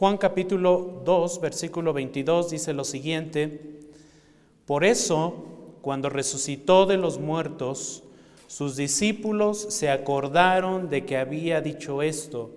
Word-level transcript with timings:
Juan 0.00 0.16
capítulo 0.16 1.02
2, 1.04 1.42
versículo 1.42 1.92
22 1.92 2.48
dice 2.48 2.72
lo 2.72 2.84
siguiente, 2.84 3.82
por 4.64 4.82
eso, 4.82 5.44
cuando 5.82 6.08
resucitó 6.08 6.86
de 6.86 6.96
los 6.96 7.18
muertos, 7.18 8.02
sus 8.46 8.76
discípulos 8.76 9.58
se 9.58 9.90
acordaron 9.90 10.88
de 10.88 11.04
que 11.04 11.18
había 11.18 11.60
dicho 11.60 12.00
esto 12.00 12.50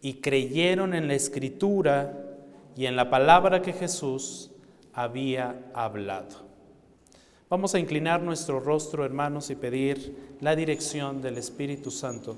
y 0.00 0.20
creyeron 0.20 0.94
en 0.94 1.08
la 1.08 1.14
escritura 1.14 2.38
y 2.76 2.86
en 2.86 2.94
la 2.94 3.10
palabra 3.10 3.62
que 3.62 3.72
Jesús 3.72 4.52
había 4.92 5.72
hablado. 5.74 6.36
Vamos 7.48 7.74
a 7.74 7.80
inclinar 7.80 8.22
nuestro 8.22 8.60
rostro, 8.60 9.04
hermanos, 9.04 9.50
y 9.50 9.56
pedir 9.56 10.36
la 10.40 10.54
dirección 10.54 11.20
del 11.20 11.36
Espíritu 11.36 11.90
Santo 11.90 12.36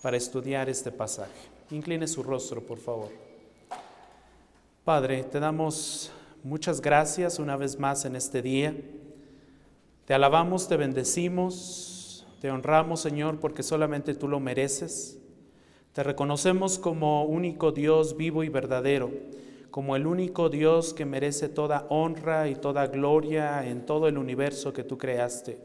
para 0.00 0.16
estudiar 0.16 0.70
este 0.70 0.90
pasaje. 0.90 1.50
Incline 1.70 2.08
su 2.08 2.22
rostro, 2.22 2.62
por 2.62 2.78
favor. 2.78 3.27
Padre, 4.88 5.22
te 5.22 5.38
damos 5.38 6.10
muchas 6.42 6.80
gracias 6.80 7.38
una 7.38 7.58
vez 7.58 7.78
más 7.78 8.06
en 8.06 8.16
este 8.16 8.40
día. 8.40 8.74
Te 10.06 10.14
alabamos, 10.14 10.66
te 10.66 10.78
bendecimos, 10.78 12.26
te 12.40 12.50
honramos, 12.50 13.00
Señor, 13.00 13.38
porque 13.38 13.62
solamente 13.62 14.14
tú 14.14 14.28
lo 14.28 14.40
mereces. 14.40 15.18
Te 15.92 16.02
reconocemos 16.02 16.78
como 16.78 17.24
único 17.24 17.70
Dios 17.70 18.16
vivo 18.16 18.44
y 18.44 18.48
verdadero 18.48 19.10
como 19.70 19.94
el 19.94 20.06
único 20.06 20.48
Dios 20.48 20.94
que 20.94 21.04
merece 21.04 21.50
toda 21.50 21.84
honra 21.90 22.48
y 22.48 22.54
toda 22.54 22.86
gloria 22.86 23.68
en 23.68 23.84
todo 23.84 24.08
el 24.08 24.16
universo 24.16 24.72
que 24.72 24.84
tú 24.84 24.96
creaste. 24.96 25.58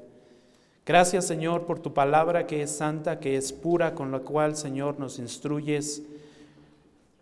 Gracias 0.86 1.26
Señor 1.26 1.66
por 1.66 1.80
tu 1.80 1.94
palabra 1.94 2.46
que 2.46 2.62
es 2.62 2.72
santa, 2.72 3.22
que 3.22 3.38
es 3.38 3.54
pura, 3.54 3.96
con 3.96 4.12
la 4.12 4.20
cual 4.20 4.58
Señor 4.58 5.00
nos 5.00 5.18
instruyes, 5.18 6.04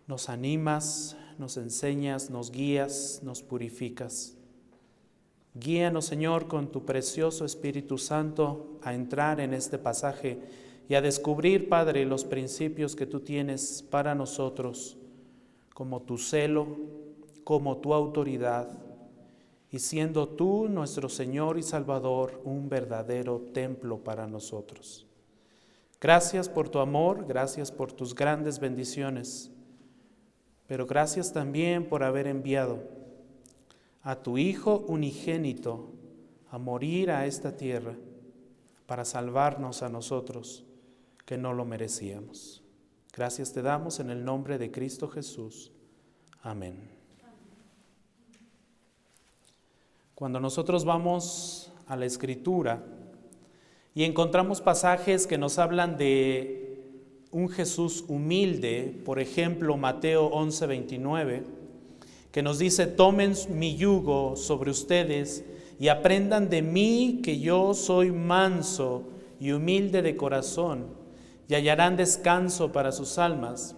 nos 0.08 0.28
animas, 0.28 1.16
nos 1.38 1.56
enseñas, 1.56 2.30
nos 2.30 2.50
guías, 2.50 3.20
nos 3.22 3.42
purificas. 3.42 4.36
Guíanos 5.54 6.06
Señor 6.06 6.48
con 6.48 6.72
tu 6.72 6.84
precioso 6.84 7.44
Espíritu 7.44 7.98
Santo 7.98 8.78
a 8.82 8.94
entrar 8.94 9.38
en 9.40 9.52
este 9.52 9.78
pasaje 9.78 10.38
y 10.88 10.94
a 10.94 11.02
descubrir, 11.02 11.68
Padre, 11.68 12.06
los 12.06 12.24
principios 12.24 12.96
que 12.96 13.06
tú 13.06 13.20
tienes 13.20 13.84
para 13.88 14.14
nosotros 14.14 14.96
como 15.74 16.02
tu 16.02 16.18
celo, 16.18 16.66
como 17.44 17.78
tu 17.78 17.92
autoridad, 17.92 18.78
y 19.70 19.78
siendo 19.78 20.28
tú 20.28 20.68
nuestro 20.68 21.08
Señor 21.08 21.58
y 21.58 21.62
Salvador 21.62 22.40
un 22.44 22.68
verdadero 22.68 23.40
templo 23.52 23.98
para 23.98 24.26
nosotros. 24.26 25.06
Gracias 26.00 26.48
por 26.48 26.68
tu 26.68 26.78
amor, 26.78 27.26
gracias 27.26 27.70
por 27.70 27.92
tus 27.92 28.14
grandes 28.14 28.58
bendiciones, 28.58 29.50
pero 30.72 30.86
gracias 30.86 31.34
también 31.34 31.86
por 31.86 32.02
haber 32.02 32.26
enviado 32.26 32.82
a 34.02 34.22
tu 34.22 34.38
Hijo 34.38 34.78
unigénito 34.88 35.90
a 36.50 36.56
morir 36.56 37.10
a 37.10 37.26
esta 37.26 37.58
tierra 37.58 37.94
para 38.86 39.04
salvarnos 39.04 39.82
a 39.82 39.90
nosotros 39.90 40.64
que 41.26 41.36
no 41.36 41.52
lo 41.52 41.66
merecíamos. 41.66 42.62
Gracias 43.12 43.52
te 43.52 43.60
damos 43.60 44.00
en 44.00 44.08
el 44.08 44.24
nombre 44.24 44.56
de 44.56 44.70
Cristo 44.70 45.08
Jesús. 45.08 45.72
Amén. 46.40 46.88
Cuando 50.14 50.40
nosotros 50.40 50.86
vamos 50.86 51.70
a 51.86 51.96
la 51.96 52.06
escritura 52.06 52.82
y 53.94 54.04
encontramos 54.04 54.62
pasajes 54.62 55.26
que 55.26 55.36
nos 55.36 55.58
hablan 55.58 55.98
de 55.98 56.61
un 57.32 57.48
Jesús 57.48 58.04
humilde, 58.08 58.94
por 59.04 59.18
ejemplo 59.18 59.78
Mateo 59.78 60.30
11:29, 60.30 61.42
que 62.30 62.42
nos 62.42 62.58
dice, 62.58 62.86
tomen 62.86 63.32
mi 63.48 63.76
yugo 63.76 64.36
sobre 64.36 64.70
ustedes 64.70 65.44
y 65.80 65.88
aprendan 65.88 66.50
de 66.50 66.62
mí 66.62 67.20
que 67.22 67.40
yo 67.40 67.74
soy 67.74 68.12
manso 68.12 69.04
y 69.40 69.52
humilde 69.52 70.02
de 70.02 70.14
corazón 70.14 70.86
y 71.48 71.54
hallarán 71.54 71.96
descanso 71.96 72.70
para 72.70 72.92
sus 72.92 73.18
almas. 73.18 73.76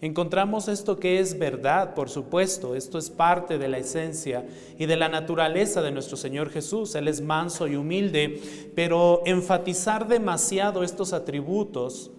Encontramos 0.00 0.68
esto 0.68 0.98
que 0.98 1.18
es 1.18 1.38
verdad, 1.38 1.94
por 1.94 2.08
supuesto, 2.08 2.76
esto 2.76 2.98
es 2.98 3.10
parte 3.10 3.58
de 3.58 3.68
la 3.68 3.78
esencia 3.78 4.46
y 4.78 4.86
de 4.86 4.96
la 4.96 5.08
naturaleza 5.08 5.82
de 5.82 5.90
nuestro 5.90 6.16
Señor 6.16 6.50
Jesús. 6.50 6.94
Él 6.94 7.08
es 7.08 7.20
manso 7.20 7.66
y 7.66 7.74
humilde, 7.74 8.40
pero 8.76 9.22
enfatizar 9.24 10.06
demasiado 10.06 10.84
estos 10.84 11.12
atributos 11.12 12.12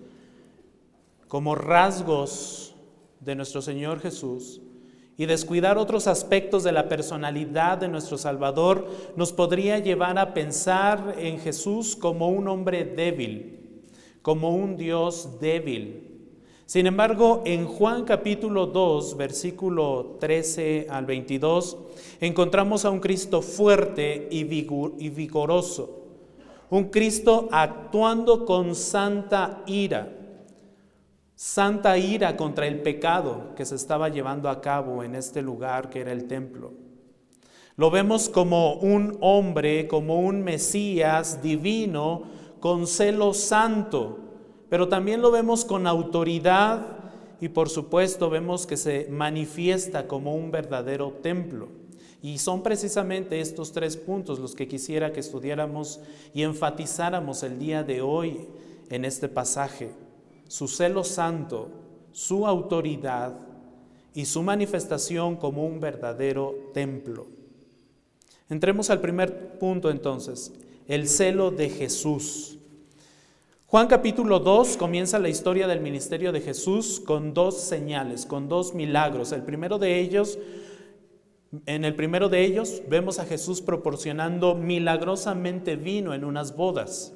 como 1.30 1.56
rasgos 1.56 2.76
de 3.22 3.36
nuestro 3.36 3.62
Señor 3.62 4.02
Jesús 4.02 4.60
y 5.16 5.26
descuidar 5.26 5.78
otros 5.78 6.08
aspectos 6.08 6.66
de 6.66 6.74
la 6.74 6.90
personalidad 6.90 7.78
de 7.78 7.88
nuestro 7.88 8.18
Salvador 8.18 8.90
nos 9.16 9.32
podría 9.32 9.80
llevar 9.80 10.20
a 10.20 10.34
pensar 10.34 11.16
en 11.18 11.40
Jesús 11.40 11.96
como 11.96 12.28
un 12.28 12.50
hombre 12.50 12.84
débil 12.84 13.60
como 14.22 14.56
un 14.56 14.78
Dios 14.78 15.40
débil. 15.40 16.06
Sin 16.66 16.86
embargo, 16.86 17.42
en 17.46 17.66
Juan 17.66 18.04
capítulo 18.04 18.68
2, 18.68 19.18
versículo 19.18 20.18
13 20.20 20.88
al 20.90 21.06
22, 21.06 21.78
encontramos 22.20 22.86
a 22.86 22.92
un 22.92 23.00
Cristo 23.00 23.42
fuerte 23.42 24.28
y, 24.30 24.44
vigoroso, 24.44 26.06
un 26.70 26.86
Cristo 26.86 27.50
actuando 27.52 28.46
con 28.46 28.76
santa 28.76 29.64
ira, 29.66 30.16
santa 31.42 31.98
ira 31.98 32.36
contra 32.36 32.68
el 32.68 32.82
pecado 32.82 33.56
que 33.56 33.64
se 33.64 33.76
estaba 33.76 34.10
llevando 34.10 34.50
a 34.50 34.60
cabo 34.60 35.06
en 35.06 35.16
este 35.16 35.42
lugar 35.42 35.90
que 35.90 36.02
era 36.02 36.12
el 36.12 36.28
templo. 36.28 36.74
Lo 37.78 37.90
vemos 37.90 38.28
como 38.28 38.74
un 38.74 39.18
hombre, 39.22 39.88
como 39.88 40.20
un 40.20 40.44
Mesías 40.44 41.42
divino, 41.42 42.24
con 42.60 42.88
celo 42.88 43.34
santo, 43.34 44.20
pero 44.68 44.90
también 44.90 45.22
lo 45.22 45.32
vemos 45.32 45.64
con 45.64 45.88
autoridad 45.88 46.98
y 47.40 47.48
por 47.48 47.70
supuesto 47.70 48.30
vemos 48.30 48.68
que 48.68 48.76
se 48.76 49.08
manifiesta 49.10 50.10
como 50.10 50.36
un 50.36 50.52
verdadero 50.52 51.20
templo. 51.22 51.70
Y 52.22 52.40
son 52.40 52.64
precisamente 52.64 53.40
estos 53.40 53.72
tres 53.72 53.96
puntos 53.96 54.40
los 54.40 54.56
que 54.56 54.68
quisiera 54.68 55.14
que 55.14 55.22
estudiáramos 55.22 56.02
y 56.34 56.44
enfatizáramos 56.44 57.44
el 57.44 57.60
día 57.60 57.84
de 57.84 58.02
hoy 58.02 58.46
en 58.90 59.06
este 59.06 59.30
pasaje. 59.30 60.09
Su 60.50 60.68
celo 60.68 61.04
santo, 61.04 61.70
su 62.12 62.48
autoridad 62.48 63.38
y 64.16 64.26
su 64.26 64.42
manifestación 64.42 65.36
como 65.36 65.64
un 65.64 65.80
verdadero 65.80 66.72
templo. 66.74 67.28
Entremos 68.50 68.90
al 68.90 69.00
primer 69.00 69.60
punto 69.60 69.92
entonces, 69.92 70.52
el 70.88 71.08
celo 71.08 71.52
de 71.52 71.70
Jesús. 71.70 72.58
Juan 73.68 73.86
capítulo 73.86 74.40
2 74.40 74.78
comienza 74.78 75.20
la 75.20 75.30
historia 75.30 75.68
del 75.68 75.82
ministerio 75.82 76.32
de 76.32 76.42
Jesús 76.42 77.00
con 77.00 77.36
dos 77.36 77.62
señales, 77.62 78.26
con 78.26 78.50
dos 78.50 78.74
milagros. 78.74 79.32
El 79.32 79.44
primero 79.44 79.78
de 79.78 80.00
ellos, 80.00 80.40
en 81.68 81.86
el 81.86 81.94
primero 81.94 82.28
de 82.28 82.44
ellos 82.44 82.82
vemos 82.90 83.20
a 83.20 83.26
Jesús 83.26 83.62
proporcionando 83.62 84.56
milagrosamente 84.56 85.76
vino 85.76 86.16
en 86.16 86.26
unas 86.26 86.56
bodas. 86.56 87.14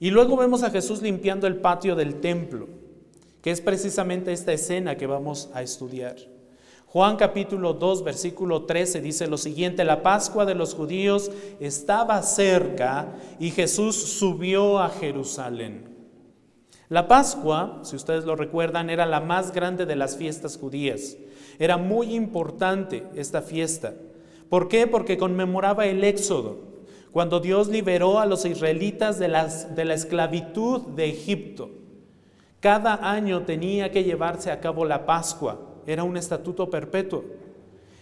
Y 0.00 0.10
luego 0.10 0.36
vemos 0.36 0.62
a 0.62 0.70
Jesús 0.70 1.02
limpiando 1.02 1.46
el 1.46 1.56
patio 1.56 1.94
del 1.94 2.20
templo, 2.20 2.68
que 3.42 3.50
es 3.50 3.60
precisamente 3.60 4.32
esta 4.32 4.52
escena 4.52 4.96
que 4.96 5.06
vamos 5.06 5.50
a 5.54 5.62
estudiar. 5.62 6.16
Juan 6.86 7.16
capítulo 7.16 7.72
2, 7.74 8.04
versículo 8.04 8.66
13 8.66 9.00
dice 9.00 9.26
lo 9.26 9.36
siguiente, 9.36 9.84
la 9.84 10.02
Pascua 10.02 10.44
de 10.44 10.54
los 10.54 10.74
judíos 10.74 11.30
estaba 11.58 12.22
cerca 12.22 13.16
y 13.40 13.50
Jesús 13.50 13.96
subió 13.96 14.78
a 14.78 14.88
Jerusalén. 14.90 15.94
La 16.88 17.08
Pascua, 17.08 17.80
si 17.82 17.96
ustedes 17.96 18.24
lo 18.24 18.36
recuerdan, 18.36 18.90
era 18.90 19.06
la 19.06 19.20
más 19.20 19.52
grande 19.52 19.86
de 19.86 19.96
las 19.96 20.16
fiestas 20.16 20.56
judías. 20.56 21.16
Era 21.58 21.76
muy 21.76 22.14
importante 22.14 23.04
esta 23.16 23.42
fiesta. 23.42 23.94
¿Por 24.48 24.68
qué? 24.68 24.86
Porque 24.86 25.18
conmemoraba 25.18 25.86
el 25.86 26.04
éxodo, 26.04 26.73
cuando 27.14 27.38
Dios 27.38 27.68
liberó 27.68 28.18
a 28.18 28.26
los 28.26 28.44
israelitas 28.44 29.20
de, 29.20 29.28
la 29.28 29.94
esclavitud 29.94 30.82
de 30.96 31.10
Egipto. 31.10 31.70
Cada 32.58 33.08
año 33.08 33.44
tenía 33.44 33.92
que 33.92 34.02
llevarse 34.02 34.50
a 34.50 34.58
cabo 34.58 34.84
la 34.84 35.06
Pascua 35.06 35.60
era 35.86 36.02
un 36.02 36.16
estatuto 36.16 36.68
perpetuo. 36.68 37.22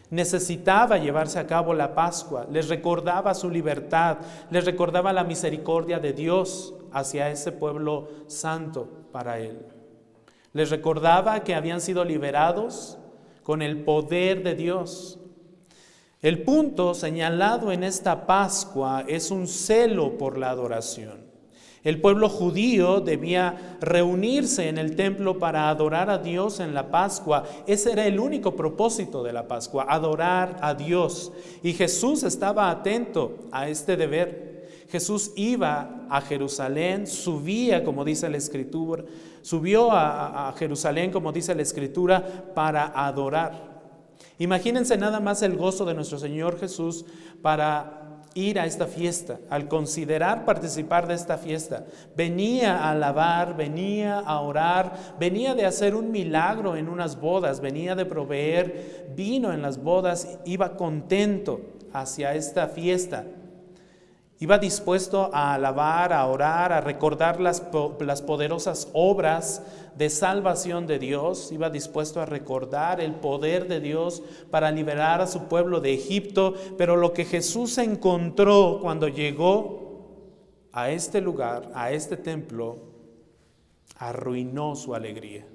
Necesitaba 0.08 0.96
llevarse 0.96 1.38
a 1.38 1.46
cabo 1.46 1.74
la 1.74 1.94
Pascua, 1.94 2.46
les 2.50 2.70
recordaba 2.70 3.34
su 3.34 3.50
libertad, 3.50 4.16
les 4.50 4.64
recordaba 4.64 5.12
la 5.12 5.24
misericordia 5.24 5.98
de 5.98 6.14
Dios 6.14 6.72
hacia 6.90 7.28
ese 7.28 7.52
pueblo 7.52 8.08
santo 8.28 8.88
para 9.12 9.38
él. 9.38 9.58
Les 10.54 10.70
recordaba 10.70 11.44
que 11.44 11.54
habían 11.54 11.82
sido 11.82 12.02
liberados 12.02 12.96
con 13.42 13.60
el 13.60 13.84
poder 13.84 14.42
de 14.42 14.54
Dios. 14.54 15.18
El 16.22 16.44
punto 16.44 16.94
señalado 16.94 17.72
en 17.72 17.82
esta 17.82 18.26
Pascua 18.26 19.04
es 19.08 19.32
un 19.32 19.48
celo 19.48 20.16
por 20.18 20.38
la 20.38 20.50
adoración. 20.50 21.32
El 21.82 22.00
pueblo 22.00 22.28
judío 22.28 23.00
debía 23.00 23.76
reunirse 23.80 24.68
en 24.68 24.78
el 24.78 24.94
templo 24.94 25.40
para 25.40 25.68
adorar 25.68 26.10
a 26.10 26.18
Dios 26.18 26.60
en 26.60 26.74
la 26.74 26.92
Pascua. 26.92 27.42
Ese 27.66 27.90
era 27.90 28.06
el 28.06 28.20
único 28.20 28.54
propósito 28.54 29.24
de 29.24 29.32
la 29.32 29.48
Pascua, 29.48 29.86
adorar 29.88 30.58
a 30.62 30.74
Dios. 30.74 31.32
Y 31.60 31.72
Jesús 31.72 32.22
estaba 32.22 32.70
atento 32.70 33.40
a 33.50 33.68
este 33.68 33.96
deber. 33.96 34.86
Jesús 34.90 35.32
iba 35.34 36.06
a 36.08 36.20
Jerusalén, 36.20 37.08
subía, 37.08 37.82
como 37.82 38.04
dice 38.04 38.28
la 38.28 38.36
Escritura, 38.36 39.02
subió 39.40 39.90
a, 39.90 40.54
Jerusalén, 40.56 41.10
como 41.10 41.32
dice 41.32 41.52
la 41.52 41.62
Escritura, 41.62 42.52
para 42.54 42.92
adorar. 42.94 43.71
Imagínense 44.42 44.98
nada 44.98 45.20
más 45.20 45.40
el 45.42 45.56
gozo 45.56 45.84
de 45.84 45.94
nuestro 45.94 46.18
Señor 46.18 46.58
Jesús 46.58 47.04
para 47.42 48.24
ir 48.34 48.58
a 48.58 48.66
esta 48.66 48.88
fiesta, 48.88 49.38
al 49.48 49.68
considerar 49.68 50.44
participar 50.44 51.06
de 51.06 51.14
esta 51.14 51.38
fiesta. 51.38 51.86
Venía 52.16 52.76
a 52.78 52.90
alabar, 52.90 53.56
venía 53.56 54.18
a 54.18 54.40
orar, 54.40 55.14
venía 55.20 55.54
de 55.54 55.64
hacer 55.64 55.94
un 55.94 56.10
milagro 56.10 56.74
en 56.74 56.88
unas 56.88 57.20
bodas, 57.20 57.60
venía 57.60 57.94
de 57.94 58.04
proveer 58.04 59.12
vino 59.14 59.52
en 59.52 59.62
las 59.62 59.80
bodas, 59.80 60.40
iba 60.44 60.76
contento 60.76 61.60
hacia 61.92 62.34
esta 62.34 62.66
fiesta. 62.66 63.24
Iba 64.42 64.58
dispuesto 64.58 65.30
a 65.32 65.54
alabar, 65.54 66.12
a 66.12 66.26
orar, 66.26 66.72
a 66.72 66.80
recordar 66.80 67.40
las, 67.40 67.62
las, 68.00 68.22
poderosas 68.22 68.88
obras 68.92 69.62
de 69.96 70.10
salvación 70.10 70.88
de 70.88 70.98
Dios. 70.98 71.52
Iba 71.52 71.70
dispuesto 71.70 72.20
a 72.20 72.26
recordar 72.26 73.00
el 73.00 73.14
poder 73.14 73.68
de 73.68 73.78
Dios 73.78 74.20
para 74.50 74.72
liberar 74.72 75.20
a 75.20 75.28
su 75.28 75.44
pueblo 75.44 75.80
de 75.80 75.94
Egipto. 75.94 76.54
Pero 76.76 76.96
lo 76.96 77.12
que 77.12 77.24
Jesús 77.24 77.78
encontró 77.78 78.80
cuando 78.82 79.06
llegó 79.06 80.08
a 80.72 80.90
este 80.90 81.20
lugar, 81.20 81.70
a 81.72 81.92
este 81.92 82.16
templo, 82.16 82.78
arruinó 83.96 84.74
su 84.74 84.96
alegría. 84.96 85.46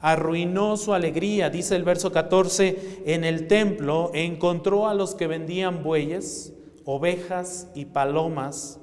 Arruinó 0.00 0.78
su 0.78 0.94
alegría, 0.94 1.50
dice 1.50 1.76
el 1.76 1.84
verso 1.84 2.10
14, 2.10 3.02
en 3.04 3.24
el 3.24 3.48
templo 3.48 4.12
encontró 4.14 4.88
a 4.88 4.94
los 4.94 5.14
que 5.14 5.26
vendían 5.26 5.82
bueyes 5.82 6.54
ovejas 6.90 7.68
y 7.74 7.84
palomas, 7.84 8.80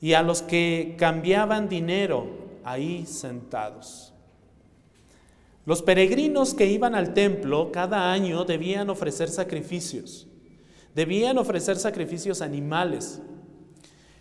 y 0.00 0.12
a 0.12 0.22
los 0.22 0.42
que 0.42 0.94
cambiaban 0.96 1.68
dinero 1.68 2.24
ahí 2.62 3.04
sentados. 3.04 4.14
Los 5.66 5.82
peregrinos 5.82 6.54
que 6.54 6.66
iban 6.66 6.94
al 6.94 7.14
templo 7.14 7.72
cada 7.72 8.12
año 8.12 8.44
debían 8.44 8.90
ofrecer 8.90 9.28
sacrificios, 9.28 10.28
debían 10.94 11.36
ofrecer 11.36 11.78
sacrificios 11.78 12.42
animales. 12.42 13.20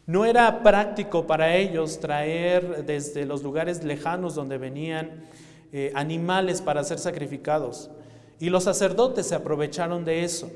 No 0.08 0.26
era 0.26 0.64
práctico 0.64 1.28
para 1.28 1.56
ellos 1.56 2.00
traer 2.00 2.86
desde 2.88 3.28
los 3.28 3.44
lugares 3.44 3.84
lejanos 3.84 4.34
donde 4.34 4.58
venían 4.58 5.26
eh, 5.72 5.92
animales 5.94 6.60
para 6.60 6.84
ser 6.84 6.98
sacrificados. 6.98 7.92
Y 8.40 8.50
los 8.50 8.64
sacerdotes 8.64 9.28
se 9.28 9.36
aprovecharon 9.36 10.06
de 10.06 10.24
eso. 10.24 10.50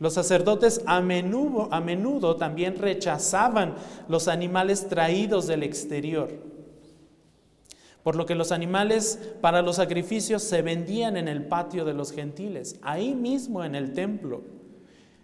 Los 0.00 0.14
sacerdotes 0.14 0.82
a 0.86 1.00
menudo, 1.00 2.36
también 2.36 2.76
rechazaban 2.76 3.74
los 4.08 4.28
animales 4.28 4.88
traídos 4.88 5.46
del 5.46 5.62
exterior. 5.62 6.30
Por 8.02 8.16
lo 8.16 8.26
que 8.26 8.34
los 8.34 8.52
animales 8.52 9.18
para 9.40 9.62
los 9.62 9.76
sacrificios 9.76 10.42
se 10.42 10.62
vendían 10.62 11.16
en 11.16 11.28
el 11.28 11.46
patio 11.46 11.84
de 11.84 11.94
los 11.94 12.12
gentiles, 12.12 12.78
ahí 12.82 13.14
mismo 13.14 13.64
en 13.64 13.74
el 13.74 13.92
templo. 13.92 14.42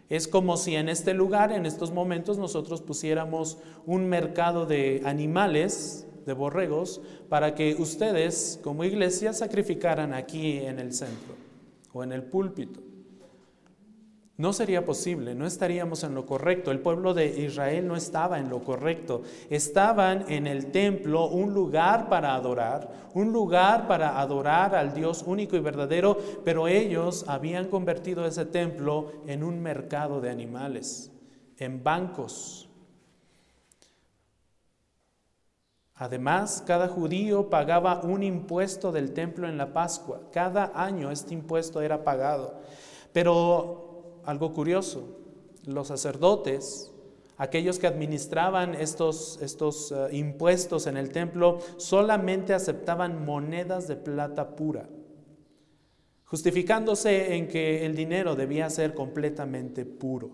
Es 0.09 0.27
como 0.27 0.57
si 0.57 0.77
en 0.77 0.89
este 0.89 1.15
lugar, 1.15 1.53
en 1.53 1.67
estos 1.67 1.93
momentos, 1.93 2.39
nosotros 2.39 2.81
pusiéramos 2.81 3.59
un 3.87 4.09
mercado 4.09 4.67
de 4.67 5.03
animales, 5.05 6.07
de 6.27 6.33
borregos, 6.33 7.01
para 7.29 7.55
que 7.55 7.75
ustedes 7.75 8.59
como 8.63 8.85
iglesia 8.85 9.33
sacrificaran 9.33 10.15
aquí 10.15 10.59
en 10.59 10.79
el 10.79 10.93
centro 10.95 11.35
o 11.93 12.03
en 12.03 12.13
el 12.13 12.23
púlpito. 12.23 12.90
No 14.41 14.55
sería 14.55 14.87
posible, 14.87 15.35
no 15.35 15.47
estaríamos 15.47 16.03
en 16.03 16.15
lo 16.15 16.25
correcto. 16.25 16.71
El 16.71 16.81
pueblo 16.81 17.13
de 17.13 17.27
Israel 17.27 17.87
no 17.87 17.95
estaba 17.95 18.39
en 18.39 18.49
lo 18.49 18.65
correcto. 18.65 19.21
Estaban 19.51 20.25
en 20.33 20.47
el 20.47 20.73
templo, 20.73 21.27
un 21.29 21.53
lugar 21.53 22.09
para 22.09 22.35
adorar, 22.35 22.91
un 23.13 23.33
lugar 23.33 23.87
para 23.87 24.19
adorar 24.19 24.75
al 24.75 24.95
Dios 24.95 25.25
único 25.27 25.57
y 25.57 25.61
verdadero, 25.61 26.17
pero 26.43 26.69
ellos 26.69 27.27
habían 27.29 27.67
convertido 27.67 28.25
ese 28.25 28.47
templo 28.47 29.13
en 29.27 29.45
un 29.45 29.61
mercado 29.61 30.23
de 30.23 30.31
animales, 30.31 31.13
en 31.59 31.85
bancos. 31.85 32.71
Además, 35.97 36.65
cada 36.67 36.89
judío 36.89 37.51
pagaba 37.51 38.01
un 38.05 38.23
impuesto 38.23 38.91
del 38.91 39.13
templo 39.13 39.47
en 39.47 39.59
la 39.59 39.75
Pascua. 39.75 40.23
Cada 40.33 40.73
año 40.75 41.11
este 41.11 41.35
impuesto 41.35 41.83
era 41.83 42.05
pagado. 42.05 42.59
Pero 43.13 43.90
algo 44.31 44.53
curioso. 44.53 45.19
Los 45.67 45.89
sacerdotes, 45.89 46.93
aquellos 47.37 47.79
que 47.79 47.87
administraban 47.87 48.75
estos, 48.75 49.39
estos 49.43 49.93
eh, 49.93 50.09
impuestos 50.13 50.87
en 50.87 50.97
el 50.97 51.11
templo, 51.11 51.59
solamente 51.77 52.55
aceptaban 52.55 53.25
monedas 53.25 53.89
de 53.89 53.97
plata 53.97 54.57
pura, 54.57 54.89
justificándose 56.25 57.37
en 57.37 57.49
que 57.49 57.85
el 57.85 57.95
dinero 57.95 58.37
debía 58.37 58.71
ser 58.71 58.95
completamente 58.95 59.85
puro. 59.85 60.31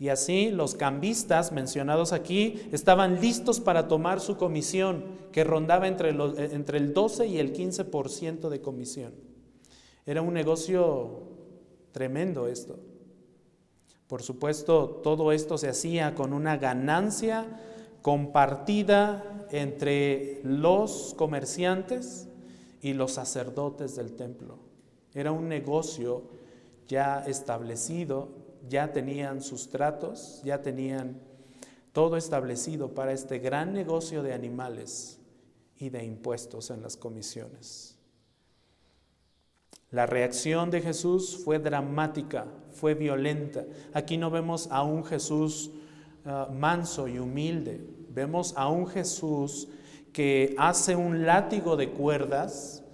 Y 0.00 0.10
así 0.10 0.50
los 0.50 0.74
cambistas 0.74 1.50
mencionados 1.50 2.12
aquí 2.12 2.60
estaban 2.70 3.20
listos 3.20 3.58
para 3.58 3.88
tomar 3.88 4.20
su 4.20 4.36
comisión, 4.36 5.04
que 5.32 5.42
rondaba 5.42 5.88
entre, 5.88 6.10
eh, 6.10 6.50
entre 6.52 6.78
el 6.78 6.94
12 6.94 7.26
y 7.26 7.38
el 7.38 7.52
15% 7.52 8.48
de 8.48 8.60
comisión. 8.60 9.12
Era 10.06 10.22
un 10.22 10.32
negocio 10.32 11.27
Tremendo 11.92 12.46
esto. 12.48 12.78
Por 14.06 14.22
supuesto, 14.22 15.00
todo 15.02 15.32
esto 15.32 15.58
se 15.58 15.68
hacía 15.68 16.14
con 16.14 16.32
una 16.32 16.56
ganancia 16.56 17.46
compartida 18.00 19.46
entre 19.50 20.40
los 20.44 21.14
comerciantes 21.16 22.28
y 22.80 22.94
los 22.94 23.12
sacerdotes 23.12 23.96
del 23.96 24.16
templo. 24.16 24.58
Era 25.14 25.32
un 25.32 25.48
negocio 25.48 26.22
ya 26.86 27.20
establecido, 27.26 28.28
ya 28.68 28.92
tenían 28.92 29.42
sus 29.42 29.68
tratos, 29.68 30.40
ya 30.42 30.62
tenían 30.62 31.20
todo 31.92 32.16
establecido 32.16 32.94
para 32.94 33.12
este 33.12 33.38
gran 33.38 33.72
negocio 33.72 34.22
de 34.22 34.32
animales 34.32 35.18
y 35.76 35.90
de 35.90 36.04
impuestos 36.04 36.70
en 36.70 36.82
las 36.82 36.96
comisiones. 36.96 37.97
La 39.90 40.04
reacción 40.04 40.70
de 40.70 40.82
Jesús 40.82 41.40
fue 41.42 41.58
dramática, 41.58 42.46
fue 42.72 42.94
violenta. 42.94 43.64
Aquí 43.94 44.18
no 44.18 44.30
vemos 44.30 44.68
a 44.70 44.82
un 44.82 45.02
Jesús 45.04 45.70
ah, 46.26 46.48
manso 46.52 47.08
y 47.08 47.18
humilde, 47.18 47.80
vemos 48.10 48.52
a 48.56 48.68
un 48.68 48.86
Jesús 48.86 49.68
que 50.12 50.54
hace 50.58 50.94
un 50.94 51.24
látigo 51.24 51.76
de 51.76 51.90
cuerdas, 51.90 52.84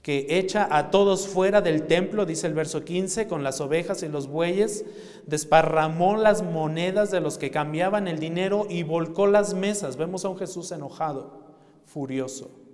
que 0.00 0.38
echa 0.38 0.68
a 0.70 0.90
todos 0.90 1.28
fuera 1.28 1.60
del 1.60 1.86
templo, 1.86 2.24
dice 2.24 2.46
el 2.46 2.54
verso 2.54 2.82
15, 2.82 3.26
con 3.26 3.42
las 3.42 3.60
ovejas 3.60 4.02
y 4.02 4.08
los 4.08 4.26
bueyes, 4.26 4.86
desparramó 5.26 6.16
las 6.16 6.42
monedas 6.42 7.10
de 7.10 7.20
los 7.20 7.36
que 7.36 7.50
cambiaban 7.50 8.08
el 8.08 8.18
dinero 8.18 8.66
y 8.70 8.84
volcó 8.84 9.26
las 9.26 9.52
mesas. 9.52 9.98
Vemos 9.98 10.24
a 10.24 10.30
un 10.30 10.38
Jesús 10.38 10.72
enojado, 10.72 11.42
furioso. 11.84 12.67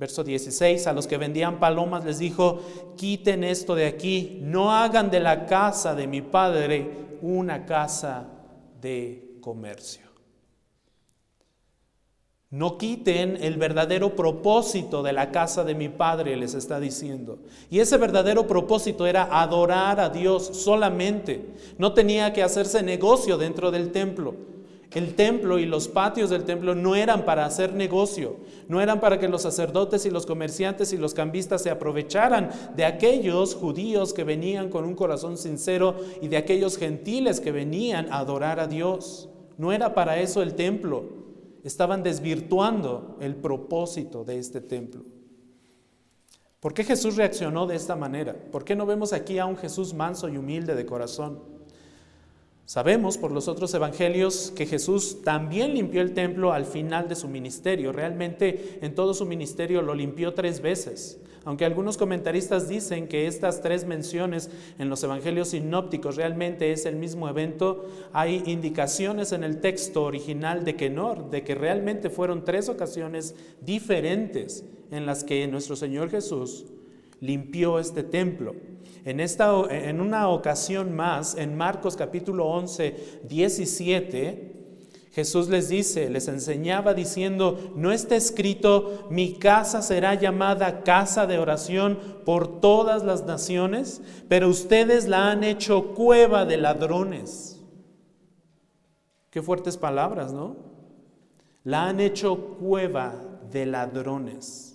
Verso 0.00 0.24
16, 0.24 0.86
a 0.86 0.94
los 0.94 1.06
que 1.06 1.18
vendían 1.18 1.60
palomas 1.60 2.06
les 2.06 2.18
dijo, 2.18 2.62
quiten 2.96 3.44
esto 3.44 3.74
de 3.74 3.84
aquí, 3.84 4.38
no 4.40 4.72
hagan 4.72 5.10
de 5.10 5.20
la 5.20 5.44
casa 5.44 5.94
de 5.94 6.06
mi 6.06 6.22
padre 6.22 7.18
una 7.20 7.66
casa 7.66 8.26
de 8.80 9.36
comercio. 9.42 10.06
No 12.48 12.78
quiten 12.78 13.36
el 13.42 13.58
verdadero 13.58 14.16
propósito 14.16 15.02
de 15.02 15.12
la 15.12 15.30
casa 15.30 15.64
de 15.64 15.74
mi 15.74 15.90
padre, 15.90 16.34
les 16.34 16.54
está 16.54 16.80
diciendo. 16.80 17.40
Y 17.70 17.80
ese 17.80 17.98
verdadero 17.98 18.46
propósito 18.46 19.06
era 19.06 19.28
adorar 19.30 20.00
a 20.00 20.08
Dios 20.08 20.46
solamente. 20.46 21.44
No 21.76 21.92
tenía 21.92 22.32
que 22.32 22.42
hacerse 22.42 22.82
negocio 22.82 23.36
dentro 23.36 23.70
del 23.70 23.92
templo. 23.92 24.34
El 24.92 25.14
templo 25.14 25.60
y 25.60 25.66
los 25.66 25.86
patios 25.86 26.30
del 26.30 26.42
templo 26.42 26.74
no 26.74 26.96
eran 26.96 27.24
para 27.24 27.44
hacer 27.44 27.74
negocio, 27.74 28.38
no 28.66 28.80
eran 28.80 28.98
para 28.98 29.20
que 29.20 29.28
los 29.28 29.42
sacerdotes 29.42 30.04
y 30.04 30.10
los 30.10 30.26
comerciantes 30.26 30.92
y 30.92 30.96
los 30.96 31.14
cambistas 31.14 31.62
se 31.62 31.70
aprovecharan 31.70 32.50
de 32.74 32.84
aquellos 32.84 33.54
judíos 33.54 34.12
que 34.12 34.24
venían 34.24 34.68
con 34.68 34.84
un 34.84 34.96
corazón 34.96 35.38
sincero 35.38 35.94
y 36.20 36.26
de 36.26 36.38
aquellos 36.38 36.76
gentiles 36.76 37.38
que 37.40 37.52
venían 37.52 38.12
a 38.12 38.18
adorar 38.18 38.58
a 38.58 38.66
Dios. 38.66 39.28
No 39.58 39.72
era 39.72 39.94
para 39.94 40.18
eso 40.18 40.42
el 40.42 40.54
templo. 40.54 41.04
Estaban 41.62 42.02
desvirtuando 42.02 43.16
el 43.20 43.36
propósito 43.36 44.24
de 44.24 44.38
este 44.38 44.60
templo. 44.60 45.04
¿Por 46.58 46.74
qué 46.74 46.82
Jesús 46.82 47.16
reaccionó 47.16 47.66
de 47.66 47.76
esta 47.76 47.94
manera? 47.94 48.34
¿Por 48.50 48.64
qué 48.64 48.74
no 48.74 48.86
vemos 48.86 49.12
aquí 49.12 49.38
a 49.38 49.46
un 49.46 49.56
Jesús 49.56 49.94
manso 49.94 50.28
y 50.28 50.36
humilde 50.36 50.74
de 50.74 50.84
corazón? 50.84 51.59
Sabemos 52.70 53.18
por 53.18 53.32
los 53.32 53.48
otros 53.48 53.74
evangelios 53.74 54.52
que 54.54 54.64
Jesús 54.64 55.22
también 55.24 55.74
limpió 55.74 56.00
el 56.02 56.14
templo 56.14 56.52
al 56.52 56.64
final 56.64 57.08
de 57.08 57.16
su 57.16 57.26
ministerio. 57.26 57.90
Realmente 57.90 58.78
en 58.80 58.94
todo 58.94 59.12
su 59.12 59.26
ministerio 59.26 59.82
lo 59.82 59.92
limpió 59.92 60.34
tres 60.34 60.60
veces. 60.60 61.18
Aunque 61.44 61.64
algunos 61.64 61.98
comentaristas 61.98 62.68
dicen 62.68 63.08
que 63.08 63.26
estas 63.26 63.60
tres 63.60 63.86
menciones 63.86 64.52
en 64.78 64.88
los 64.88 65.02
evangelios 65.02 65.48
sinópticos 65.48 66.14
realmente 66.14 66.70
es 66.70 66.86
el 66.86 66.94
mismo 66.94 67.28
evento, 67.28 67.86
hay 68.12 68.40
indicaciones 68.46 69.32
en 69.32 69.42
el 69.42 69.60
texto 69.60 70.04
original 70.04 70.64
de 70.64 70.76
que 70.76 70.90
no, 70.90 71.16
de 71.28 71.42
que 71.42 71.56
realmente 71.56 72.08
fueron 72.08 72.44
tres 72.44 72.68
ocasiones 72.68 73.34
diferentes 73.60 74.64
en 74.92 75.06
las 75.06 75.24
que 75.24 75.44
nuestro 75.48 75.74
Señor 75.74 76.08
Jesús 76.08 76.66
limpió 77.20 77.78
este 77.78 78.02
templo. 78.02 78.54
En, 79.04 79.20
esta, 79.20 79.52
en 79.70 80.00
una 80.00 80.28
ocasión 80.28 80.94
más, 80.94 81.36
en 81.36 81.56
Marcos 81.56 81.96
capítulo 81.96 82.46
11, 82.46 83.20
17, 83.28 84.50
Jesús 85.12 85.48
les 85.48 85.68
dice, 85.68 86.08
les 86.08 86.28
enseñaba 86.28 86.94
diciendo, 86.94 87.72
no 87.74 87.90
está 87.90 88.14
escrito, 88.14 89.08
mi 89.10 89.34
casa 89.34 89.82
será 89.82 90.14
llamada 90.14 90.84
casa 90.84 91.26
de 91.26 91.38
oración 91.38 91.98
por 92.24 92.60
todas 92.60 93.02
las 93.02 93.24
naciones, 93.24 94.02
pero 94.28 94.48
ustedes 94.48 95.08
la 95.08 95.30
han 95.30 95.42
hecho 95.42 95.94
cueva 95.94 96.44
de 96.44 96.58
ladrones. 96.58 97.60
Qué 99.30 99.42
fuertes 99.42 99.76
palabras, 99.76 100.32
¿no? 100.32 100.56
La 101.64 101.88
han 101.88 102.00
hecho 102.00 102.56
cueva 102.60 103.14
de 103.50 103.66
ladrones. 103.66 104.69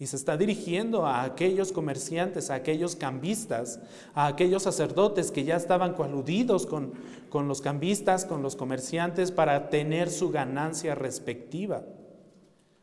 Y 0.00 0.06
se 0.06 0.16
está 0.16 0.38
dirigiendo 0.38 1.04
a 1.04 1.24
aquellos 1.24 1.72
comerciantes, 1.72 2.48
a 2.48 2.54
aquellos 2.54 2.96
cambistas, 2.96 3.80
a 4.14 4.28
aquellos 4.28 4.62
sacerdotes 4.62 5.30
que 5.30 5.44
ya 5.44 5.56
estaban 5.56 5.92
coludidos 5.92 6.64
con, 6.64 6.94
con 7.28 7.48
los 7.48 7.60
cambistas, 7.60 8.24
con 8.24 8.42
los 8.42 8.56
comerciantes, 8.56 9.30
para 9.30 9.68
tener 9.68 10.08
su 10.08 10.30
ganancia 10.30 10.94
respectiva, 10.94 11.84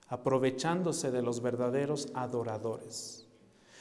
aprovechándose 0.08 1.10
de 1.10 1.24
los 1.24 1.42
verdaderos 1.42 2.10
adoradores. 2.14 3.17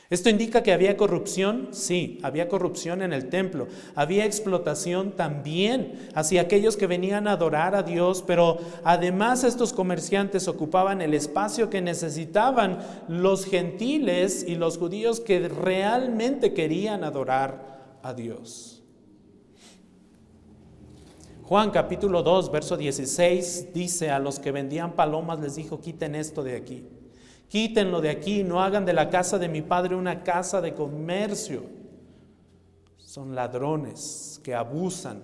¿Esto 0.08 0.30
indica 0.30 0.62
que 0.62 0.72
había 0.72 0.96
corrupción? 0.96 1.70
Sí, 1.72 2.20
había 2.22 2.48
corrupción 2.48 3.02
en 3.02 3.12
el 3.12 3.28
templo. 3.28 3.66
Había 3.96 4.24
explotación 4.24 5.12
también 5.12 6.08
hacia 6.14 6.42
aquellos 6.42 6.76
que 6.76 6.86
venían 6.86 7.26
a 7.26 7.32
adorar 7.32 7.74
a 7.74 7.82
Dios, 7.82 8.22
pero 8.24 8.58
además 8.84 9.42
estos 9.42 9.72
comerciantes 9.72 10.46
ocupaban 10.46 11.02
el 11.02 11.12
espacio 11.12 11.70
que 11.70 11.82
necesitaban 11.82 12.78
los 13.08 13.46
gentiles 13.46 14.44
y 14.46 14.54
los 14.54 14.78
judíos 14.78 15.18
que 15.18 15.48
realmente 15.48 16.54
querían 16.54 17.02
adorar 17.02 17.98
a 18.04 18.14
Dios. 18.14 18.84
Juan 21.42 21.70
capítulo 21.70 22.22
2, 22.22 22.52
verso 22.52 22.76
16 22.76 23.72
dice, 23.72 24.10
a 24.10 24.20
los 24.20 24.38
que 24.38 24.52
vendían 24.52 24.94
palomas 24.94 25.40
les 25.40 25.56
dijo, 25.56 25.80
quiten 25.80 26.14
esto 26.14 26.44
de 26.44 26.56
aquí. 26.56 26.84
Quítenlo 27.48 28.00
de 28.00 28.10
aquí, 28.10 28.42
no 28.42 28.60
hagan 28.60 28.84
de 28.84 28.92
la 28.92 29.08
casa 29.08 29.38
de 29.38 29.48
mi 29.48 29.62
padre 29.62 29.94
una 29.94 30.24
casa 30.24 30.60
de 30.60 30.74
comercio. 30.74 31.62
Son 32.98 33.34
ladrones 33.34 34.40
que 34.42 34.54
abusan 34.54 35.22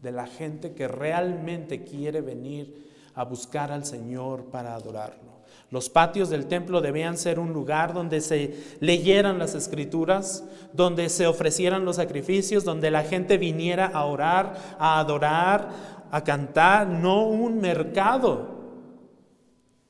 de 0.00 0.12
la 0.12 0.26
gente 0.26 0.72
que 0.72 0.86
realmente 0.86 1.82
quiere 1.82 2.20
venir 2.20 2.84
a 3.14 3.24
buscar 3.24 3.72
al 3.72 3.84
Señor 3.84 4.44
para 4.46 4.74
adorarlo. 4.74 5.34
Los 5.70 5.90
patios 5.90 6.30
del 6.30 6.46
templo 6.46 6.80
debían 6.80 7.16
ser 7.16 7.40
un 7.40 7.52
lugar 7.52 7.92
donde 7.92 8.20
se 8.20 8.76
leyeran 8.80 9.38
las 9.38 9.54
escrituras, 9.54 10.44
donde 10.72 11.08
se 11.08 11.26
ofrecieran 11.26 11.84
los 11.84 11.96
sacrificios, 11.96 12.64
donde 12.64 12.92
la 12.92 13.02
gente 13.02 13.38
viniera 13.38 13.86
a 13.86 14.04
orar, 14.04 14.76
a 14.78 15.00
adorar, 15.00 15.70
a 16.10 16.22
cantar, 16.22 16.86
no 16.86 17.26
un 17.26 17.60
mercado, 17.60 18.48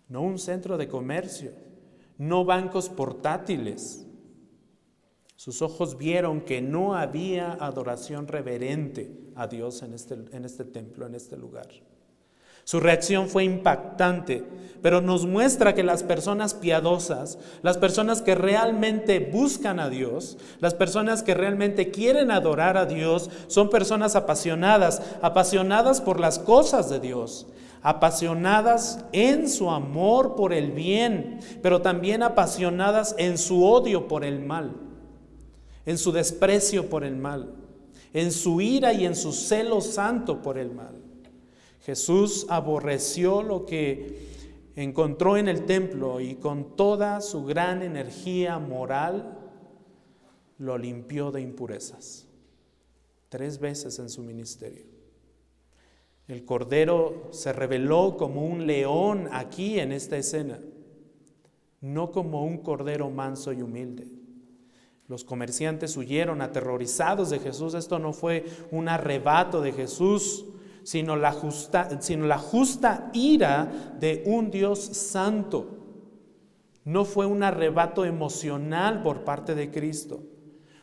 no 0.09 0.23
un 0.23 0.39
centro 0.39 0.79
de 0.79 0.89
comercio 0.89 1.64
no 2.19 2.45
bancos 2.45 2.89
portátiles. 2.89 4.07
Sus 5.37 5.63
ojos 5.63 5.99
vieron 5.99 6.41
que 6.41 6.63
no 6.63 6.95
había 6.95 7.53
adoración 7.53 8.29
reverente 8.29 9.11
a 9.35 9.47
Dios 9.47 9.83
en 9.83 9.95
este, 9.95 10.15
en 10.33 10.45
este 10.45 10.65
templo, 10.65 11.07
en 11.07 11.15
este 11.15 11.37
lugar. 11.37 11.69
Su 12.65 12.81
reacción 12.81 13.29
fue 13.29 13.45
impactante, 13.45 14.43
pero 14.81 15.03
nos 15.03 15.27
muestra 15.27 15.75
que 15.75 15.83
las 15.83 16.03
personas 16.03 16.55
piadosas, 16.55 17.39
las 17.63 17.77
personas 17.77 18.23
que 18.23 18.35
realmente 18.35 19.19
buscan 19.21 19.79
a 19.79 19.91
Dios, 19.91 20.39
las 20.61 20.73
personas 20.73 21.23
que 21.23 21.35
realmente 21.35 21.91
quieren 21.91 22.31
adorar 22.31 22.79
a 22.79 22.87
Dios, 22.87 23.29
son 23.49 23.69
personas 23.69 24.17
apasionadas, 24.17 25.03
apasionadas 25.21 26.01
por 26.01 26.19
las 26.21 26.39
cosas 26.39 26.89
de 26.89 27.01
Dios, 27.01 27.47
apasionadas 27.85 29.05
en 29.13 29.47
su 29.47 29.71
amor 29.71 30.37
por 30.37 30.55
el 30.55 30.73
bien, 30.73 31.39
pero 31.63 31.83
también 31.83 32.23
apasionadas 32.23 33.15
en 33.19 33.37
su 33.37 33.63
odio 33.63 34.09
por 34.09 34.25
el 34.25 34.41
mal, 34.41 34.75
en 35.85 35.99
su 35.99 36.11
desprecio 36.11 36.89
por 36.89 37.05
el 37.05 37.15
mal, 37.15 37.55
en 38.15 38.33
su 38.33 38.63
ira 38.63 38.95
y 38.95 39.05
en 39.05 39.15
su 39.15 39.33
celo 39.33 39.83
santo 39.83 40.41
por 40.41 40.57
el 40.57 40.71
mal. 40.71 40.95
Jesús 41.83 42.47
aborreció 42.49 43.43
lo 43.43 43.67
que 43.67 44.31
encontró 44.77 45.37
en 45.37 45.47
el 45.47 45.67
templo 45.67 46.21
y 46.21 46.37
con 46.37 46.77
toda 46.77 47.21
su 47.21 47.45
gran 47.45 47.83
energía 47.83 48.59
moral 48.59 49.39
lo 50.57 50.79
limpió 50.79 51.31
de 51.31 51.43
impurezas. 51.43 52.27
Tres 53.29 53.59
veces 53.59 53.99
en 53.99 54.09
su 54.09 54.23
ministerio. 54.23 54.94
El 56.27 56.47
Cordero 56.47 57.29
se 57.33 57.53
reveló 57.53 58.17
como 58.17 58.47
un 58.47 58.67
león 58.67 59.29
aquí 59.31 59.79
en 59.79 59.93
esta 59.93 60.17
escena, 60.17 60.59
no 61.83 62.13
como 62.13 62.45
un 62.45 62.59
Cordero 62.59 63.11
manso 63.11 63.53
y 63.53 63.61
humilde. 63.61 64.09
Los 65.07 65.23
comerciantes 65.23 65.99
huyeron 65.99 66.41
aterrorizados 66.41 67.29
de 67.29 67.41
Jesús. 67.41 67.75
Esto 67.75 67.99
no 67.99 68.15
fue 68.15 68.47
un 68.71 68.89
arrebato 68.89 69.61
de 69.61 69.73
Jesús, 69.73 70.47
sino 70.83 71.17
la 71.17 71.33
justa, 71.33 72.01
sino 72.01 72.27
la 72.27 72.39
justa 72.39 73.11
ira 73.13 73.95
de 74.01 74.23
un 74.25 74.51
Dios 74.51 74.81
santo. 74.81 75.79
No 76.85 77.05
fue 77.05 77.27
un 77.27 77.43
arrebato 77.43 78.07
emocional 78.07 79.03
por 79.03 79.25
parte 79.25 79.55
de 79.55 79.71
Cristo. 79.71 80.23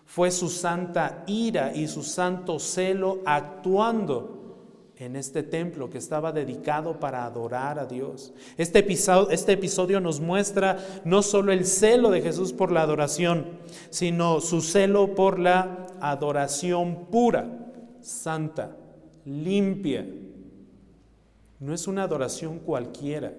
Fue 0.05 0.29
su 0.29 0.50
santa 0.50 1.24
ira 1.25 1.75
y 1.75 1.88
su 1.88 2.03
santo 2.03 2.60
celo 2.60 3.21
actuando 3.25 4.40
en 5.01 5.15
este 5.15 5.41
templo 5.41 5.89
que 5.89 5.98
estaba 5.98 6.31
dedicado 6.31 7.00
para 7.00 7.25
adorar 7.25 7.79
a 7.79 7.86
Dios. 7.88 8.34
Este 8.55 8.79
episodio, 8.79 9.31
este 9.31 9.53
episodio 9.53 10.00
nos 10.00 10.20
muestra 10.20 10.77
no 11.05 11.24
solo 11.24 11.51
el 11.51 11.65
celo 11.65 12.12
de 12.12 12.22
Jesús 12.22 12.53
por 12.53 12.72
la 12.72 12.84
adoración, 12.84 13.48
sino 13.89 14.39
su 14.41 14.62
celo 14.62 15.15
por 15.15 15.39
la 15.39 15.88
adoración 16.01 17.08
pura, 17.10 17.50
santa, 18.00 18.77
limpia. 19.25 20.08
No 21.60 21.74
es 21.74 21.88
una 21.88 22.03
adoración 22.03 22.60
cualquiera, 22.60 23.34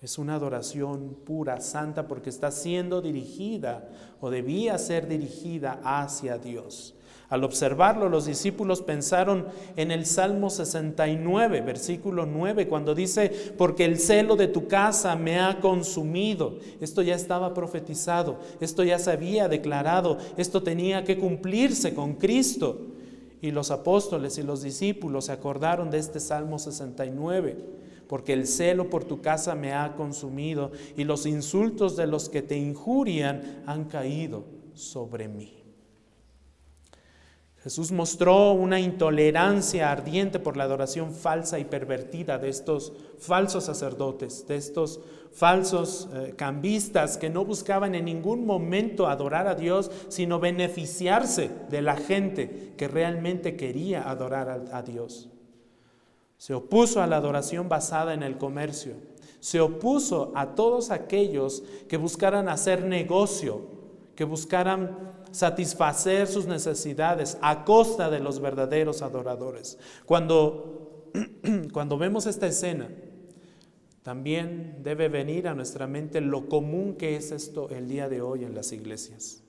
es 0.00 0.18
una 0.18 0.36
adoración 0.36 1.16
pura, 1.24 1.60
santa, 1.60 2.06
porque 2.06 2.30
está 2.30 2.52
siendo 2.52 3.02
dirigida 3.02 3.88
o 4.20 4.30
debía 4.30 4.78
ser 4.78 5.08
dirigida 5.08 5.80
hacia 5.82 6.38
Dios. 6.38 6.94
Al 7.32 7.44
observarlo, 7.44 8.10
los 8.10 8.26
discípulos 8.26 8.82
pensaron 8.82 9.46
en 9.76 9.90
el 9.90 10.04
Salmo 10.04 10.50
69, 10.50 11.62
versículo 11.62 12.26
9, 12.26 12.68
cuando 12.68 12.94
dice, 12.94 13.32
porque 13.56 13.86
el 13.86 13.98
celo 13.98 14.36
de 14.36 14.48
tu 14.48 14.68
casa 14.68 15.16
me 15.16 15.40
ha 15.40 15.58
consumido. 15.58 16.58
Esto 16.78 17.00
ya 17.00 17.14
estaba 17.14 17.54
profetizado, 17.54 18.36
esto 18.60 18.84
ya 18.84 18.98
se 18.98 19.12
había 19.12 19.48
declarado, 19.48 20.18
esto 20.36 20.62
tenía 20.62 21.04
que 21.04 21.16
cumplirse 21.16 21.94
con 21.94 22.16
Cristo. 22.16 22.88
Y 23.40 23.50
los 23.50 23.70
apóstoles 23.70 24.36
y 24.36 24.42
los 24.42 24.60
discípulos 24.60 25.24
se 25.24 25.32
acordaron 25.32 25.90
de 25.90 26.00
este 26.00 26.20
Salmo 26.20 26.58
69 26.58 27.80
porque 28.08 28.34
el 28.34 28.46
celo 28.46 28.90
por 28.90 29.04
tu 29.04 29.22
casa 29.22 29.54
me 29.54 29.72
ha 29.72 29.94
consumido 29.96 30.70
y 30.98 31.04
los 31.04 31.24
insultos 31.24 31.96
de 31.96 32.06
los 32.06 32.28
que 32.28 32.42
te 32.42 32.58
injurian 32.58 33.62
han 33.64 33.84
caído 33.84 34.44
sobre 34.74 35.28
mí. 35.28 35.61
Jesús 37.62 37.92
mostró 37.92 38.52
una 38.52 38.80
intolerancia 38.80 39.92
ardiente 39.92 40.40
por 40.40 40.56
la 40.56 40.64
adoración 40.64 41.12
falsa 41.12 41.60
y 41.60 41.64
pervertida 41.64 42.36
de 42.38 42.48
estos 42.48 42.92
falsos 43.20 43.64
sacerdotes, 43.64 44.48
de 44.48 44.56
estos 44.56 44.98
falsos 45.32 46.08
eh, 46.12 46.34
cambistas 46.36 47.16
que 47.18 47.30
no 47.30 47.44
buscaban 47.44 47.94
en 47.94 48.06
ningún 48.06 48.46
momento 48.46 49.06
adorar 49.06 49.46
a 49.46 49.54
Dios, 49.54 49.92
sino 50.08 50.40
beneficiarse 50.40 51.50
de 51.70 51.82
la 51.82 51.96
gente 51.96 52.72
que 52.76 52.88
realmente 52.88 53.54
quería 53.54 54.10
adorar 54.10 54.48
a, 54.48 54.78
a 54.78 54.82
Dios. 54.82 55.30
Se 56.38 56.54
opuso 56.54 57.00
a 57.00 57.06
la 57.06 57.18
adoración 57.18 57.68
basada 57.68 58.12
en 58.12 58.24
el 58.24 58.38
comercio. 58.38 58.94
Se 59.38 59.60
opuso 59.60 60.32
a 60.34 60.56
todos 60.56 60.90
aquellos 60.90 61.62
que 61.88 61.96
buscaran 61.96 62.48
hacer 62.48 62.84
negocio, 62.84 63.81
que 64.14 64.24
buscaran 64.24 65.12
satisfacer 65.30 66.26
sus 66.26 66.46
necesidades 66.46 67.38
a 67.40 67.64
costa 67.64 68.10
de 68.10 68.20
los 68.20 68.40
verdaderos 68.40 69.02
adoradores. 69.02 69.78
Cuando, 70.04 71.10
cuando 71.72 71.96
vemos 71.98 72.26
esta 72.26 72.46
escena, 72.46 72.88
también 74.02 74.78
debe 74.82 75.08
venir 75.08 75.46
a 75.48 75.54
nuestra 75.54 75.86
mente 75.86 76.20
lo 76.20 76.48
común 76.48 76.96
que 76.96 77.16
es 77.16 77.30
esto 77.30 77.70
el 77.70 77.88
día 77.88 78.08
de 78.08 78.20
hoy 78.20 78.44
en 78.44 78.54
las 78.54 78.72
iglesias. 78.72 79.42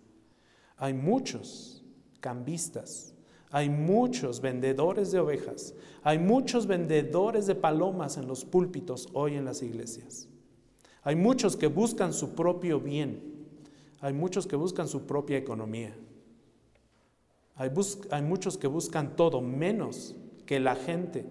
Hay 0.77 0.93
muchos 0.93 1.83
cambistas, 2.19 3.13
hay 3.49 3.69
muchos 3.69 4.41
vendedores 4.41 5.11
de 5.11 5.19
ovejas, 5.19 5.73
hay 6.03 6.19
muchos 6.19 6.67
vendedores 6.67 7.47
de 7.47 7.55
palomas 7.55 8.17
en 8.17 8.27
los 8.27 8.45
púlpitos 8.45 9.09
hoy 9.13 9.35
en 9.35 9.45
las 9.45 9.61
iglesias. 9.61 10.29
Hay 11.03 11.15
muchos 11.15 11.57
que 11.57 11.67
buscan 11.67 12.13
su 12.13 12.33
propio 12.33 12.79
bien, 12.79 13.32
hay 14.03 14.11
muchos 14.11 14.45
que 14.45 14.57
buscan 14.57 14.89
su 14.89 15.05
propia 15.05 15.37
economía. 15.37 15.95
Hay, 17.55 17.71
muchos 18.21 18.57
que 18.57 18.67
buscan 18.67 19.15
todo 19.15 19.39
menos 19.39 20.13
que 20.45 20.59
la 20.59 20.75
gente 20.75 21.25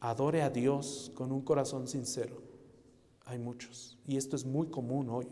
adore 0.00 0.40
a 0.40 0.48
Dios 0.48 1.12
con 1.14 1.32
un 1.32 1.42
corazón 1.42 1.86
sincero. 1.86 2.40
Hay 3.26 3.38
muchos. 3.38 3.98
Y 4.06 4.16
esto 4.16 4.36
es 4.36 4.46
muy 4.46 4.68
común 4.68 5.10
hoy. 5.10 5.28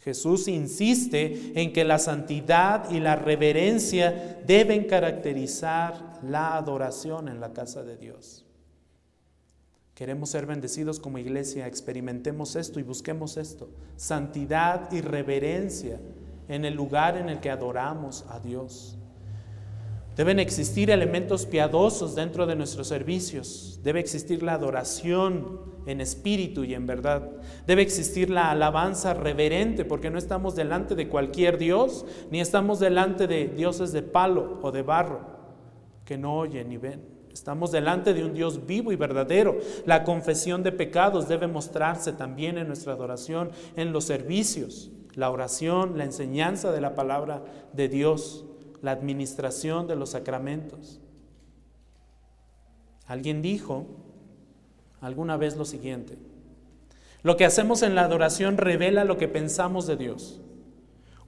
Jesús 0.00 0.48
insiste 0.48 1.58
en 1.58 1.72
que 1.72 1.84
la 1.84 1.98
santidad 1.98 2.90
y 2.90 3.00
la 3.00 3.16
reverencia 3.16 4.42
deben 4.46 4.84
caracterizar 4.84 6.20
la 6.22 6.58
adoración 6.58 7.26
en 7.26 7.40
la 7.40 7.54
casa 7.54 7.82
de 7.82 7.96
Dios. 7.96 8.43
Queremos 9.94 10.30
ser 10.30 10.44
bendecidos 10.46 10.98
como 10.98 11.18
iglesia, 11.18 11.68
experimentemos 11.68 12.56
esto 12.56 12.80
y 12.80 12.82
busquemos 12.82 13.36
esto. 13.36 13.70
Santidad 13.96 14.90
y 14.92 15.00
reverencia 15.00 16.00
en 16.48 16.64
el 16.64 16.74
lugar 16.74 17.16
en 17.16 17.28
el 17.28 17.38
que 17.40 17.50
adoramos 17.50 18.24
a 18.28 18.40
Dios. 18.40 18.98
Deben 20.16 20.40
existir 20.40 20.90
elementos 20.90 21.46
piadosos 21.46 22.14
dentro 22.14 22.46
de 22.46 22.56
nuestros 22.56 22.88
servicios. 22.88 23.80
Debe 23.82 24.00
existir 24.00 24.42
la 24.42 24.54
adoración 24.54 25.60
en 25.86 26.00
espíritu 26.00 26.64
y 26.64 26.74
en 26.74 26.86
verdad. 26.86 27.30
Debe 27.66 27.82
existir 27.82 28.30
la 28.30 28.50
alabanza 28.50 29.14
reverente 29.14 29.84
porque 29.84 30.10
no 30.10 30.18
estamos 30.18 30.56
delante 30.56 30.96
de 30.96 31.08
cualquier 31.08 31.56
Dios, 31.58 32.04
ni 32.30 32.40
estamos 32.40 32.80
delante 32.80 33.26
de 33.26 33.48
dioses 33.48 33.92
de 33.92 34.02
palo 34.02 34.58
o 34.62 34.72
de 34.72 34.82
barro 34.82 35.34
que 36.04 36.18
no 36.18 36.36
oyen 36.36 36.68
ni 36.68 36.78
ven. 36.78 37.13
Estamos 37.34 37.70
delante 37.70 38.14
de 38.14 38.24
un 38.24 38.32
Dios 38.32 38.64
vivo 38.64 38.92
y 38.92 38.96
verdadero. 38.96 39.58
La 39.84 40.04
confesión 40.04 40.62
de 40.62 40.72
pecados 40.72 41.28
debe 41.28 41.46
mostrarse 41.46 42.12
también 42.12 42.56
en 42.56 42.68
nuestra 42.68 42.94
adoración, 42.94 43.50
en 43.76 43.92
los 43.92 44.04
servicios, 44.04 44.90
la 45.14 45.30
oración, 45.30 45.98
la 45.98 46.04
enseñanza 46.04 46.72
de 46.72 46.80
la 46.80 46.94
palabra 46.94 47.42
de 47.74 47.88
Dios 47.88 48.46
la 48.84 48.92
administración 48.92 49.88
de 49.88 49.96
los 49.96 50.10
sacramentos. 50.10 51.00
Alguien 53.06 53.40
dijo 53.40 53.86
alguna 55.00 55.38
vez 55.38 55.56
lo 55.56 55.64
siguiente, 55.64 56.18
lo 57.22 57.38
que 57.38 57.46
hacemos 57.46 57.82
en 57.82 57.94
la 57.94 58.04
adoración 58.04 58.58
revela 58.58 59.04
lo 59.04 59.16
que 59.16 59.26
pensamos 59.26 59.86
de 59.86 59.96
Dios. 59.96 60.40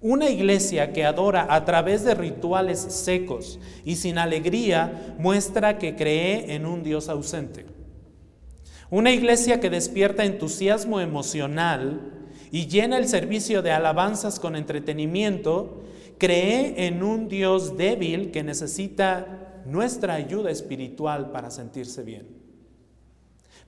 Una 0.00 0.29
iglesia 0.29 0.93
que 0.93 1.05
adora 1.05 1.47
a 1.49 1.65
través 1.65 2.05
de 2.05 2.15
rituales 2.15 2.79
secos 2.79 3.59
y 3.85 3.97
sin 3.97 4.19
alegría 4.19 5.17
muestra 5.19 5.79
que 5.79 5.97
cree 5.97 6.55
en 6.55 6.67
un 6.67 6.83
Dios 6.83 7.09
ausente. 7.09 7.65
Una 8.91 9.11
iglesia 9.11 9.59
que 9.59 9.71
despierta 9.71 10.25
entusiasmo 10.25 11.00
emocional 11.00 12.12
y 12.53 12.67
llena 12.67 12.99
el 12.99 13.09
servicio 13.09 13.62
de 13.62 13.73
alabanzas 13.73 14.38
con 14.38 14.55
entretenimiento 14.55 15.83
cree 16.19 16.87
en 16.87 17.03
un 17.03 17.29
Dios 17.29 17.76
débil 17.76 18.31
que 18.31 18.43
necesita 18.43 19.62
nuestra 19.67 20.15
ayuda 20.15 20.50
espiritual 20.50 21.33
para 21.33 21.50
sentirse 21.50 22.02
bien. 22.02 22.47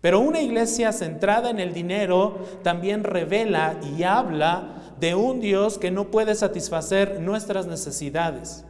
Pero 0.00 0.20
una 0.20 0.40
iglesia 0.40 0.92
centrada 0.92 1.50
en 1.50 1.58
el 1.58 1.72
dinero 1.74 2.38
también 2.62 3.02
revela 3.02 3.80
y 3.96 4.04
habla 4.04 4.87
de 5.00 5.14
un 5.14 5.40
Dios 5.40 5.78
que 5.78 5.90
no 5.90 6.10
puede 6.10 6.34
satisfacer 6.34 7.20
nuestras 7.20 7.66
necesidades. 7.66 8.64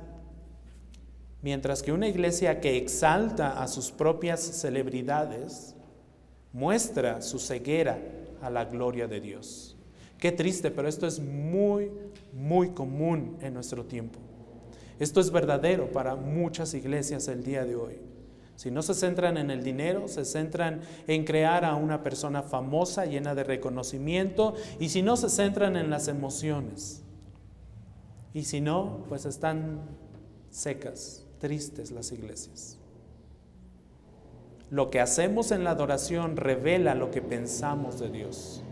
Mientras 1.43 1.83
que 1.83 1.93
una 1.93 2.09
iglesia 2.09 2.61
que 2.61 2.77
exalta 2.77 3.63
a 3.63 3.69
sus 3.69 3.91
propias 3.91 4.41
celebridades 4.41 5.75
muestra 6.53 7.23
su 7.23 7.39
ceguera 7.39 7.99
a 8.43 8.51
la 8.51 8.65
gloria 8.65 9.07
de 9.07 9.21
Dios. 9.21 9.77
Qué 10.19 10.33
triste, 10.33 10.71
pero 10.71 10.89
esto 10.89 11.07
es 11.07 11.21
muy, 11.21 11.91
muy 12.33 12.71
común 12.71 13.37
en 13.41 13.55
nuestro 13.55 13.85
tiempo. 13.85 14.19
Esto 14.99 15.21
es 15.21 15.31
verdadero 15.31 15.93
para 15.93 16.17
muchas 16.17 16.75
iglesias 16.75 17.29
el 17.29 17.45
día 17.45 17.65
de 17.65 17.77
hoy. 17.77 18.08
Si 18.59 18.73
no 18.73 18.83
se 18.83 18.95
centran 18.95 19.37
en 19.37 19.53
el 19.53 19.63
dinero, 19.63 20.09
se 20.09 20.25
centran 20.25 20.81
en 21.07 21.25
crear 21.25 21.65
a 21.65 21.77
una 21.77 22.03
persona 22.03 22.43
famosa, 22.43 23.07
llena 23.07 23.37
de 23.37 23.45
reconocimiento, 23.45 24.55
y 24.81 24.89
si 24.89 25.01
no, 25.01 25.17
se 25.17 25.29
centran 25.29 25.77
en 25.77 25.91
las 25.91 26.09
emociones. 26.09 27.05
Y 28.35 28.43
si 28.43 28.61
no, 28.61 29.05
pues 29.09 29.27
están 29.27 29.83
secas, 30.51 31.25
tristes 31.39 31.93
las 31.93 32.11
iglesias. 32.11 32.79
Lo 34.71 34.91
que 34.91 34.99
hacemos 34.99 35.53
en 35.53 35.63
la 35.63 35.71
adoración 35.71 36.37
revela 36.37 36.97
lo 36.97 37.13
que 37.13 37.23
pensamos 37.23 38.01
de 38.01 38.11
Dios. 38.11 38.65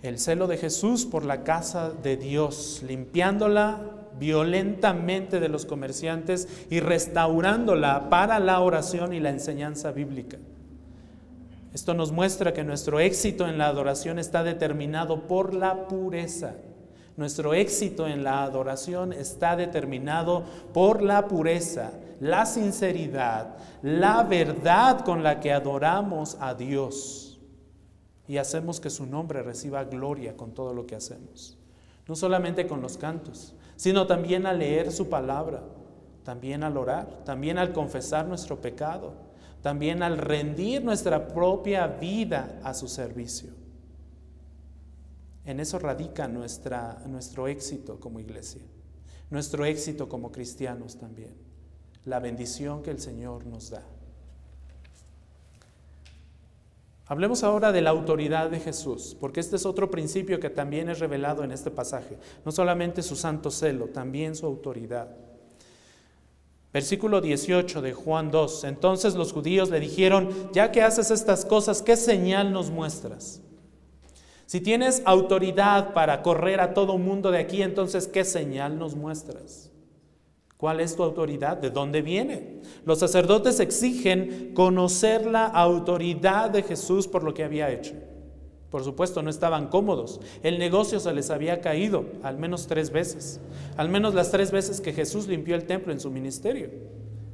El 0.00 0.18
celo 0.18 0.46
de 0.46 0.56
Jesús 0.56 1.04
por 1.04 1.26
la 1.26 1.44
casa 1.44 1.90
de 1.90 2.16
Dios, 2.16 2.82
limpiándola 2.86 3.93
violentamente 4.18 5.40
de 5.40 5.48
los 5.48 5.66
comerciantes 5.66 6.48
y 6.70 6.80
restaurándola 6.80 8.08
para 8.10 8.38
la 8.40 8.60
oración 8.60 9.12
y 9.12 9.20
la 9.20 9.30
enseñanza 9.30 9.92
bíblica. 9.92 10.38
Esto 11.72 11.92
nos 11.92 12.12
muestra 12.12 12.52
que 12.52 12.62
nuestro 12.62 13.00
éxito 13.00 13.48
en 13.48 13.58
la 13.58 13.66
adoración 13.66 14.18
está 14.18 14.44
determinado 14.44 15.26
por 15.26 15.54
la 15.54 15.88
pureza. 15.88 16.54
Nuestro 17.16 17.54
éxito 17.54 18.06
en 18.06 18.24
la 18.24 18.42
adoración 18.44 19.12
está 19.12 19.56
determinado 19.56 20.44
por 20.72 21.02
la 21.02 21.26
pureza, 21.28 21.92
la 22.20 22.46
sinceridad, 22.46 23.56
la 23.82 24.22
verdad 24.22 25.04
con 25.04 25.22
la 25.22 25.40
que 25.40 25.52
adoramos 25.52 26.36
a 26.40 26.54
Dios 26.54 27.24
y 28.26 28.38
hacemos 28.38 28.80
que 28.80 28.90
su 28.90 29.06
nombre 29.06 29.42
reciba 29.42 29.84
gloria 29.84 30.36
con 30.36 30.52
todo 30.52 30.72
lo 30.72 30.86
que 30.86 30.96
hacemos. 30.96 31.58
No 32.08 32.16
solamente 32.16 32.66
con 32.66 32.80
los 32.80 32.96
cantos, 32.96 33.54
sino 33.76 34.06
también 34.06 34.46
al 34.46 34.58
leer 34.58 34.92
su 34.92 35.08
palabra, 35.08 35.62
también 36.24 36.62
al 36.62 36.76
orar, 36.76 37.24
también 37.24 37.58
al 37.58 37.72
confesar 37.72 38.26
nuestro 38.26 38.60
pecado, 38.60 39.14
también 39.62 40.02
al 40.02 40.18
rendir 40.18 40.84
nuestra 40.84 41.28
propia 41.28 41.86
vida 41.86 42.60
a 42.62 42.74
su 42.74 42.88
servicio. 42.88 43.50
En 45.44 45.60
eso 45.60 45.78
radica 45.78 46.26
nuestro 46.28 47.48
éxito 47.48 48.00
como 48.00 48.20
iglesia, 48.20 48.62
nuestro 49.30 49.64
éxito 49.64 50.08
como 50.08 50.32
cristianos 50.32 50.96
también, 50.98 51.34
la 52.04 52.18
bendición 52.20 52.82
que 52.82 52.90
el 52.90 53.00
Señor 53.00 53.46
nos 53.46 53.70
da. 53.70 53.82
Hablemos 57.06 57.44
ahora 57.44 57.70
de 57.70 57.82
la 57.82 57.90
autoridad 57.90 58.48
de 58.48 58.60
Jesús, 58.60 59.14
porque 59.20 59.40
este 59.40 59.56
es 59.56 59.66
otro 59.66 59.90
principio 59.90 60.40
que 60.40 60.48
también 60.48 60.88
es 60.88 61.00
revelado 61.00 61.44
en 61.44 61.52
este 61.52 61.70
pasaje. 61.70 62.16
No 62.46 62.52
solamente 62.52 63.02
su 63.02 63.14
santo 63.14 63.50
celo, 63.50 63.88
también 63.88 64.34
su 64.34 64.46
autoridad. 64.46 65.08
Versículo 66.72 67.20
18 67.20 67.82
de 67.82 67.92
Juan 67.92 68.30
2. 68.30 68.64
Entonces 68.64 69.14
los 69.14 69.32
judíos 69.32 69.70
le 69.70 69.80
dijeron, 69.80 70.30
ya 70.52 70.72
que 70.72 70.82
haces 70.82 71.10
estas 71.10 71.44
cosas, 71.44 71.82
¿qué 71.82 71.96
señal 71.96 72.52
nos 72.52 72.70
muestras? 72.70 73.42
Si 74.46 74.60
tienes 74.60 75.02
autoridad 75.04 75.92
para 75.92 76.22
correr 76.22 76.60
a 76.60 76.74
todo 76.74 76.96
mundo 76.96 77.30
de 77.30 77.38
aquí, 77.38 77.62
entonces 77.62 78.08
¿qué 78.08 78.24
señal 78.24 78.78
nos 78.78 78.94
muestras? 78.94 79.70
¿Cuál 80.64 80.80
es 80.80 80.96
tu 80.96 81.02
autoridad? 81.02 81.58
¿De 81.58 81.68
dónde 81.68 82.00
viene? 82.00 82.62
Los 82.86 83.00
sacerdotes 83.00 83.60
exigen 83.60 84.52
conocer 84.54 85.26
la 85.26 85.44
autoridad 85.44 86.48
de 86.48 86.62
Jesús 86.62 87.06
por 87.06 87.22
lo 87.22 87.34
que 87.34 87.44
había 87.44 87.70
hecho. 87.70 87.92
Por 88.70 88.82
supuesto, 88.82 89.22
no 89.22 89.28
estaban 89.28 89.68
cómodos. 89.68 90.22
El 90.42 90.58
negocio 90.58 91.00
se 91.00 91.12
les 91.12 91.28
había 91.28 91.60
caído 91.60 92.06
al 92.22 92.38
menos 92.38 92.66
tres 92.66 92.88
veces. 92.88 93.42
Al 93.76 93.90
menos 93.90 94.14
las 94.14 94.30
tres 94.30 94.52
veces 94.52 94.80
que 94.80 94.94
Jesús 94.94 95.28
limpió 95.28 95.54
el 95.54 95.66
templo 95.66 95.92
en 95.92 96.00
su 96.00 96.10
ministerio. 96.10 96.70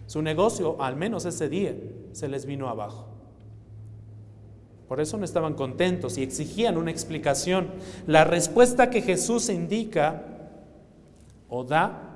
Su 0.08 0.22
negocio, 0.22 0.82
al 0.82 0.96
menos 0.96 1.24
ese 1.24 1.48
día, 1.48 1.76
se 2.10 2.26
les 2.26 2.46
vino 2.46 2.68
abajo. 2.68 3.06
Por 4.88 5.00
eso 5.00 5.18
no 5.18 5.24
estaban 5.24 5.54
contentos 5.54 6.18
y 6.18 6.24
exigían 6.24 6.76
una 6.76 6.90
explicación. 6.90 7.68
La 8.08 8.24
respuesta 8.24 8.90
que 8.90 9.02
Jesús 9.02 9.50
indica 9.50 10.24
o 11.48 11.62
da 11.62 12.08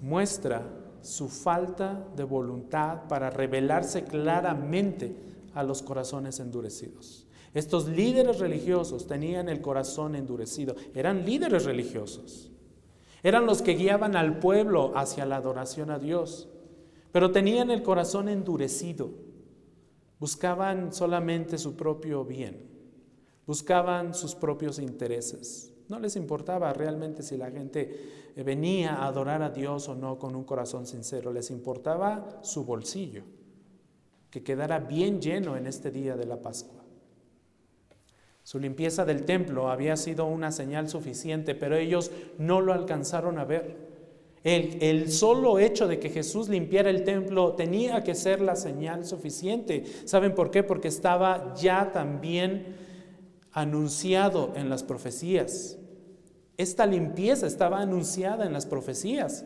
muestra 0.00 0.62
su 1.02 1.28
falta 1.28 2.06
de 2.16 2.24
voluntad 2.24 3.08
para 3.08 3.30
revelarse 3.30 4.04
claramente 4.04 5.16
a 5.54 5.62
los 5.62 5.82
corazones 5.82 6.40
endurecidos. 6.40 7.26
Estos 7.54 7.88
líderes 7.88 8.38
religiosos 8.38 9.06
tenían 9.06 9.48
el 9.48 9.60
corazón 9.60 10.14
endurecido, 10.14 10.76
eran 10.94 11.24
líderes 11.24 11.64
religiosos, 11.64 12.50
eran 13.22 13.46
los 13.46 13.62
que 13.62 13.74
guiaban 13.74 14.16
al 14.16 14.38
pueblo 14.38 14.92
hacia 14.96 15.26
la 15.26 15.36
adoración 15.36 15.90
a 15.90 15.98
Dios, 15.98 16.48
pero 17.10 17.32
tenían 17.32 17.70
el 17.70 17.82
corazón 17.82 18.28
endurecido, 18.28 19.10
buscaban 20.20 20.92
solamente 20.92 21.58
su 21.58 21.74
propio 21.74 22.24
bien, 22.24 22.68
buscaban 23.46 24.14
sus 24.14 24.34
propios 24.34 24.78
intereses. 24.78 25.72
No 25.88 25.98
les 25.98 26.16
importaba 26.16 26.72
realmente 26.72 27.22
si 27.22 27.36
la 27.36 27.50
gente 27.50 28.32
venía 28.36 28.96
a 28.96 29.06
adorar 29.06 29.42
a 29.42 29.50
Dios 29.50 29.88
o 29.88 29.94
no 29.94 30.18
con 30.18 30.36
un 30.36 30.44
corazón 30.44 30.86
sincero, 30.86 31.32
les 31.32 31.50
importaba 31.50 32.40
su 32.42 32.64
bolsillo, 32.64 33.22
que 34.30 34.42
quedara 34.42 34.78
bien 34.78 35.20
lleno 35.20 35.56
en 35.56 35.66
este 35.66 35.90
día 35.90 36.16
de 36.16 36.26
la 36.26 36.40
Pascua. 36.42 36.84
Su 38.42 38.58
limpieza 38.58 39.04
del 39.04 39.24
templo 39.24 39.70
había 39.70 39.96
sido 39.96 40.26
una 40.26 40.52
señal 40.52 40.88
suficiente, 40.88 41.54
pero 41.54 41.76
ellos 41.76 42.10
no 42.38 42.60
lo 42.60 42.72
alcanzaron 42.72 43.38
a 43.38 43.44
ver. 43.44 43.88
El, 44.44 44.82
el, 44.82 45.10
solo 45.10 45.58
hecho 45.58 45.86
de 45.88 45.98
que 45.98 46.08
Jesús 46.10 46.48
limpiara 46.48 46.88
el 46.88 47.04
templo 47.04 47.54
tenía 47.54 48.04
que 48.04 48.14
ser 48.14 48.40
la 48.40 48.56
señal 48.56 49.04
suficiente. 49.04 49.84
¿Saben 50.04 50.34
por 50.34 50.50
qué? 50.50 50.62
Porque 50.62 50.88
estaba 50.88 51.54
ya 51.56 51.92
también 51.92 52.87
anunciado 53.60 54.52
en 54.54 54.68
las 54.68 54.82
profecías. 54.82 55.78
Esta 56.56 56.86
limpieza 56.86 57.46
estaba 57.46 57.80
anunciada 57.80 58.46
en 58.46 58.52
las 58.52 58.66
profecías. 58.66 59.44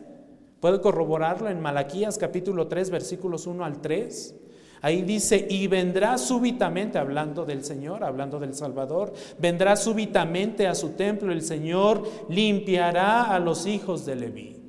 Puede 0.59 0.81
corroborarlo 0.81 1.49
en 1.49 1.61
Malaquías 1.61 2.17
capítulo 2.17 2.67
3 2.67 2.89
versículos 2.89 3.47
1 3.47 3.65
al 3.65 3.81
3. 3.81 4.35
Ahí 4.81 5.01
dice, 5.01 5.47
y 5.49 5.67
vendrá 5.67 6.17
súbitamente, 6.17 6.97
hablando 6.97 7.45
del 7.45 7.63
Señor, 7.63 8.03
hablando 8.03 8.37
del 8.37 8.53
Salvador, 8.53 9.13
vendrá 9.39 9.77
súbitamente 9.77 10.67
a 10.67 10.75
su 10.75 10.89
templo, 10.89 11.31
el 11.31 11.41
Señor 11.41 12.03
limpiará 12.27 13.23
a 13.23 13.39
los 13.39 13.65
hijos 13.65 14.05
de 14.05 14.15
Leví. 14.15 14.61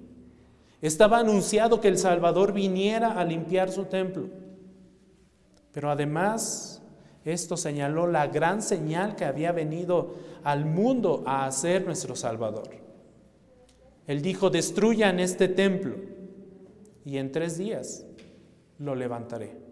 Estaba 0.80 1.18
anunciado 1.18 1.80
que 1.80 1.88
el 1.88 1.98
Salvador 1.98 2.52
viniera 2.52 3.18
a 3.18 3.24
limpiar 3.24 3.72
su 3.72 3.86
templo. 3.86 4.28
Pero 5.72 5.90
además, 5.90 6.73
esto 7.24 7.56
señaló 7.56 8.06
la 8.06 8.26
gran 8.26 8.60
señal 8.62 9.16
que 9.16 9.24
había 9.24 9.52
venido 9.52 10.14
al 10.42 10.66
mundo 10.66 11.22
a 11.26 11.46
hacer 11.46 11.84
nuestro 11.84 12.16
Salvador. 12.16 12.68
Él 14.06 14.20
dijo, 14.20 14.50
destruyan 14.50 15.18
este 15.18 15.48
templo 15.48 15.96
y 17.04 17.16
en 17.16 17.32
tres 17.32 17.56
días 17.56 18.04
lo 18.78 18.94
levantaré. 18.94 19.64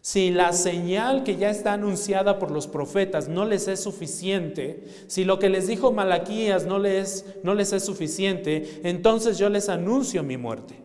Si 0.00 0.30
la 0.30 0.52
señal 0.52 1.24
que 1.24 1.36
ya 1.36 1.50
está 1.50 1.72
anunciada 1.72 2.38
por 2.38 2.50
los 2.50 2.66
profetas 2.66 3.28
no 3.28 3.44
les 3.44 3.68
es 3.68 3.80
suficiente, 3.80 4.84
si 5.06 5.24
lo 5.24 5.38
que 5.38 5.48
les 5.48 5.66
dijo 5.66 5.92
Malaquías 5.92 6.66
no 6.66 6.78
les, 6.78 7.26
no 7.42 7.54
les 7.54 7.72
es 7.72 7.84
suficiente, 7.84 8.80
entonces 8.84 9.38
yo 9.38 9.48
les 9.48 9.68
anuncio 9.68 10.22
mi 10.22 10.36
muerte. 10.36 10.76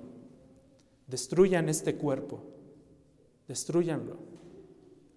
Destruyan 1.08 1.70
este 1.70 1.96
cuerpo, 1.96 2.44
destruyanlo, 3.48 4.33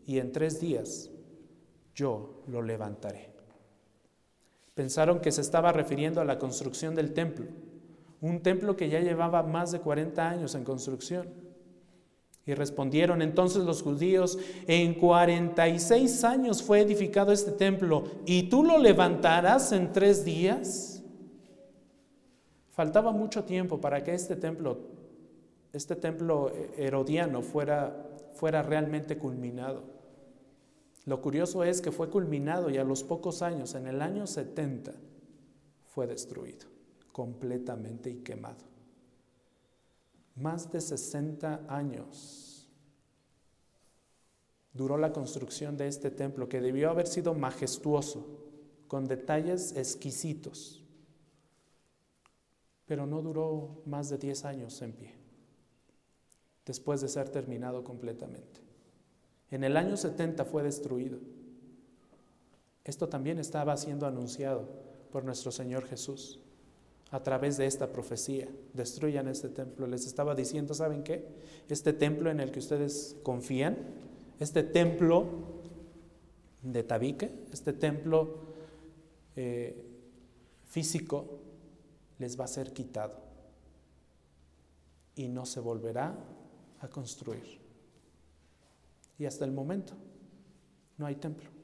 y 0.07 0.19
en 0.19 0.33
tres 0.33 0.61
días 0.61 1.11
yo 1.95 2.43
lo 2.47 2.63
levantaré. 2.63 3.31
Pensaron 4.75 5.21
que 5.21 5.33
se 5.33 5.41
estaba 5.41 5.73
refiriendo 5.73 6.21
a 6.21 6.25
la 6.25 6.39
construcción 6.39 6.95
del 6.95 7.13
templo, 7.13 7.47
un 8.21 8.41
templo 8.41 8.77
que 8.77 8.89
ya 8.89 9.01
llevaba 9.01 9.43
más 9.43 9.73
de 9.73 9.81
40 9.81 10.29
años 10.29 10.55
en 10.55 10.65
construcción. 10.65 11.29
Y 12.45 12.55
respondieron 12.55 13.23
entonces 13.23 13.65
los 13.65 13.83
judíos, 13.83 14.39
en 14.69 14.95
46 14.95 16.23
años 16.23 16.63
fue 16.63 16.81
edificado 16.81 17.33
este 17.33 17.51
templo 17.51 18.05
y 18.25 18.45
tú 18.45 18.63
lo 18.63 18.79
levantarás 18.79 19.73
en 19.73 19.93
tres 19.93 20.25
días. 20.25 21.03
Faltaba 22.71 23.11
mucho 23.11 23.43
tiempo 23.43 23.81
para 23.81 24.05
que 24.05 24.15
este 24.15 24.37
templo, 24.37 24.79
este 25.73 25.97
templo 25.97 26.53
herodiano 26.77 27.43
fuera, 27.43 27.97
fuera 28.35 28.63
realmente 28.63 29.19
culminado. 29.19 29.96
Lo 31.07 31.23
curioso 31.23 31.65
es 31.65 31.81
que 31.81 31.93
fue 31.93 32.11
culminado 32.11 32.69
y 32.69 32.77
a 32.77 32.85
los 32.85 33.03
pocos 33.03 33.41
años, 33.41 33.75
en 33.75 33.87
el 33.87 34.03
año 34.03 34.27
70, 34.27 34.93
fue 35.87 36.07
destruido 36.07 36.67
completamente 37.13 38.11
y 38.11 38.17
quemado 38.17 38.77
más 40.37 40.71
de 40.71 40.81
60 40.81 41.65
años 41.69 42.69
duró 44.75 44.99
la 44.99 45.13
construcción 45.13 45.77
de 45.79 45.89
este 45.89 46.11
templo 46.11 46.49
que 46.49 46.61
debió 46.61 46.91
haber 46.91 47.07
sido 47.07 47.35
majestuoso, 47.35 48.43
con 48.87 49.09
detalles 49.09 49.75
exquisitos, 49.75 50.85
pero 52.85 53.07
no 53.07 53.23
duró 53.23 53.83
más 53.87 54.11
de 54.11 54.19
10 54.19 54.45
años 54.45 54.81
en 54.83 54.93
pie, 54.93 55.15
después 56.67 57.01
de 57.01 57.09
ser 57.09 57.31
terminado 57.31 57.83
completamente. 57.83 58.66
En 59.51 59.65
el 59.65 59.77
año 59.77 59.97
70 59.97 60.45
fue 60.45 60.63
destruido. 60.63 61.19
Esto 62.85 63.09
también 63.09 63.39
estaba 63.39 63.77
siendo 63.77 64.07
anunciado 64.07 64.69
por 65.11 65.25
nuestro 65.25 65.51
Señor 65.51 65.87
Jesús 65.87 66.41
a 67.11 67.23
través 67.23 67.57
de 67.57 67.67
esta 67.67 67.93
profecía. 67.93 68.49
Destruyan 68.75 69.29
este 69.29 69.49
templo. 69.49 69.87
Les 69.87 70.07
estaba 70.07 70.35
diciendo, 70.35 70.75
¿saben 70.75 71.03
qué? 71.03 71.27
Este 71.69 71.93
templo 71.93 72.31
en 72.31 72.41
el 72.41 72.51
que 72.51 72.59
ustedes 72.59 73.17
confían, 73.23 73.77
este 74.41 74.63
templo 74.63 75.27
de 76.63 76.83
Tabique, 76.83 77.31
este 77.53 77.73
templo 77.73 78.39
eh, 79.37 79.85
físico, 80.67 81.41
les 82.19 82.39
va 82.39 82.45
a 82.45 82.49
ser 82.49 82.73
quitado 82.73 83.15
y 85.15 85.29
no 85.29 85.47
se 85.47 85.61
volverá 85.61 86.15
a 86.81 86.89
construir. 86.89 87.66
Y 89.19 89.27
hasta 89.27 89.45
el 89.45 89.53
momento 89.53 89.95
no 90.99 91.07
hay 91.07 91.17
templo 91.17 91.57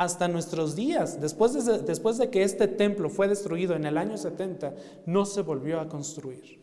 hasta 0.00 0.28
nuestros 0.28 0.76
días, 0.76 1.20
después 1.20 1.52
de, 1.52 1.80
después 1.80 2.16
de 2.16 2.30
que 2.30 2.42
este 2.42 2.68
templo 2.68 3.10
fue 3.10 3.28
destruido 3.28 3.76
en 3.76 3.84
el 3.84 3.98
año 3.98 4.16
70, 4.16 4.74
no 5.04 5.26
se 5.26 5.42
volvió 5.42 5.78
a 5.78 5.90
construir. 5.90 6.58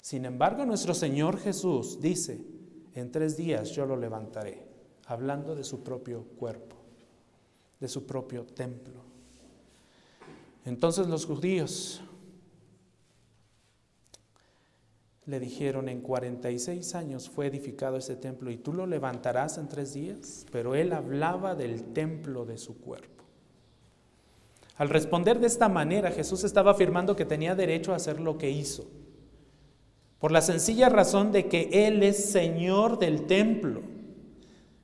Sin 0.00 0.24
embargo, 0.24 0.66
nuestro 0.66 0.94
Señor 0.94 1.38
Jesús 1.38 2.00
dice, 2.00 2.44
en 2.92 3.12
tres 3.12 3.36
días 3.36 3.70
yo 3.70 3.86
lo 3.86 3.94
levantaré, 3.96 4.66
hablando 5.06 5.54
de 5.54 5.62
su 5.62 5.84
propio 5.84 6.24
cuerpo, 6.24 6.74
de 7.78 7.86
su 7.86 8.04
propio 8.04 8.42
templo. 8.42 9.00
Entonces 10.64 11.06
los 11.06 11.24
judíos 11.24 12.02
Le 15.26 15.40
dijeron, 15.40 15.88
en 15.88 16.00
46 16.00 16.94
años 16.94 17.28
fue 17.28 17.48
edificado 17.48 17.96
este 17.96 18.14
templo 18.14 18.50
y 18.50 18.56
tú 18.56 18.72
lo 18.72 18.86
levantarás 18.86 19.58
en 19.58 19.68
tres 19.68 19.92
días. 19.92 20.46
Pero 20.52 20.74
él 20.74 20.92
hablaba 20.92 21.54
del 21.54 21.82
templo 21.92 22.44
de 22.44 22.58
su 22.58 22.78
cuerpo. 22.78 23.24
Al 24.76 24.88
responder 24.88 25.40
de 25.40 25.46
esta 25.46 25.68
manera, 25.68 26.10
Jesús 26.10 26.44
estaba 26.44 26.72
afirmando 26.72 27.16
que 27.16 27.24
tenía 27.24 27.54
derecho 27.54 27.92
a 27.92 27.96
hacer 27.96 28.20
lo 28.20 28.38
que 28.38 28.50
hizo. 28.50 28.86
Por 30.18 30.32
la 30.32 30.42
sencilla 30.42 30.88
razón 30.88 31.32
de 31.32 31.46
que 31.48 31.68
Él 31.72 32.02
es 32.02 32.30
Señor 32.30 32.98
del 32.98 33.26
templo. 33.26 33.82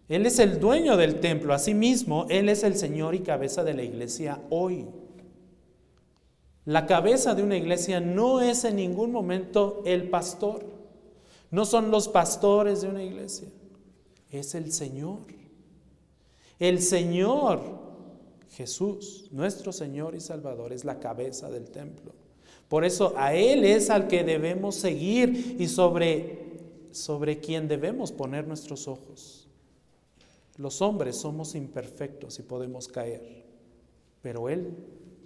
Él 0.09 0.27
es 0.27 0.39
el 0.39 0.61
dueño 0.61 0.97
del 0.97 1.21
templo. 1.21 1.55
Asimismo, 1.55 2.27
Él 2.29 2.49
es 2.49 2.65
el 2.65 2.77
Señor 2.77 3.15
y 3.15 3.21
cabeza 3.21 3.65
de 3.65 3.75
la 3.75 3.83
iglesia 3.83 4.41
hoy. 4.51 4.87
La 6.65 6.87
cabeza 6.87 7.35
de 7.35 7.43
una 7.43 7.57
iglesia 7.57 8.01
no 8.01 8.41
es 8.41 8.65
en 8.65 8.77
ningún 8.77 9.11
momento 9.11 9.83
el 9.85 10.09
pastor, 10.09 10.65
no 11.51 11.65
son 11.65 11.91
los 11.91 12.09
pastores 12.09 12.83
de 12.83 12.89
una 12.89 13.03
iglesia, 13.03 13.49
es 14.31 14.55
el 14.55 14.73
Señor. 14.73 15.21
El 16.59 16.81
Señor 16.81 17.61
Jesús, 18.53 19.29
nuestro 19.33 19.73
Señor 19.73 20.15
y 20.15 20.21
Salvador, 20.21 20.73
es 20.73 20.85
la 20.85 21.01
cabeza 21.01 21.51
del 21.51 21.71
templo. 21.71 22.13
Por 22.69 22.85
eso 22.85 23.15
a 23.17 23.35
Él 23.35 23.65
es 23.65 23.91
al 23.91 24.07
que 24.07 24.25
debemos 24.25 24.77
seguir 24.77 25.57
y 25.59 25.67
sobre, 25.69 26.59
sobre 26.91 27.41
quien 27.41 27.67
debemos 27.67 28.13
poner 28.13 28.47
nuestros 28.47 28.89
ojos. 28.89 29.49
Los 30.57 30.81
hombres 30.83 31.17
somos 31.17 31.55
imperfectos 31.55 32.39
y 32.39 32.43
podemos 32.43 32.89
caer, 32.89 33.45
pero 34.21 34.49
Él 34.49 34.75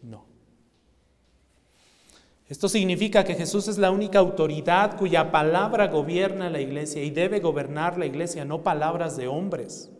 no. 0.02 0.35
Esto 2.48 2.68
significa 2.68 3.24
que 3.24 3.34
Jesús 3.34 3.66
es 3.66 3.76
la 3.76 3.90
única 3.90 4.20
autoridad 4.20 4.96
cuya 4.96 5.32
palabra 5.32 5.88
gobierna 5.88 6.48
la 6.48 6.60
iglesia 6.60 7.02
y 7.02 7.10
debe 7.10 7.40
gobernar 7.40 7.98
la 7.98 8.06
iglesia, 8.06 8.44
no 8.44 8.62
palabras 8.62 9.16
de 9.16 9.26
hombres. 9.26 9.90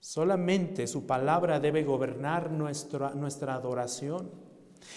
Solamente 0.00 0.86
su 0.88 1.06
palabra 1.06 1.60
debe 1.60 1.84
gobernar 1.84 2.50
nuestra, 2.50 3.10
nuestra 3.14 3.54
adoración. 3.54 4.30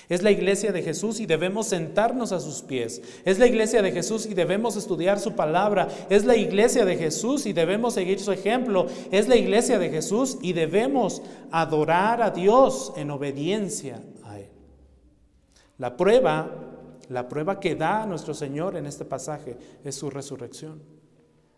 Es 0.10 0.24
la 0.24 0.32
iglesia 0.32 0.72
de 0.72 0.82
Jesús 0.82 1.20
y 1.20 1.26
debemos 1.26 1.68
sentarnos 1.68 2.32
a 2.32 2.40
sus 2.40 2.62
pies. 2.62 3.02
Es 3.26 3.38
la 3.38 3.46
iglesia 3.46 3.82
de 3.82 3.92
Jesús 3.92 4.26
y 4.26 4.34
debemos 4.34 4.76
estudiar 4.76 5.20
su 5.20 5.34
palabra. 5.34 5.90
Es 6.10 6.26
la 6.26 6.36
iglesia 6.36 6.86
de 6.86 6.98
Jesús 6.98 7.46
y 7.46 7.54
debemos 7.54 7.94
seguir 7.94 8.20
su 8.20 8.32
ejemplo. 8.32 8.88
Es 9.12 9.28
la 9.28 9.36
iglesia 9.36 9.80
de 9.80 9.90
Jesús 9.90 10.38
y 10.42 10.54
debemos 10.54 11.22
adorar 11.52 12.22
a 12.22 12.32
Dios 12.32 12.94
en 12.96 13.12
obediencia. 13.12 14.02
La 15.82 15.98
prueba, 15.98 16.48
la 17.10 17.28
prueba 17.28 17.60
que 17.60 17.74
da 17.74 18.06
nuestro 18.06 18.36
Señor 18.36 18.78
en 18.78 18.86
este 18.86 19.04
pasaje 19.04 19.58
es 19.84 19.96
su 19.96 20.12
resurrección. 20.12 20.84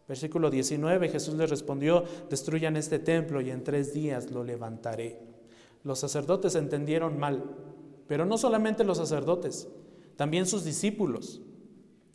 Versículo 0.08 0.50
19, 0.50 1.10
Jesús 1.10 1.36
le 1.36 1.46
respondió, 1.46 2.06
destruyan 2.30 2.78
este 2.78 3.00
templo 3.00 3.42
y 3.42 3.52
en 3.52 3.64
tres 3.66 3.94
días 3.94 4.32
lo 4.32 4.46
levantaré. 4.46 5.20
Los 5.84 6.00
sacerdotes 6.00 6.56
entendieron 6.56 7.20
mal 7.20 7.44
pero 8.08 8.26
no 8.26 8.38
solamente 8.38 8.84
los 8.84 8.98
sacerdotes, 8.98 9.68
también 10.16 10.46
sus 10.46 10.64
discípulos. 10.64 11.42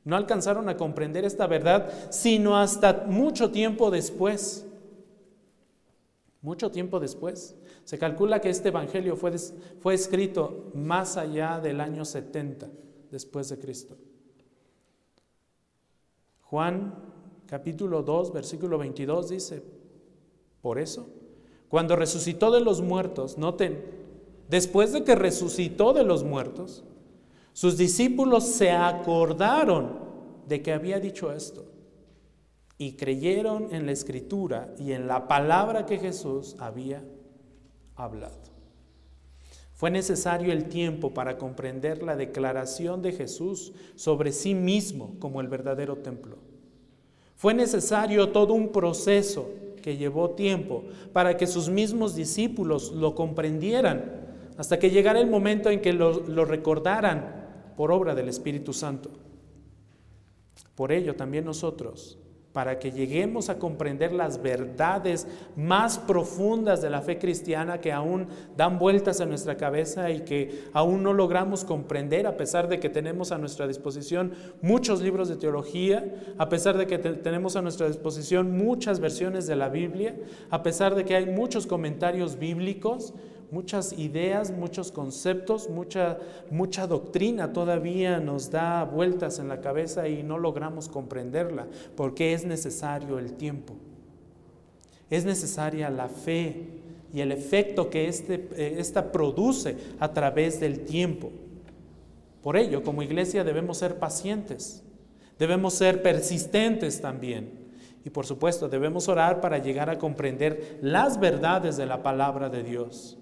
No 0.05 0.17
alcanzaron 0.17 0.69
a 0.69 0.77
comprender 0.77 1.25
esta 1.25 1.47
verdad, 1.47 1.91
sino 2.11 2.57
hasta 2.57 3.05
mucho 3.09 3.51
tiempo 3.51 3.91
después. 3.91 4.67
Mucho 6.41 6.71
tiempo 6.71 7.01
después. 7.01 7.57
Se 7.89 7.99
calcula 7.99 8.39
que 8.43 8.51
este 8.51 8.69
Evangelio 8.69 9.17
fue, 9.17 9.33
fue 9.81 9.95
escrito 9.95 10.71
más 10.75 11.17
allá 11.17 11.59
del 11.59 11.81
año 11.81 12.05
70 12.05 12.69
después 13.11 13.49
de 13.49 13.59
Cristo. 13.59 13.97
Juan 16.43 16.95
capítulo 17.47 18.03
2, 18.03 18.35
versículo 18.35 18.77
22 18.77 19.31
dice, 19.31 19.63
por 20.61 20.79
eso, 20.79 21.09
cuando 21.71 21.97
resucitó 21.97 22.51
de 22.51 22.61
los 22.61 22.83
muertos, 22.83 23.39
noten, 23.39 23.83
después 24.51 24.93
de 24.93 25.03
que 25.03 25.15
resucitó 25.15 25.95
de 25.95 26.05
los 26.05 26.25
muertos, 26.25 26.85
sus 27.55 27.79
discípulos 27.79 28.45
se 28.45 28.71
acordaron 28.71 29.99
de 30.47 30.61
que 30.61 30.75
había 30.75 31.01
dicho 31.01 31.33
esto 31.33 31.65
y 32.77 32.97
creyeron 32.97 33.75
en 33.75 33.87
la 33.87 33.93
escritura 33.93 34.75
y 34.79 34.93
en 34.93 35.09
la 35.09 35.27
palabra 35.27 35.87
que 35.87 35.97
Jesús 35.97 36.55
había 36.59 37.03
hablado. 37.99 38.49
Fue 39.75 39.91
necesario 39.91 40.53
el 40.53 40.65
tiempo 40.65 41.15
para 41.15 41.39
comprender 41.39 42.03
la 42.03 42.17
declaración 42.17 43.01
de 43.01 43.13
Jesús 43.13 43.73
sobre 43.95 44.33
sí 44.33 44.55
mismo 44.55 45.15
como 45.21 45.41
el 45.41 45.47
verdadero 45.47 45.99
templo. 45.99 46.39
Fue 47.37 47.55
necesario 47.55 48.31
todo 48.31 48.55
un 48.55 48.73
proceso 48.73 49.49
que 49.81 49.97
llevó 49.97 50.31
tiempo 50.31 50.83
para 51.13 51.37
que 51.37 51.47
sus 51.47 51.69
mismos 51.69 52.17
discípulos 52.17 52.91
lo 52.91 53.15
comprendieran 53.15 54.27
hasta 54.57 54.81
que 54.81 54.91
llegara 54.91 55.21
el 55.21 55.31
momento 55.31 55.71
en 55.71 55.81
que 55.81 55.93
lo, 55.93 56.45
recordaran 56.45 57.73
por 57.77 57.93
obra 57.93 58.17
del 58.17 58.29
Espíritu 58.29 58.73
Santo. 58.73 59.11
Por 60.75 60.91
ello 60.91 61.15
también 61.15 61.45
nosotros, 61.45 62.19
para 62.59 62.81
que 62.81 62.91
lleguemos 62.91 63.51
a 63.51 63.59
comprender 63.61 64.11
las 64.11 64.43
verdades 64.43 65.29
más 65.55 65.97
profundas 65.97 66.83
de 66.83 66.91
la 66.91 67.03
fe 67.03 67.17
cristiana 67.17 67.81
que 67.81 67.93
aún 67.93 68.27
dan 68.57 68.81
vueltas 68.81 69.21
en 69.21 69.29
nuestra 69.29 69.57
cabeza 69.57 70.11
y 70.11 70.23
que 70.23 70.65
aún 70.73 71.05
no 71.05 71.13
logramos 71.13 71.65
comprender 71.65 72.27
a 72.27 72.37
pesar 72.37 72.67
de 72.67 72.81
que 72.81 72.89
tenemos 72.89 73.31
a 73.31 73.39
nuestra 73.39 73.69
disposición 73.69 74.33
muchos 74.61 75.01
libros 75.03 75.29
de 75.29 75.37
teología, 75.37 76.05
a 76.37 76.49
pesar 76.49 76.77
de 76.77 76.89
que 76.89 76.99
tenemos 76.99 77.55
a 77.55 77.63
nuestra 77.63 77.87
disposición 77.87 78.59
muchas 78.59 78.99
versiones 78.99 79.47
de 79.47 79.55
la 79.55 79.69
Biblia, 79.69 80.17
a 80.51 80.65
pesar 80.65 80.97
de 80.97 81.05
que 81.05 81.15
hay 81.15 81.27
muchos 81.27 81.65
comentarios 81.65 82.41
bíblicos, 82.41 83.15
muchas 83.51 83.93
ideas, 83.93 84.51
muchos 84.51 84.93
conceptos, 84.93 85.69
mucha, 85.69 86.19
mucha 86.51 86.87
doctrina 86.87 87.53
todavía 87.53 88.21
nos 88.21 88.51
da 88.51 88.85
vueltas 88.85 89.39
en 89.39 89.49
la 89.49 89.61
cabeza 89.61 90.09
y 90.09 90.23
no 90.23 90.39
logramos 90.39 90.89
comprenderla, 90.89 91.67
porque 91.97 92.33
es 92.33 92.45
necesario 92.45 93.19
el 93.19 93.35
tiempo. 93.35 93.75
Es 95.11 95.25
necesaria 95.25 95.89
la 95.91 96.09
fe 96.09 96.67
y 97.13 97.21
el 97.21 97.33
efecto 97.33 97.89
que 97.89 98.09
este, 98.09 98.49
eh, 98.57 98.77
esta 98.79 99.11
produce 99.11 99.77
a 99.99 100.13
través 100.13 100.61
del 100.61 100.81
tiempo. 100.81 101.31
Por 102.43 102.57
ello, 102.57 102.83
como 102.83 103.03
iglesia 103.03 103.45
debemos 103.45 103.79
ser 103.79 103.99
pacientes, 103.99 104.83
debemos 105.39 105.75
ser 105.75 106.03
persistentes 106.03 107.01
también. 107.01 107.67
Y 108.05 108.11
por 108.11 108.27
supuesto, 108.27 108.69
debemos 108.69 109.09
orar 109.09 109.41
para 109.41 109.59
llegar 109.59 109.91
a 109.91 109.99
comprender 109.99 110.79
las 110.81 111.19
verdades 111.19 111.77
de 111.77 111.87
la 111.87 112.03
palabra 112.03 112.49
de 112.49 112.63
Dios. 112.63 113.19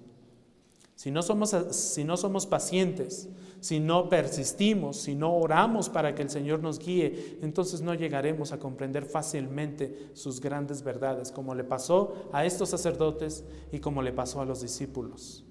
Si 0.96 1.10
no, 1.10 1.22
somos, 1.22 1.54
si 1.70 2.04
no 2.04 2.16
somos 2.16 2.46
pacientes, 2.46 3.28
si 3.60 3.80
no 3.80 4.08
persistimos, 4.08 4.96
si 4.96 5.14
no 5.14 5.36
oramos 5.36 5.90
para 5.90 6.14
que 6.14 6.22
el 6.22 6.30
Señor 6.30 6.62
nos 6.62 6.78
guíe, 6.78 7.38
entonces 7.42 7.82
no 7.82 7.92
llegaremos 7.92 8.52
a 8.52 8.58
comprender 8.58 9.04
fácilmente 9.04 10.08
sus 10.14 10.40
grandes 10.40 10.82
verdades, 10.82 11.30
como 11.30 11.54
le 11.54 11.64
pasó 11.64 12.30
a 12.32 12.46
estos 12.46 12.70
sacerdotes 12.70 13.44
y 13.72 13.78
como 13.78 14.00
le 14.00 14.12
pasó 14.12 14.40
a 14.40 14.46
los 14.46 14.62
discípulos. 14.62 15.44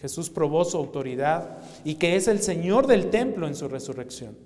Jesús 0.00 0.30
probó 0.30 0.64
su 0.64 0.76
autoridad 0.76 1.58
y 1.84 1.96
que 1.96 2.14
es 2.14 2.28
el 2.28 2.40
Señor 2.40 2.86
del 2.86 3.10
templo 3.10 3.48
en 3.48 3.56
su 3.56 3.66
resurrección. 3.66 4.36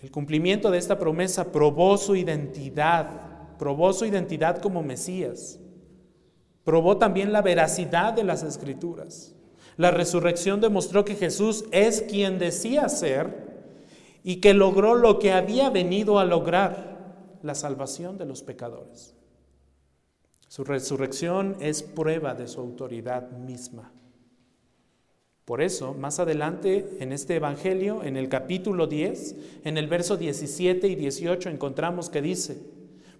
El 0.00 0.10
cumplimiento 0.10 0.70
de 0.70 0.78
esta 0.78 0.98
promesa 0.98 1.52
probó 1.52 1.98
su 1.98 2.16
identidad, 2.16 3.56
probó 3.58 3.92
su 3.92 4.06
identidad 4.06 4.62
como 4.62 4.82
Mesías. 4.82 5.58
Probó 6.64 6.96
también 6.98 7.32
la 7.32 7.42
veracidad 7.42 8.12
de 8.12 8.24
las 8.24 8.42
escrituras. 8.42 9.34
La 9.76 9.90
resurrección 9.90 10.60
demostró 10.60 11.04
que 11.04 11.16
Jesús 11.16 11.64
es 11.72 12.02
quien 12.02 12.38
decía 12.38 12.88
ser 12.88 13.52
y 14.22 14.36
que 14.36 14.54
logró 14.54 14.94
lo 14.94 15.18
que 15.18 15.32
había 15.32 15.70
venido 15.70 16.18
a 16.18 16.24
lograr, 16.24 16.92
la 17.42 17.54
salvación 17.56 18.18
de 18.18 18.24
los 18.24 18.42
pecadores. 18.42 19.16
Su 20.46 20.64
resurrección 20.64 21.56
es 21.60 21.82
prueba 21.82 22.34
de 22.34 22.46
su 22.46 22.60
autoridad 22.60 23.30
misma. 23.32 23.90
Por 25.44 25.60
eso, 25.60 25.92
más 25.94 26.20
adelante 26.20 26.98
en 27.00 27.12
este 27.12 27.36
Evangelio, 27.36 28.04
en 28.04 28.16
el 28.16 28.28
capítulo 28.28 28.86
10, 28.86 29.34
en 29.64 29.76
el 29.76 29.88
verso 29.88 30.16
17 30.16 30.86
y 30.86 30.94
18, 30.94 31.48
encontramos 31.48 32.10
que 32.10 32.22
dice, 32.22 32.58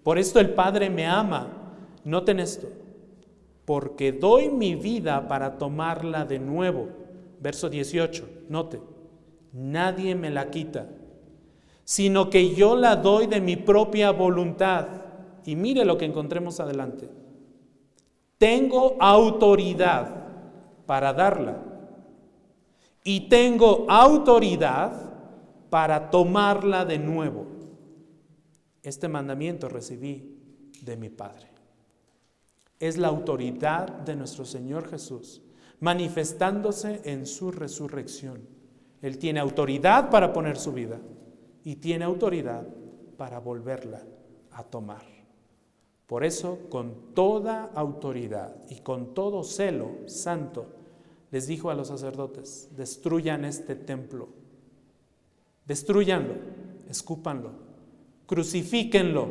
por 0.03 0.17
esto 0.17 0.39
el 0.39 0.51
Padre 0.51 0.89
me 0.89 1.05
ama, 1.05 1.73
noten 2.05 2.39
esto, 2.39 2.69
porque 3.65 4.11
doy 4.11 4.49
mi 4.49 4.75
vida 4.75 5.27
para 5.27 5.57
tomarla 5.57 6.25
de 6.25 6.39
nuevo. 6.39 6.89
Verso 7.39 7.69
18, 7.69 8.45
note, 8.49 8.81
nadie 9.51 10.15
me 10.15 10.29
la 10.29 10.49
quita, 10.49 10.89
sino 11.83 12.29
que 12.29 12.53
yo 12.55 12.75
la 12.75 12.95
doy 12.95 13.27
de 13.27 13.41
mi 13.41 13.55
propia 13.55 14.11
voluntad. 14.11 14.87
Y 15.45 15.55
mire 15.55 15.83
lo 15.83 15.97
que 15.97 16.05
encontremos 16.05 16.59
adelante. 16.59 17.09
Tengo 18.37 18.95
autoridad 18.99 20.23
para 20.85 21.13
darla 21.13 21.57
y 23.03 23.27
tengo 23.29 23.85
autoridad 23.89 25.11
para 25.69 26.09
tomarla 26.09 26.85
de 26.85 26.99
nuevo. 26.99 27.45
Este 28.81 29.07
mandamiento 29.07 29.69
recibí 29.69 30.37
de 30.81 30.97
mi 30.97 31.09
Padre 31.09 31.52
es 32.87 32.97
la 32.97 33.07
autoridad 33.07 33.87
de 33.87 34.13
nuestro 34.13 34.43
Señor 34.43 34.89
Jesús, 34.89 35.41
manifestándose 35.79 36.99
en 37.05 37.25
su 37.25 37.49
resurrección. 37.49 38.41
Él 39.01 39.17
tiene 39.17 39.39
autoridad 39.39 40.09
para 40.09 40.33
poner 40.33 40.57
su 40.57 40.73
vida 40.73 40.99
y 41.63 41.77
tiene 41.77 42.03
autoridad 42.03 42.67
para 43.15 43.39
volverla 43.39 44.03
a 44.51 44.63
tomar. 44.63 45.03
Por 46.07 46.25
eso, 46.25 46.59
con 46.69 47.13
toda 47.13 47.71
autoridad 47.73 48.53
y 48.69 48.81
con 48.81 49.13
todo 49.13 49.45
celo 49.45 49.89
santo, 50.07 50.65
les 51.31 51.47
dijo 51.47 51.69
a 51.69 51.75
los 51.75 51.87
sacerdotes, 51.87 52.67
destruyan 52.75 53.45
este 53.45 53.75
templo, 53.75 54.27
destruyanlo, 55.65 56.33
escúpanlo, 56.89 57.51
crucifíquenlo, 58.27 59.29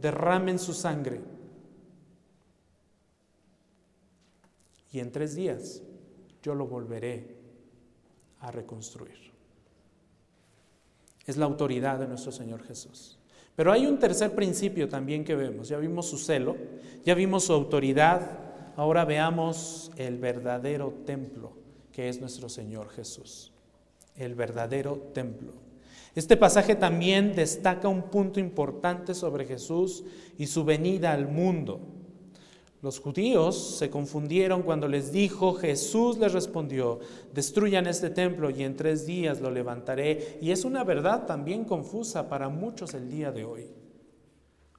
derramen 0.00 0.60
su 0.60 0.72
sangre 0.72 1.33
y 4.94 5.00
en 5.00 5.10
tres 5.10 5.34
días 5.34 5.82
yo 6.40 6.54
lo 6.54 6.68
volveré 6.68 7.36
a 8.38 8.52
reconstruir. 8.52 9.32
Es 11.26 11.36
la 11.36 11.46
autoridad 11.46 11.98
de 11.98 12.06
nuestro 12.06 12.30
Señor 12.30 12.62
Jesús. 12.62 13.18
Pero 13.56 13.72
hay 13.72 13.86
un 13.86 13.98
tercer 13.98 14.36
principio 14.36 14.88
también 14.88 15.24
que 15.24 15.34
vemos. 15.34 15.68
Ya 15.68 15.78
vimos 15.78 16.06
su 16.06 16.16
celo, 16.16 16.56
ya 17.04 17.14
vimos 17.16 17.42
su 17.44 17.52
autoridad, 17.52 18.38
ahora 18.76 19.04
veamos 19.04 19.90
el 19.96 20.18
verdadero 20.18 20.92
templo 21.04 21.56
que 21.90 22.08
es 22.08 22.20
nuestro 22.20 22.48
Señor 22.48 22.88
Jesús. 22.90 23.52
El 24.14 24.36
verdadero 24.36 25.10
templo. 25.12 25.54
Este 26.14 26.36
pasaje 26.36 26.76
también 26.76 27.34
destaca 27.34 27.88
un 27.88 28.02
punto 28.02 28.38
importante 28.38 29.12
sobre 29.12 29.44
Jesús 29.44 30.04
y 30.38 30.46
su 30.46 30.64
venida 30.64 31.12
al 31.12 31.26
mundo. 31.26 31.80
Los 32.84 33.00
judíos 33.00 33.78
se 33.78 33.88
confundieron 33.88 34.60
cuando 34.60 34.88
les 34.88 35.10
dijo, 35.10 35.54
Jesús 35.54 36.18
les 36.18 36.34
respondió, 36.34 37.00
destruyan 37.32 37.86
este 37.86 38.10
templo 38.10 38.50
y 38.50 38.62
en 38.62 38.76
tres 38.76 39.06
días 39.06 39.40
lo 39.40 39.50
levantaré. 39.50 40.36
Y 40.42 40.50
es 40.50 40.66
una 40.66 40.84
verdad 40.84 41.24
también 41.24 41.64
confusa 41.64 42.28
para 42.28 42.50
muchos 42.50 42.92
el 42.92 43.08
día 43.08 43.32
de 43.32 43.46
hoy. 43.46 43.70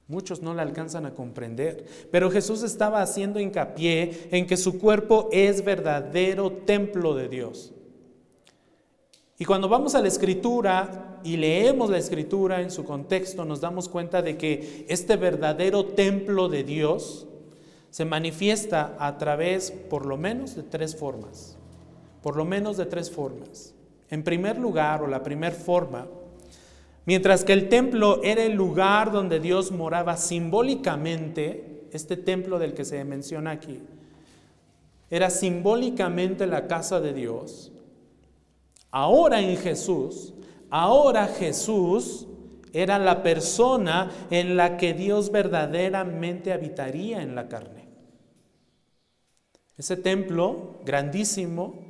Muchos 0.06 0.40
no 0.40 0.54
la 0.54 0.62
alcanzan 0.62 1.04
a 1.04 1.14
comprender, 1.14 1.84
pero 2.12 2.30
Jesús 2.30 2.62
estaba 2.62 3.02
haciendo 3.02 3.40
hincapié 3.40 4.28
en 4.30 4.46
que 4.46 4.56
su 4.56 4.78
cuerpo 4.78 5.28
es 5.32 5.64
verdadero 5.64 6.52
templo 6.52 7.12
de 7.16 7.28
Dios. 7.28 7.74
Y 9.36 9.44
cuando 9.44 9.68
vamos 9.68 9.96
a 9.96 10.00
la 10.00 10.06
escritura 10.06 11.18
y 11.24 11.38
leemos 11.38 11.90
la 11.90 11.98
escritura 11.98 12.62
en 12.62 12.70
su 12.70 12.84
contexto, 12.84 13.44
nos 13.44 13.60
damos 13.60 13.88
cuenta 13.88 14.22
de 14.22 14.38
que 14.38 14.86
este 14.88 15.16
verdadero 15.16 15.86
templo 15.86 16.48
de 16.48 16.62
Dios 16.62 17.26
se 17.96 18.04
manifiesta 18.04 18.94
a 18.98 19.16
través, 19.16 19.70
por 19.70 20.04
lo 20.04 20.18
menos, 20.18 20.54
de 20.54 20.62
tres 20.62 20.94
formas. 20.94 21.56
Por 22.20 22.36
lo 22.36 22.44
menos 22.44 22.76
de 22.76 22.84
tres 22.84 23.10
formas. 23.10 23.74
En 24.10 24.22
primer 24.22 24.58
lugar, 24.58 25.02
o 25.02 25.06
la 25.06 25.22
primera 25.22 25.56
forma, 25.56 26.06
Mientras 27.06 27.42
que 27.42 27.54
el 27.54 27.70
templo 27.70 28.20
era 28.22 28.42
el 28.42 28.52
lugar 28.52 29.12
donde 29.12 29.40
Dios 29.40 29.72
moraba 29.72 30.18
simbólicamente, 30.18 31.86
este 31.90 32.18
templo 32.18 32.58
del 32.58 32.74
que 32.74 32.84
se 32.84 33.02
menciona 33.04 33.52
aquí, 33.52 33.80
era 35.08 35.30
simbólicamente 35.30 36.46
la 36.46 36.66
casa 36.66 37.00
de 37.00 37.14
Dios. 37.14 37.72
Ahora 38.90 39.40
en 39.40 39.56
Jesús, 39.56 40.34
ahora 40.68 41.28
Jesús 41.28 42.26
era 42.74 42.98
la 42.98 43.22
persona 43.22 44.10
en 44.30 44.54
la 44.54 44.76
que 44.76 44.92
Dios 44.92 45.30
verdaderamente 45.30 46.52
habitaría 46.52 47.22
en 47.22 47.34
la 47.34 47.48
carne. 47.48 47.75
Ese 49.76 49.96
templo 49.96 50.80
grandísimo 50.84 51.86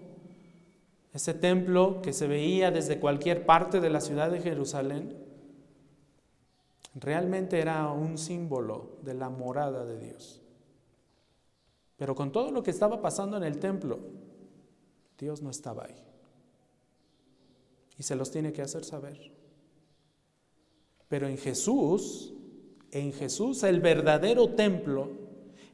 ese 1.16 1.32
templo 1.32 2.02
que 2.02 2.12
se 2.12 2.26
veía 2.26 2.70
desde 2.70 3.00
cualquier 3.00 3.46
parte 3.46 3.80
de 3.80 3.88
la 3.88 4.02
ciudad 4.02 4.30
de 4.30 4.42
Jerusalén, 4.42 5.16
realmente 6.94 7.58
era 7.58 7.90
un 7.90 8.18
símbolo 8.18 8.98
de 9.00 9.14
la 9.14 9.30
morada 9.30 9.86
de 9.86 9.98
Dios. 9.98 10.42
Pero 11.96 12.14
con 12.14 12.32
todo 12.32 12.50
lo 12.50 12.62
que 12.62 12.70
estaba 12.70 13.00
pasando 13.00 13.38
en 13.38 13.44
el 13.44 13.58
templo, 13.58 13.98
Dios 15.18 15.40
no 15.40 15.48
estaba 15.48 15.84
ahí. 15.84 15.96
Y 17.96 18.02
se 18.02 18.14
los 18.14 18.30
tiene 18.30 18.52
que 18.52 18.60
hacer 18.60 18.84
saber. 18.84 19.32
Pero 21.08 21.28
en 21.28 21.38
Jesús, 21.38 22.34
en 22.90 23.14
Jesús, 23.14 23.62
el 23.62 23.80
verdadero 23.80 24.50
templo, 24.50 25.12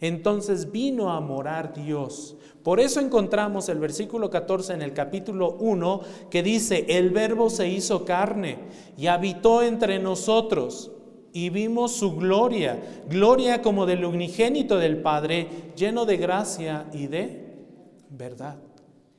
entonces 0.03 0.71
vino 0.73 1.11
a 1.11 1.21
morar 1.21 1.73
Dios. 1.73 2.37
Por 2.63 2.81
eso 2.81 3.01
encontramos 3.01 3.69
el 3.69 3.79
versículo 3.79 4.31
14 4.31 4.75
en 4.75 4.83
el 4.83 4.93
capítulo 4.93 5.57
1 5.61 6.01
que 6.29 6.43
dice, 6.43 6.85
el 6.89 7.11
verbo 7.11 7.49
se 7.49 7.69
hizo 7.69 8.05
carne 8.05 8.59
y 8.99 9.07
habitó 9.07 9.63
entre 9.63 10.01
nosotros 10.01 10.91
y 11.33 11.51
vimos 11.51 11.93
su 11.93 12.17
gloria, 12.17 12.83
gloria 13.09 13.63
como 13.63 13.87
del 13.87 14.05
unigénito 14.05 14.77
del 14.77 14.99
Padre, 14.99 15.49
lleno 15.77 16.05
de 16.05 16.17
gracia 16.17 16.87
y 16.93 17.07
de 17.07 17.65
verdad. 18.11 18.57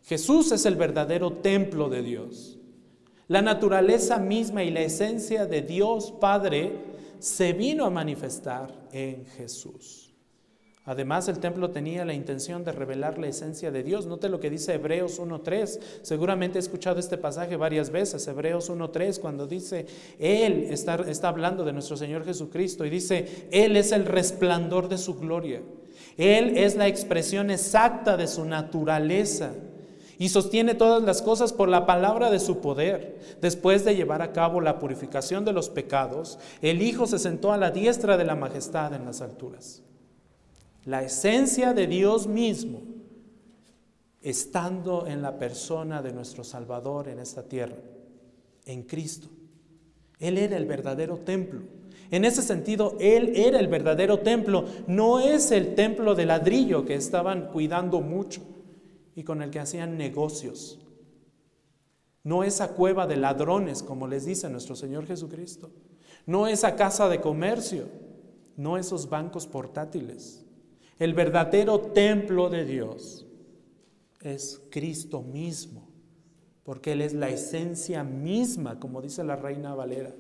Jesús 0.04 0.52
es 0.52 0.66
el 0.66 0.76
verdadero 0.76 1.32
templo 1.32 1.90
de 1.90 2.04
Dios. 2.04 2.60
La 3.30 3.42
naturaleza 3.42 4.18
misma 4.18 4.64
y 4.64 4.72
la 4.72 4.82
esencia 4.82 5.46
de 5.46 5.62
Dios 5.62 6.12
Padre 6.12 6.74
se 7.20 7.54
vino 7.54 7.86
a 7.86 7.90
manifestar 7.90 8.88
en 8.92 9.26
Jesús. 9.26 10.03
Además, 10.86 11.30
el 11.30 11.40
templo 11.40 11.72
tenía 11.72 12.04
la 12.04 12.14
intención 12.14 12.66
de 12.66 12.74
revelar 12.74 13.18
la 13.18 13.28
esencia 13.28 13.72
de 13.72 13.84
Dios. 13.84 14.06
Note 14.06 14.28
lo 14.28 14.42
que 14.42 14.50
dice 14.50 14.74
Hebreos 14.74 15.18
1.3. 15.18 15.80
Seguramente 16.02 16.58
he 16.58 16.60
escuchado 16.60 17.00
este 17.00 17.18
pasaje 17.18 17.56
varias 17.56 17.90
veces, 17.90 18.28
Hebreos 18.28 18.70
1.3, 18.70 19.22
cuando 19.22 19.48
dice, 19.48 19.86
Él 20.20 20.68
está, 20.70 20.96
está 21.08 21.30
hablando 21.30 21.64
de 21.64 21.72
nuestro 21.72 21.96
Señor 21.96 22.26
Jesucristo 22.26 22.84
y 22.84 22.90
dice, 22.90 23.48
Él 23.52 23.78
es 23.78 23.94
el 23.94 24.06
resplandor 24.06 24.90
de 24.90 24.98
su 24.98 25.16
gloria. 25.16 25.62
Él 26.18 26.58
es 26.58 26.76
la 26.76 26.90
expresión 26.90 27.50
exacta 27.50 28.18
de 28.18 28.28
su 28.28 28.44
naturaleza 28.44 29.54
y 30.20 30.28
sostiene 30.28 30.76
todas 30.76 31.02
las 31.02 31.22
cosas 31.22 31.54
por 31.54 31.70
la 31.70 31.86
palabra 31.86 32.30
de 32.30 32.40
su 32.40 32.60
poder. 32.60 33.38
Después 33.40 33.86
de 33.86 33.96
llevar 33.96 34.22
a 34.22 34.34
cabo 34.34 34.60
la 34.60 34.80
purificación 34.80 35.46
de 35.46 35.54
los 35.54 35.70
pecados, 35.70 36.40
el 36.62 36.82
Hijo 36.82 37.08
se 37.08 37.20
sentó 37.20 37.54
a 37.54 37.58
la 37.58 37.72
diestra 37.72 38.18
de 38.18 38.26
la 38.26 38.36
majestad 38.36 38.94
en 38.94 39.06
las 39.06 39.22
alturas 39.22 39.82
la 40.86 41.04
esencia 41.04 41.74
de 41.74 41.88
Dios 41.88 42.28
mismo, 42.28 42.82
estando 44.22 45.08
en 45.08 45.22
la 45.22 45.38
persona 45.38 46.02
de 46.02 46.14
nuestro 46.14 46.44
Salvador 46.44 47.08
en 47.08 47.20
esta 47.20 47.44
tierra, 47.44 47.78
en 48.66 48.84
Cristo. 48.84 49.28
Él 50.20 50.38
era 50.38 50.58
el 50.58 50.66
verdadero 50.66 51.18
templo. 51.18 51.62
En 52.12 52.26
ese 52.26 52.42
sentido, 52.42 52.96
Él 53.00 53.34
era 53.36 53.60
el 53.60 53.68
verdadero 53.68 54.20
templo. 54.20 54.66
No 54.88 55.20
es 55.20 55.52
el 55.52 55.76
templo 55.76 56.16
de 56.16 56.26
ladrillo 56.26 56.86
que 56.86 56.96
estaban 56.96 57.50
cuidando 57.52 58.02
mucho 58.02 58.42
y 59.16 59.24
con 59.24 59.42
el 59.42 59.50
que 59.50 59.60
hacían 59.60 59.98
negocios. 59.98 60.80
No 62.24 62.44
esa 62.44 62.70
cueva 62.70 63.08
de 63.08 63.18
ladrones, 63.18 63.84
como 63.84 64.08
les 64.08 64.26
dice 64.26 64.50
nuestro 64.50 64.76
Señor 64.76 65.06
Jesucristo. 65.06 65.72
No 66.26 66.48
esa 66.48 66.76
casa 66.76 67.10
de 67.10 67.20
comercio. 67.20 67.86
No 68.56 68.78
esos 68.78 69.10
bancos 69.10 69.48
portátiles. 69.48 70.43
El 71.00 71.14
verdadero 71.14 71.80
templo 71.80 72.50
de 72.50 72.66
Dios 72.66 73.26
es 74.22 74.62
Cristo 74.70 75.22
mismo, 75.22 75.90
porque 76.64 76.94
Él 76.94 77.02
es 77.02 77.14
la 77.14 77.30
esencia 77.30 78.04
misma, 78.04 78.80
como 78.80 79.02
dice 79.02 79.24
la 79.24 79.36
reina 79.36 79.76
Valera, 79.76 80.14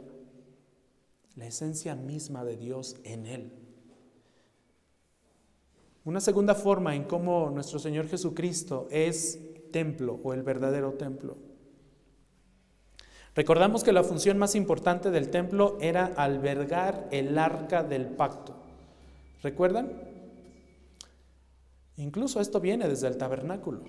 la 1.35 1.45
esencia 1.45 1.95
misma 1.95 2.43
de 2.43 2.57
Dios 2.57 2.97
en 3.03 3.25
Él. 3.25 3.51
Una 6.05 6.19
segunda 6.19 6.53
forma 6.53 6.95
en 6.95 7.05
cómo 7.05 7.49
nuestro 7.49 7.79
Señor 7.79 8.09
Jesucristo 8.09 8.87
es 8.91 9.39
templo 9.71 10.19
o 10.23 10.33
el 10.33 10.43
verdadero 10.43 10.93
templo. 10.93 11.37
Recordamos 13.35 13.83
que 13.83 13.93
la 13.93 14.03
función 14.03 14.37
más 14.37 14.53
importante 14.53 15.11
del 15.11 15.29
templo 15.29 15.77
era 15.81 16.05
albergar 16.05 17.07
el 17.11 17.37
arca 17.37 17.83
del 17.83 18.05
pacto. 18.07 18.53
¿Recuerdan? 19.41 20.12
Incluso 21.97 22.39
esto 22.39 22.59
viene 22.59 22.87
desde 22.87 23.07
el 23.07 23.17
tabernáculo. 23.17 23.83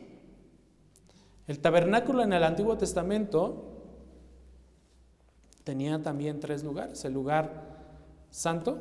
El 1.46 1.60
tabernáculo 1.60 2.22
en 2.22 2.32
el 2.32 2.42
Antiguo 2.42 2.76
Testamento 2.76 3.70
tenía 5.62 6.02
también 6.02 6.40
tres 6.40 6.62
lugares. 6.62 7.04
El 7.04 7.14
lugar 7.14 7.74
santo, 8.30 8.78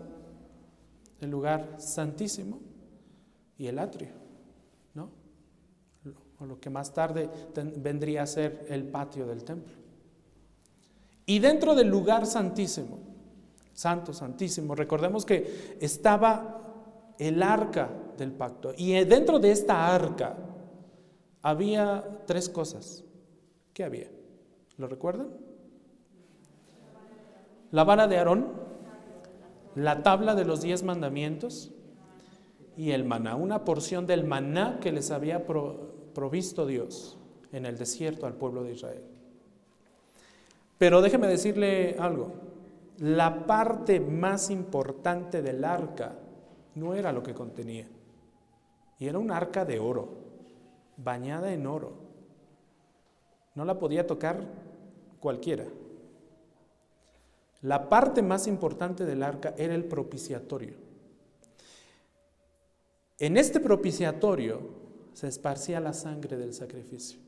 el 1.22 1.30
lugar 1.30 1.76
santísimo 1.78 2.60
y 3.58 3.68
el 3.68 3.80
atrio, 3.80 4.10
¿no? 4.94 5.10
O 6.40 6.46
lo 6.46 6.60
que 6.60 6.70
más 6.70 6.94
tarde 6.94 7.30
vendría 7.78 8.24
a 8.24 8.28
ser 8.28 8.66
el 8.70 8.84
patio 8.84 9.26
del 9.26 9.44
templo. 9.44 9.74
Y 11.26 11.40
dentro 11.40 11.76
del 11.76 11.88
lugar 11.88 12.26
santísimo, 12.26 13.00
santo, 13.74 14.14
santísimo, 14.14 14.76
recordemos 14.76 15.26
que 15.26 15.78
estaba 15.80 17.16
el 17.18 17.42
arca 17.42 17.90
del 18.18 18.32
pacto. 18.32 18.74
Y 18.78 18.94
dentro 19.06 19.40
de 19.40 19.52
esta 19.52 19.94
arca 19.94 20.38
había 21.42 22.22
tres 22.26 22.50
cosas. 22.50 23.04
¿Qué 23.74 23.84
había? 23.84 24.10
¿Lo 24.78 24.88
recuerdan? 24.88 25.30
La 27.72 27.84
vara 27.84 28.08
de 28.08 28.18
Aarón, 28.18 28.52
la 29.76 30.04
tabla 30.04 30.36
de 30.36 30.46
los 30.46 30.62
diez 30.62 30.84
mandamientos 30.84 31.72
y 32.78 32.92
el 32.92 33.04
maná, 33.04 33.36
una 33.36 33.66
porción 33.66 34.06
del 34.06 34.24
maná 34.24 34.80
que 34.80 34.92
les 34.92 35.12
había 35.12 35.46
provisto 35.46 36.66
Dios 36.66 37.18
en 37.52 37.66
el 37.66 37.78
desierto 37.78 38.26
al 38.26 38.34
pueblo 38.34 38.64
de 38.64 38.74
Israel. 38.74 39.04
Pero 40.78 41.02
déjeme 41.02 41.28
decirle 41.28 41.96
algo, 42.00 42.34
la 43.00 43.46
parte 43.46 44.00
más 44.00 44.50
importante 44.50 45.42
del 45.42 45.64
arca 45.64 46.16
no 46.76 46.94
era 46.94 47.12
lo 47.12 47.24
que 47.24 47.34
contenía. 47.34 47.88
Y 49.04 49.08
era 49.10 49.20
un 49.20 49.32
arca 49.32 49.66
de 49.66 49.80
oro, 49.80 50.08
bañada 50.96 51.52
en 51.52 51.68
oro. 51.68 51.92
No 53.54 53.66
la 53.66 53.78
podía 53.78 54.08
tocar 54.08 54.46
cualquiera. 55.20 55.66
La 57.64 57.90
parte 57.90 58.22
más 58.22 58.48
importante 58.48 59.04
del 59.04 59.22
arca 59.22 59.56
era 59.58 59.76
el 59.76 59.84
propiciatorio. 59.84 60.76
En 63.20 63.36
este 63.36 63.60
propiciatorio 63.60 64.62
se 65.12 65.28
esparcía 65.28 65.82
la 65.82 65.92
sangre 65.92 66.38
del 66.38 66.54
sacrificio. 66.54 67.20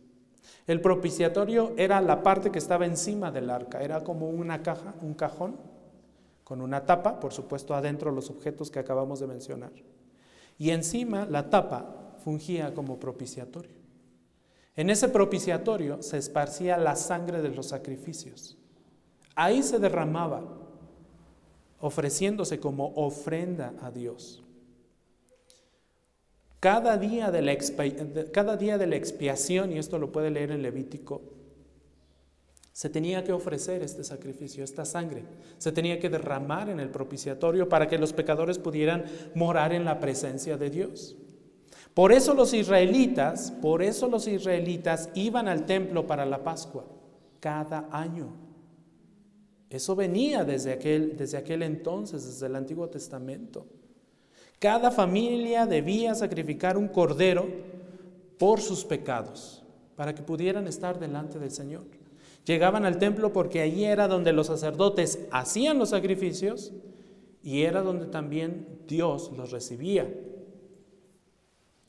El 0.68 0.80
propiciatorio 0.80 1.74
era 1.76 2.00
la 2.00 2.24
parte 2.24 2.52
que 2.52 2.60
estaba 2.60 2.86
encima 2.86 3.32
del 3.32 3.50
arca, 3.50 3.82
era 3.82 4.02
como 4.02 4.30
una 4.30 4.64
caja, 4.64 4.96
un 5.02 5.14
cajón, 5.14 5.58
con 6.46 6.62
una 6.62 6.86
tapa, 6.86 7.20
por 7.20 7.34
supuesto 7.34 7.76
adentro 7.76 8.14
los 8.14 8.30
objetos 8.30 8.72
que 8.72 8.80
acabamos 8.80 9.20
de 9.20 9.28
mencionar. 9.28 9.74
Y 10.58 10.70
encima 10.70 11.26
la 11.26 11.50
tapa 11.50 12.16
fungía 12.24 12.74
como 12.74 13.00
propiciatorio. 13.00 13.76
En 14.76 14.90
ese 14.90 15.08
propiciatorio 15.08 16.02
se 16.02 16.18
esparcía 16.18 16.78
la 16.78 16.96
sangre 16.96 17.42
de 17.42 17.50
los 17.50 17.68
sacrificios. 17.68 18.58
Ahí 19.36 19.64
se 19.64 19.80
derramaba, 19.80 20.44
ofreciéndose 21.80 22.60
como 22.60 22.94
ofrenda 22.96 23.74
a 23.82 23.92
Dios. 23.92 24.42
Cada 26.60 26.98
día, 26.98 27.30
de 27.30 27.42
la 27.42 28.96
expiación, 28.96 29.72
y 29.72 29.78
esto 29.78 30.00
lo 30.00 30.12
puede 30.12 30.32
leer 30.32 30.52
en 30.52 30.64
Levítico, 30.64 31.22
se 32.76 32.90
tenía 32.90 33.24
que 33.24 33.32
ofrecer 33.32 33.82
este 33.84 34.04
sacrificio, 34.04 34.62
esta 34.62 34.84
sangre. 34.84 35.24
Se 35.60 35.72
tenía 35.72 35.98
que 35.98 36.10
derramar 36.10 36.68
en 36.68 36.82
el 36.82 36.90
propiciatorio 36.90 37.70
para 37.70 37.88
que 37.88 37.98
los 37.98 38.12
pecadores 38.12 38.60
pudieran 38.60 39.06
morar 39.34 39.72
en 39.72 39.86
la 39.86 40.02
presencia 40.02 40.58
de 40.58 40.70
Dios. 40.70 41.16
Por 41.94 42.12
eso 42.12 42.34
los 42.34 42.54
israelitas, 42.54 43.52
por 43.62 43.82
eso 43.82 44.10
los 44.10 44.28
israelitas 44.28 45.10
iban 45.14 45.48
al 45.48 45.66
templo 45.66 46.06
para 46.06 46.26
la 46.26 46.44
Pascua 46.44 46.86
cada 47.40 47.88
año. 47.92 48.36
Eso 49.70 49.96
venía 49.96 50.44
desde 50.44 50.74
aquel, 50.74 51.16
desde 51.16 51.38
aquel 51.38 51.64
entonces, 51.64 52.26
desde 52.26 52.48
el 52.48 52.58
Antiguo 52.58 52.90
Testamento. 52.90 53.68
Cada 54.60 54.92
familia 54.92 55.66
debía 55.66 56.14
sacrificar 56.14 56.78
un 56.78 56.90
cordero 56.90 57.48
por 58.38 58.60
sus 58.60 58.84
pecados, 58.84 59.64
para 59.96 60.14
que 60.14 60.24
pudieran 60.24 60.68
estar 60.68 61.00
delante 61.00 61.40
del 61.40 61.52
Señor. 61.52 61.86
Llegaban 62.46 62.86
al 62.86 63.00
templo 63.00 63.34
porque 63.34 63.62
allí 63.62 63.86
era 63.86 64.08
donde 64.08 64.32
los 64.32 64.48
sacerdotes 64.48 65.20
hacían 65.32 65.80
los 65.80 65.90
sacrificios 65.90 66.74
y 67.44 67.64
era 67.64 67.82
donde 67.82 68.06
también 68.06 68.68
Dios 68.88 69.32
los 69.36 69.52
recibía. 69.52 70.08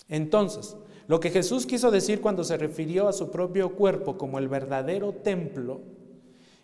Entonces, 0.09 0.77
lo 1.09 1.21
que 1.21 1.31
Jesús 1.31 1.67
quiso 1.67 1.91
decir 1.91 2.21
cuando 2.21 2.43
se 2.43 2.57
refirió 2.57 3.07
a 3.07 3.13
su 3.13 3.31
propio 3.31 3.75
cuerpo 3.75 4.17
como 4.17 4.39
el 4.39 4.49
verdadero 4.49 5.13
templo, 5.13 5.81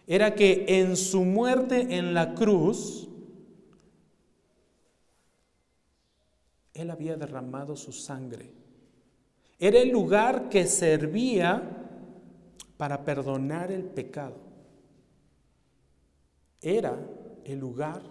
era 0.06 0.34
que 0.34 0.64
en 0.68 0.96
su 0.96 1.24
muerte 1.24 1.96
en 1.96 2.14
la 2.14 2.34
cruz, 2.34 3.08
Él 6.74 6.90
había 6.90 7.16
derramado 7.16 7.76
su 7.76 7.92
sangre. 7.92 8.50
Era 9.58 9.78
el 9.78 9.90
lugar 9.90 10.48
que 10.48 10.66
servía 10.66 11.81
para 12.82 13.04
perdonar 13.04 13.70
el 13.70 13.84
pecado. 13.84 14.34
Era 16.60 16.98
el 17.44 17.60
lugar 17.60 18.02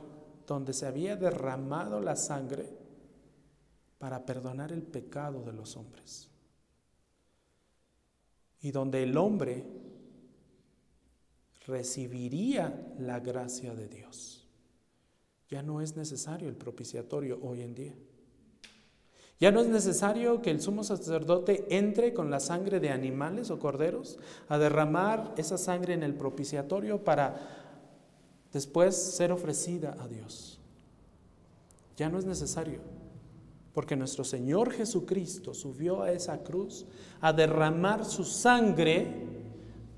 donde 0.47 0.71
se 0.71 0.85
había 0.87 1.17
derramado 1.17 1.99
la 1.99 2.15
sangre 2.15 2.69
para 3.97 4.25
perdonar 4.25 4.71
el 4.71 4.81
pecado 4.81 5.43
de 5.43 5.51
los 5.51 5.75
hombres. 5.75 6.29
Y 8.61 8.71
donde 8.71 9.03
el 9.03 9.17
hombre 9.17 9.65
recibiría 11.67 12.93
la 12.97 13.19
gracia 13.19 13.75
de 13.75 13.89
Dios. 13.89 14.47
Ya 15.49 15.61
no 15.61 15.81
es 15.81 15.97
necesario 15.97 16.47
el 16.47 16.55
propiciatorio 16.55 17.41
hoy 17.43 17.61
en 17.61 17.75
día. 17.75 17.95
Ya 19.41 19.51
no 19.51 19.59
es 19.59 19.67
necesario 19.67 20.39
que 20.43 20.51
el 20.51 20.61
sumo 20.61 20.83
sacerdote 20.83 21.65
entre 21.71 22.13
con 22.13 22.29
la 22.29 22.39
sangre 22.39 22.79
de 22.79 22.91
animales 22.91 23.49
o 23.49 23.57
corderos 23.57 24.19
a 24.47 24.59
derramar 24.59 25.33
esa 25.35 25.57
sangre 25.57 25.95
en 25.95 26.03
el 26.03 26.13
propiciatorio 26.13 27.03
para 27.03 27.37
después 28.53 28.95
ser 28.95 29.31
ofrecida 29.31 29.97
a 29.99 30.07
Dios. 30.07 30.59
Ya 31.97 32.07
no 32.07 32.19
es 32.19 32.25
necesario. 32.25 32.81
Porque 33.73 33.95
nuestro 33.95 34.23
Señor 34.23 34.73
Jesucristo 34.73 35.55
subió 35.55 36.03
a 36.03 36.11
esa 36.11 36.43
cruz 36.43 36.85
a 37.19 37.33
derramar 37.33 38.05
su 38.05 38.23
sangre 38.23 39.25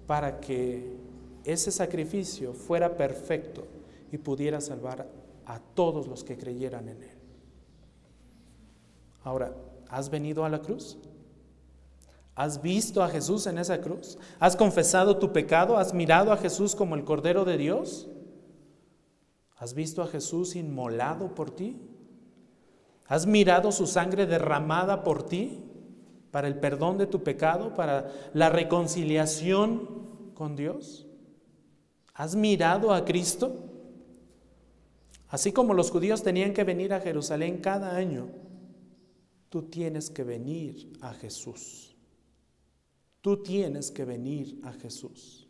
para 0.08 0.40
que 0.40 0.96
ese 1.44 1.70
sacrificio 1.70 2.54
fuera 2.54 2.96
perfecto 2.96 3.66
y 4.10 4.18
pudiera 4.18 4.62
salvar 4.62 5.06
a 5.46 5.60
todos 5.60 6.08
los 6.08 6.24
que 6.24 6.38
creyeran 6.38 6.88
en 6.88 7.04
Él. 7.04 7.13
Ahora, 9.24 9.54
¿has 9.90 10.10
venido 10.10 10.46
a 10.46 10.50
la 10.50 10.62
cruz? 10.62 10.98
¿Has 12.36 12.62
visto 12.62 13.04
a 13.04 13.10
Jesús 13.10 13.46
en 13.46 13.58
esa 13.58 13.80
cruz? 13.80 14.18
¿Has 14.40 14.56
confesado 14.56 15.18
tu 15.18 15.32
pecado? 15.32 15.78
¿Has 15.78 15.94
mirado 15.94 16.32
a 16.32 16.38
Jesús 16.38 16.76
como 16.76 16.96
el 16.96 17.04
Cordero 17.04 17.46
de 17.46 17.58
Dios? 17.58 18.10
¿Has 19.58 19.76
visto 19.76 20.02
a 20.02 20.08
Jesús 20.08 20.56
inmolado 20.56 21.36
por 21.36 21.52
ti? 21.52 21.80
¿Has 23.08 23.28
mirado 23.28 23.72
su 23.72 23.86
sangre 23.86 24.26
derramada 24.26 25.04
por 25.04 25.24
ti 25.24 25.64
para 26.32 26.48
el 26.48 26.56
perdón 26.56 26.98
de 26.98 27.06
tu 27.06 27.22
pecado, 27.22 27.76
para 27.76 28.12
la 28.34 28.50
reconciliación 28.50 30.32
con 30.34 30.56
Dios? 30.56 31.06
¿Has 32.16 32.36
mirado 32.36 32.94
a 32.94 33.06
Cristo? 33.06 33.56
Así 35.30 35.52
como 35.52 35.74
los 35.74 35.92
judíos 35.92 36.24
tenían 36.24 36.54
que 36.54 36.64
venir 36.64 36.94
a 36.94 37.00
Jerusalén 37.00 37.60
cada 37.60 37.96
año, 37.96 38.28
tú 39.54 39.62
tienes 39.62 40.10
que 40.10 40.24
venir 40.24 40.98
a 41.02 41.14
Jesús. 41.14 41.96
Tú 43.22 43.44
tienes 43.44 43.92
que 43.92 44.04
venir 44.04 44.60
a 44.64 44.74
Jesús. 44.74 45.48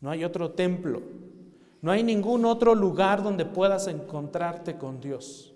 No 0.00 0.10
hay 0.10 0.24
otro 0.24 0.50
templo, 0.50 1.00
no 1.80 1.92
hay 1.92 2.02
ningún 2.02 2.44
otro 2.44 2.74
lugar 2.74 3.22
donde 3.22 3.46
puedas 3.46 3.86
encontrarte 3.86 4.76
con 4.76 5.00
Dios 5.00 5.50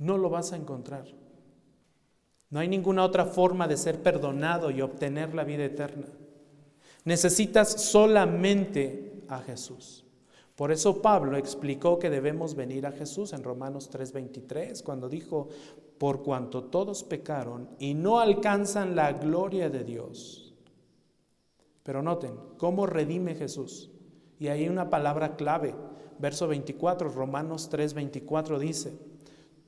no 0.00 0.16
lo 0.16 0.30
vas 0.30 0.52
a 0.52 0.56
encontrar. 0.56 1.04
No 2.48 2.58
hay 2.58 2.68
ninguna 2.68 3.04
otra 3.04 3.26
forma 3.26 3.68
de 3.68 3.76
ser 3.76 4.02
perdonado 4.02 4.70
y 4.70 4.80
obtener 4.80 5.34
la 5.34 5.44
vida 5.44 5.64
eterna. 5.64 6.06
Necesitas 7.04 7.68
solamente 7.68 9.22
a 9.28 9.38
Jesús. 9.40 10.04
Por 10.56 10.72
eso 10.72 11.00
Pablo 11.00 11.36
explicó 11.36 11.98
que 11.98 12.10
debemos 12.10 12.54
venir 12.54 12.86
a 12.86 12.92
Jesús 12.92 13.32
en 13.32 13.44
Romanos 13.44 13.88
3:23, 13.90 14.82
cuando 14.82 15.08
dijo, 15.08 15.48
por 16.00 16.22
cuanto 16.22 16.64
todos 16.64 17.04
pecaron 17.04 17.68
y 17.78 17.92
no 17.92 18.20
alcanzan 18.20 18.96
la 18.96 19.12
gloria 19.12 19.68
de 19.68 19.84
Dios. 19.84 20.54
Pero 21.82 22.00
noten, 22.00 22.32
¿cómo 22.56 22.86
redime 22.86 23.34
Jesús? 23.34 23.90
Y 24.38 24.48
hay 24.48 24.66
una 24.66 24.88
palabra 24.88 25.36
clave, 25.36 25.74
verso 26.18 26.48
24, 26.48 27.10
Romanos 27.10 27.68
3:24 27.70 28.58
dice, 28.58 28.94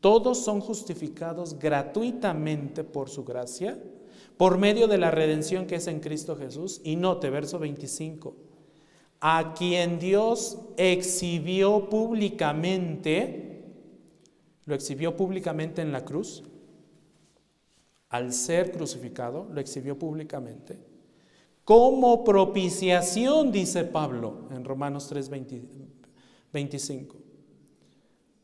todos 0.01 0.39
son 0.39 0.63
justificados 0.63 1.59
gratuitamente 1.59 2.83
por 2.83 3.11
su 3.11 3.25
gracia, 3.25 3.79
por 4.39 4.57
medio 4.57 4.89
de 4.89 4.97
la 4.97 5.11
redención 5.11 5.67
que 5.67 5.75
es 5.75 5.87
en 5.87 6.01
Cristo 6.01 6.35
Jesús. 6.35 6.81
Y 6.83 6.97
note, 6.97 7.29
verso 7.29 7.59
25, 7.59 8.35
a 9.21 9.53
quien 9.53 9.99
Dios 9.99 10.57
exhibió 10.79 11.91
públicamente, 11.91 13.52
lo 14.67 14.75
exhibió 14.75 15.17
públicamente 15.17 15.83
en 15.83 15.93
la 15.93 16.05
cruz, 16.05 16.45
al 18.09 18.33
ser 18.33 18.73
crucificado, 18.73 19.49
lo 19.51 19.61
exhibió 19.61 19.99
públicamente, 19.99 20.79
como 21.65 22.25
propiciación, 22.25 23.53
dice 23.53 23.85
Pablo 23.85 24.49
en 24.51 24.65
Romanos 24.65 25.07
3, 25.09 25.31
25 26.53 27.23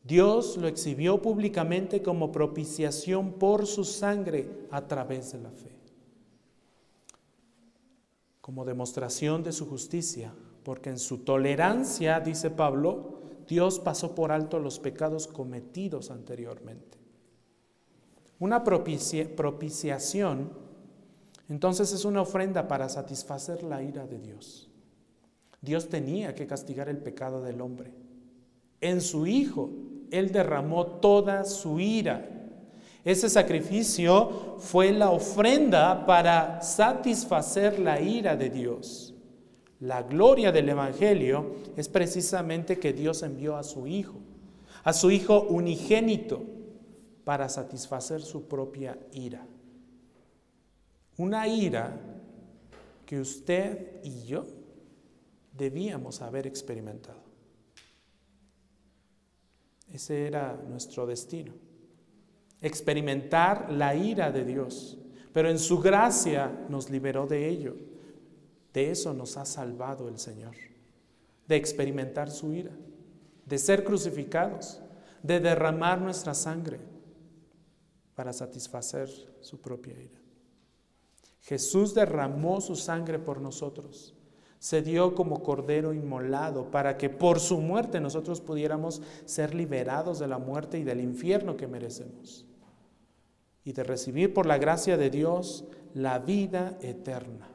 Dios 0.08 0.56
lo 0.56 0.68
exhibió 0.68 1.20
públicamente 1.20 2.00
como 2.00 2.32
propiciación 2.32 3.32
por 3.32 3.66
su 3.66 3.84
sangre 3.84 4.48
a 4.70 4.86
través 4.88 5.32
de 5.32 5.38
la 5.38 5.50
fe. 5.50 5.76
Como 8.40 8.64
demostración 8.64 9.42
de 9.42 9.52
su 9.52 9.68
justicia, 9.68 10.32
porque 10.62 10.88
en 10.88 10.98
su 10.98 11.18
tolerancia, 11.18 12.20
dice 12.20 12.48
Pablo, 12.48 13.17
Dios 13.48 13.78
pasó 13.80 14.14
por 14.14 14.30
alto 14.30 14.58
los 14.58 14.78
pecados 14.78 15.26
cometidos 15.26 16.10
anteriormente. 16.10 16.98
Una 18.38 18.62
propiciación, 18.62 20.52
entonces, 21.48 21.92
es 21.92 22.04
una 22.04 22.20
ofrenda 22.20 22.68
para 22.68 22.88
satisfacer 22.88 23.62
la 23.62 23.82
ira 23.82 24.06
de 24.06 24.18
Dios. 24.18 24.68
Dios 25.62 25.88
tenía 25.88 26.34
que 26.34 26.46
castigar 26.46 26.88
el 26.88 26.98
pecado 26.98 27.42
del 27.42 27.60
hombre. 27.62 27.92
En 28.80 29.00
su 29.00 29.26
Hijo 29.26 29.70
él 30.10 30.30
derramó 30.30 30.86
toda 30.86 31.44
su 31.44 31.80
ira. 31.80 32.28
Ese 33.04 33.28
sacrificio 33.28 34.56
fue 34.58 34.92
la 34.92 35.10
ofrenda 35.10 36.04
para 36.04 36.60
satisfacer 36.60 37.78
la 37.78 38.00
ira 38.00 38.36
de 38.36 38.50
Dios. 38.50 39.14
La 39.80 40.02
gloria 40.02 40.50
del 40.50 40.68
Evangelio 40.68 41.54
es 41.76 41.88
precisamente 41.88 42.78
que 42.78 42.92
Dios 42.92 43.22
envió 43.22 43.56
a 43.56 43.62
su 43.62 43.86
Hijo, 43.86 44.18
a 44.82 44.92
su 44.92 45.10
Hijo 45.10 45.42
unigénito, 45.42 46.42
para 47.24 47.48
satisfacer 47.48 48.22
su 48.22 48.48
propia 48.48 48.98
ira. 49.12 49.46
Una 51.18 51.46
ira 51.46 52.00
que 53.04 53.20
usted 53.20 54.00
y 54.02 54.24
yo 54.24 54.46
debíamos 55.52 56.22
haber 56.22 56.46
experimentado. 56.46 57.20
Ese 59.92 60.26
era 60.26 60.58
nuestro 60.68 61.06
destino. 61.06 61.52
experimentar 62.60 63.70
la 63.70 63.94
ira 63.94 64.32
de 64.32 64.44
Dios, 64.44 64.98
pero 65.32 65.48
en 65.48 65.60
su 65.60 65.78
gracia 65.78 66.66
nos 66.68 66.90
liberó 66.90 67.26
de 67.26 67.48
ello. 67.48 67.76
De 68.72 68.90
eso 68.90 69.14
nos 69.14 69.36
ha 69.36 69.44
salvado 69.44 70.08
el 70.08 70.18
Señor, 70.18 70.54
de 71.46 71.56
experimentar 71.56 72.30
su 72.30 72.52
ira, 72.52 72.72
de 73.46 73.58
ser 73.58 73.84
crucificados, 73.84 74.80
de 75.22 75.40
derramar 75.40 76.00
nuestra 76.00 76.34
sangre 76.34 76.78
para 78.14 78.32
satisfacer 78.32 79.08
su 79.40 79.60
propia 79.60 79.94
ira. 79.94 80.20
Jesús 81.40 81.94
derramó 81.94 82.60
su 82.60 82.76
sangre 82.76 83.18
por 83.18 83.40
nosotros, 83.40 84.14
se 84.58 84.82
dio 84.82 85.14
como 85.14 85.42
cordero 85.42 85.94
inmolado 85.94 86.70
para 86.70 86.98
que 86.98 87.08
por 87.08 87.38
su 87.38 87.58
muerte 87.60 88.00
nosotros 88.00 88.40
pudiéramos 88.40 89.02
ser 89.24 89.54
liberados 89.54 90.18
de 90.18 90.26
la 90.26 90.38
muerte 90.38 90.78
y 90.78 90.84
del 90.84 91.00
infierno 91.00 91.56
que 91.56 91.68
merecemos 91.68 92.44
y 93.64 93.72
de 93.72 93.84
recibir 93.84 94.34
por 94.34 94.46
la 94.46 94.58
gracia 94.58 94.96
de 94.96 95.10
Dios 95.10 95.64
la 95.94 96.18
vida 96.18 96.76
eterna. 96.82 97.48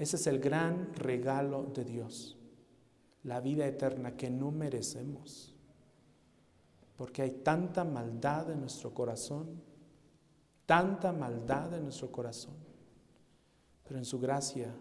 Ese 0.00 0.16
es 0.16 0.26
el 0.26 0.40
gran 0.40 0.94
regalo 0.94 1.64
de 1.74 1.84
Dios, 1.84 2.38
la 3.22 3.38
vida 3.38 3.66
eterna 3.66 4.16
que 4.16 4.30
no 4.30 4.50
merecemos, 4.50 5.54
porque 6.96 7.20
hay 7.20 7.30
tanta 7.32 7.84
maldad 7.84 8.50
en 8.50 8.60
nuestro 8.60 8.94
corazón, 8.94 9.60
tanta 10.64 11.12
maldad 11.12 11.74
en 11.74 11.82
nuestro 11.82 12.10
corazón, 12.10 12.54
pero 13.84 13.98
en 13.98 14.06
su 14.06 14.18
gracia 14.18 14.74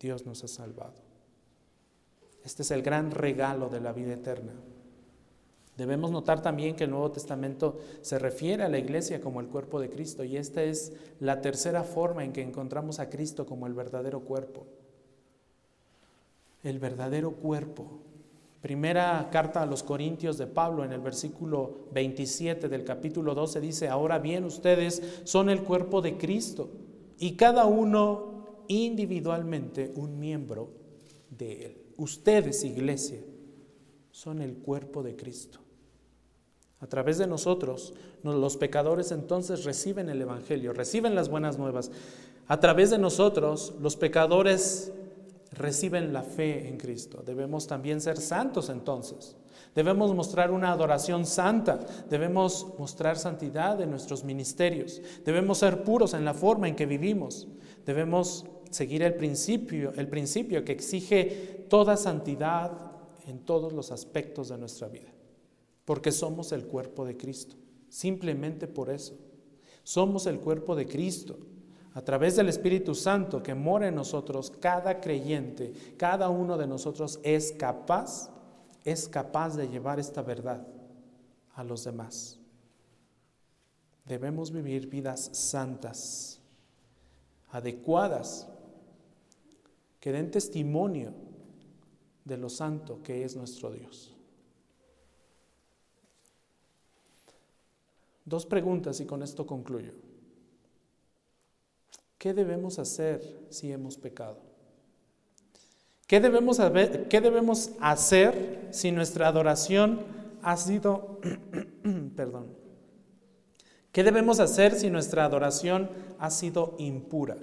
Dios 0.00 0.24
nos 0.24 0.42
ha 0.42 0.48
salvado. 0.48 1.02
Este 2.42 2.62
es 2.62 2.70
el 2.70 2.80
gran 2.80 3.10
regalo 3.10 3.68
de 3.68 3.82
la 3.82 3.92
vida 3.92 4.14
eterna. 4.14 4.54
Debemos 5.76 6.10
notar 6.10 6.40
también 6.40 6.74
que 6.74 6.84
el 6.84 6.90
Nuevo 6.90 7.10
Testamento 7.10 7.78
se 8.00 8.18
refiere 8.18 8.62
a 8.62 8.68
la 8.68 8.78
iglesia 8.78 9.20
como 9.20 9.40
el 9.40 9.48
cuerpo 9.48 9.78
de 9.78 9.90
Cristo 9.90 10.24
y 10.24 10.36
esta 10.36 10.62
es 10.62 10.94
la 11.20 11.42
tercera 11.42 11.84
forma 11.84 12.24
en 12.24 12.32
que 12.32 12.40
encontramos 12.40 12.98
a 12.98 13.10
Cristo 13.10 13.44
como 13.44 13.66
el 13.66 13.74
verdadero 13.74 14.20
cuerpo. 14.20 14.66
El 16.62 16.78
verdadero 16.78 17.32
cuerpo. 17.32 18.00
Primera 18.62 19.28
carta 19.30 19.62
a 19.62 19.66
los 19.66 19.82
Corintios 19.82 20.38
de 20.38 20.46
Pablo 20.46 20.82
en 20.82 20.92
el 20.92 21.00
versículo 21.00 21.86
27 21.92 22.68
del 22.68 22.82
capítulo 22.82 23.34
12 23.34 23.60
dice, 23.60 23.88
ahora 23.88 24.18
bien 24.18 24.44
ustedes 24.44 25.20
son 25.24 25.50
el 25.50 25.62
cuerpo 25.62 26.00
de 26.00 26.16
Cristo 26.16 26.70
y 27.18 27.36
cada 27.36 27.66
uno 27.66 28.64
individualmente 28.68 29.92
un 29.94 30.18
miembro 30.18 30.70
de 31.30 31.66
él. 31.66 31.76
Ustedes, 31.98 32.64
iglesia, 32.64 33.20
son 34.10 34.40
el 34.40 34.54
cuerpo 34.54 35.02
de 35.02 35.14
Cristo. 35.14 35.65
A 36.80 36.86
través 36.86 37.16
de 37.16 37.26
nosotros, 37.26 37.94
los 38.22 38.56
pecadores 38.58 39.10
entonces 39.10 39.64
reciben 39.64 40.10
el 40.10 40.20
Evangelio, 40.20 40.74
reciben 40.74 41.14
las 41.14 41.30
buenas 41.30 41.58
nuevas. 41.58 41.90
A 42.48 42.60
través 42.60 42.90
de 42.90 42.98
nosotros, 42.98 43.74
los 43.80 43.96
pecadores 43.96 44.92
reciben 45.52 46.12
la 46.12 46.22
fe 46.22 46.68
en 46.68 46.76
Cristo. 46.76 47.22
Debemos 47.24 47.66
también 47.66 48.02
ser 48.02 48.18
santos 48.18 48.68
entonces. 48.68 49.36
Debemos 49.74 50.14
mostrar 50.14 50.50
una 50.50 50.70
adoración 50.70 51.24
santa. 51.24 51.80
Debemos 52.10 52.66
mostrar 52.78 53.16
santidad 53.16 53.80
en 53.80 53.90
nuestros 53.90 54.22
ministerios. 54.22 55.00
Debemos 55.24 55.58
ser 55.58 55.82
puros 55.82 56.12
en 56.12 56.26
la 56.26 56.34
forma 56.34 56.68
en 56.68 56.76
que 56.76 56.84
vivimos. 56.84 57.48
Debemos 57.86 58.44
seguir 58.70 59.02
el 59.02 59.14
principio, 59.14 59.94
el 59.96 60.08
principio 60.08 60.62
que 60.62 60.72
exige 60.72 61.66
toda 61.70 61.96
santidad 61.96 62.72
en 63.26 63.38
todos 63.40 63.72
los 63.72 63.92
aspectos 63.92 64.50
de 64.50 64.58
nuestra 64.58 64.88
vida 64.88 65.15
porque 65.86 66.12
somos 66.12 66.52
el 66.52 66.66
cuerpo 66.66 67.06
de 67.06 67.16
Cristo. 67.16 67.56
Simplemente 67.88 68.66
por 68.66 68.90
eso. 68.90 69.16
Somos 69.84 70.26
el 70.26 70.40
cuerpo 70.40 70.76
de 70.76 70.86
Cristo. 70.86 71.38
A 71.94 72.02
través 72.02 72.36
del 72.36 72.50
Espíritu 72.50 72.94
Santo 72.94 73.42
que 73.42 73.54
mora 73.54 73.88
en 73.88 73.94
nosotros, 73.94 74.50
cada 74.50 75.00
creyente, 75.00 75.72
cada 75.96 76.28
uno 76.28 76.58
de 76.58 76.66
nosotros 76.66 77.20
es 77.22 77.52
capaz, 77.52 78.28
es 78.84 79.08
capaz 79.08 79.56
de 79.56 79.68
llevar 79.68 79.98
esta 79.98 80.20
verdad 80.20 80.66
a 81.54 81.64
los 81.64 81.84
demás. 81.84 82.38
Debemos 84.04 84.50
vivir 84.50 84.88
vidas 84.88 85.30
santas, 85.32 86.40
adecuadas, 87.50 88.48
que 90.00 90.12
den 90.12 90.30
testimonio 90.30 91.14
de 92.24 92.36
lo 92.36 92.48
santo 92.48 93.02
que 93.02 93.24
es 93.24 93.36
nuestro 93.36 93.70
Dios. 93.70 94.15
Dos 98.26 98.44
preguntas 98.44 98.98
y 99.00 99.06
con 99.06 99.22
esto 99.22 99.46
concluyo. 99.46 99.92
¿Qué 102.18 102.34
debemos 102.34 102.80
hacer 102.80 103.46
si 103.50 103.70
hemos 103.70 103.96
pecado? 103.96 104.40
¿Qué 106.08 106.20
debemos, 106.20 106.58
¿Qué 107.08 107.20
debemos 107.20 107.70
hacer 107.80 108.68
si 108.72 108.90
nuestra 108.90 109.28
adoración 109.28 110.00
ha 110.42 110.56
sido, 110.56 111.20
perdón, 112.16 112.48
¿qué 113.92 114.02
debemos 114.02 114.40
hacer 114.40 114.74
si 114.74 114.90
nuestra 114.90 115.24
adoración 115.24 115.88
ha 116.18 116.30
sido 116.30 116.74
impura? 116.78 117.36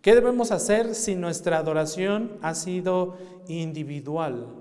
¿Qué 0.00 0.14
debemos 0.14 0.52
hacer 0.52 0.94
si 0.94 1.16
nuestra 1.16 1.58
adoración 1.58 2.38
ha 2.40 2.54
sido 2.54 3.18
individual 3.46 4.54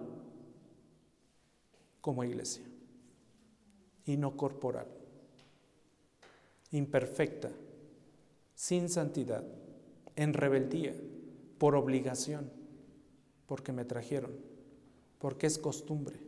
como 2.02 2.26
iglesia 2.26 2.64
y 4.06 4.18
no 4.18 4.36
corporal? 4.36 4.97
Imperfecta, 6.72 7.52
sin 8.56 8.90
santidad, 8.90 9.44
en 10.16 10.34
rebeldía, 10.34 10.94
por 11.58 11.76
obligación, 11.76 12.52
porque 13.46 13.72
me 13.72 13.86
trajeron, 13.86 14.32
porque 15.20 15.48
es 15.48 15.58
costumbre. 15.58 16.20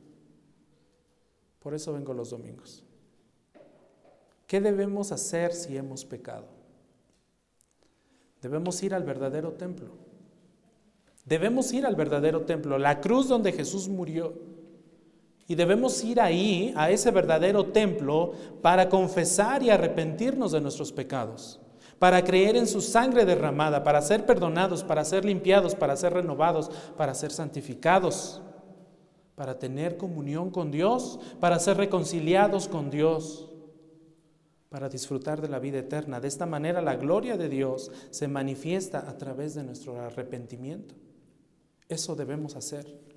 Por 1.60 1.74
eso 1.74 1.94
vengo 1.94 2.14
los 2.14 2.30
domingos. 2.30 2.84
¿Qué 4.48 4.62
debemos 4.62 5.12
hacer 5.12 5.54
si 5.54 5.78
hemos 5.78 6.06
pecado? 6.06 6.48
Debemos 8.42 8.82
ir 8.82 8.94
al 8.94 9.04
verdadero 9.04 9.54
templo. 9.54 9.92
Debemos 11.26 11.72
ir 11.74 11.86
al 11.86 11.96
verdadero 11.96 12.46
templo, 12.46 12.80
la 12.80 13.02
cruz 13.02 13.28
donde 13.28 13.52
Jesús 13.52 13.88
murió 13.88 14.34
y 15.50 15.56
debemos 15.56 16.04
ir 16.04 16.22
ahí, 16.22 16.72
a 16.78 16.92
ese 16.92 17.10
verdadero 17.10 17.66
templo, 17.66 18.34
para 18.62 18.88
confesar 18.88 19.64
y 19.64 19.72
arrepentirnos 19.72 20.52
de 20.52 20.62
nuestros 20.62 20.92
pecados, 20.92 21.60
para 21.98 22.24
creer 22.24 22.56
en 22.56 22.68
su 22.68 22.82
sangre 22.82 23.26
derramada, 23.26 23.84
para 23.84 24.00
ser 24.04 24.28
perdonados, 24.28 24.84
para 24.84 25.04
ser 25.04 25.26
limpiados, 25.26 25.74
para 25.74 25.96
ser 25.96 26.14
renovados, 26.14 26.70
para 26.96 27.16
ser 27.16 27.32
santificados, 27.32 28.44
para 29.34 29.58
tener 29.58 29.98
comunión 29.98 30.52
con 30.52 30.70
Dios, 30.70 31.20
para 31.40 31.58
ser 31.58 31.78
reconciliados 31.78 32.68
con 32.68 32.92
Dios, 32.92 33.50
para 34.70 34.88
disfrutar 34.88 35.42
de 35.42 35.50
la 35.50 35.58
vida 35.58 35.80
eterna. 35.80 36.20
De 36.20 36.28
esta 36.28 36.46
manera 36.46 36.80
la 36.80 36.96
gloria 36.96 37.38
de 37.38 37.50
Dios 37.50 37.92
se 38.12 38.28
manifiesta 38.28 39.00
a 39.00 39.18
través 39.18 39.56
de 39.56 39.64
nuestro 39.64 40.00
arrepentimiento. 40.00 40.94
Eso 41.88 42.16
debemos 42.16 42.56
hacer. 42.56 43.09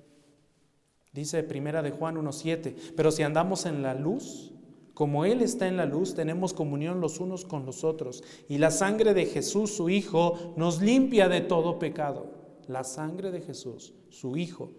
Dice 1.13 1.43
Primera 1.43 1.83
de 1.83 1.91
Juan 1.91 2.15
1.7, 2.15 2.75
pero 2.95 3.11
si 3.11 3.21
andamos 3.21 3.67
en 3.67 3.83
la 3.83 3.93
luz, 3.93 4.51
como 4.95 5.25
Él 5.25 5.41
está 5.41 5.67
en 5.67 5.77
la 5.77 5.85
luz, 5.85 6.15
tenemos 6.15 6.53
comunión 6.53 7.01
los 7.01 7.19
unos 7.19 7.45
con 7.45 7.65
los 7.65 7.83
otros. 7.83 8.23
Y 8.49 8.57
la 8.57 8.71
sangre 8.71 9.13
de 9.13 9.25
Jesús, 9.25 9.75
su 9.75 9.89
Hijo, 9.89 10.53
nos 10.57 10.81
limpia 10.81 11.29
de 11.29 11.41
todo 11.41 11.77
pecado. 11.77 12.27
La 12.67 12.83
sangre 12.83 13.31
de 13.31 13.41
Jesús, 13.41 13.93
su 14.09 14.37
Hijo, 14.37 14.71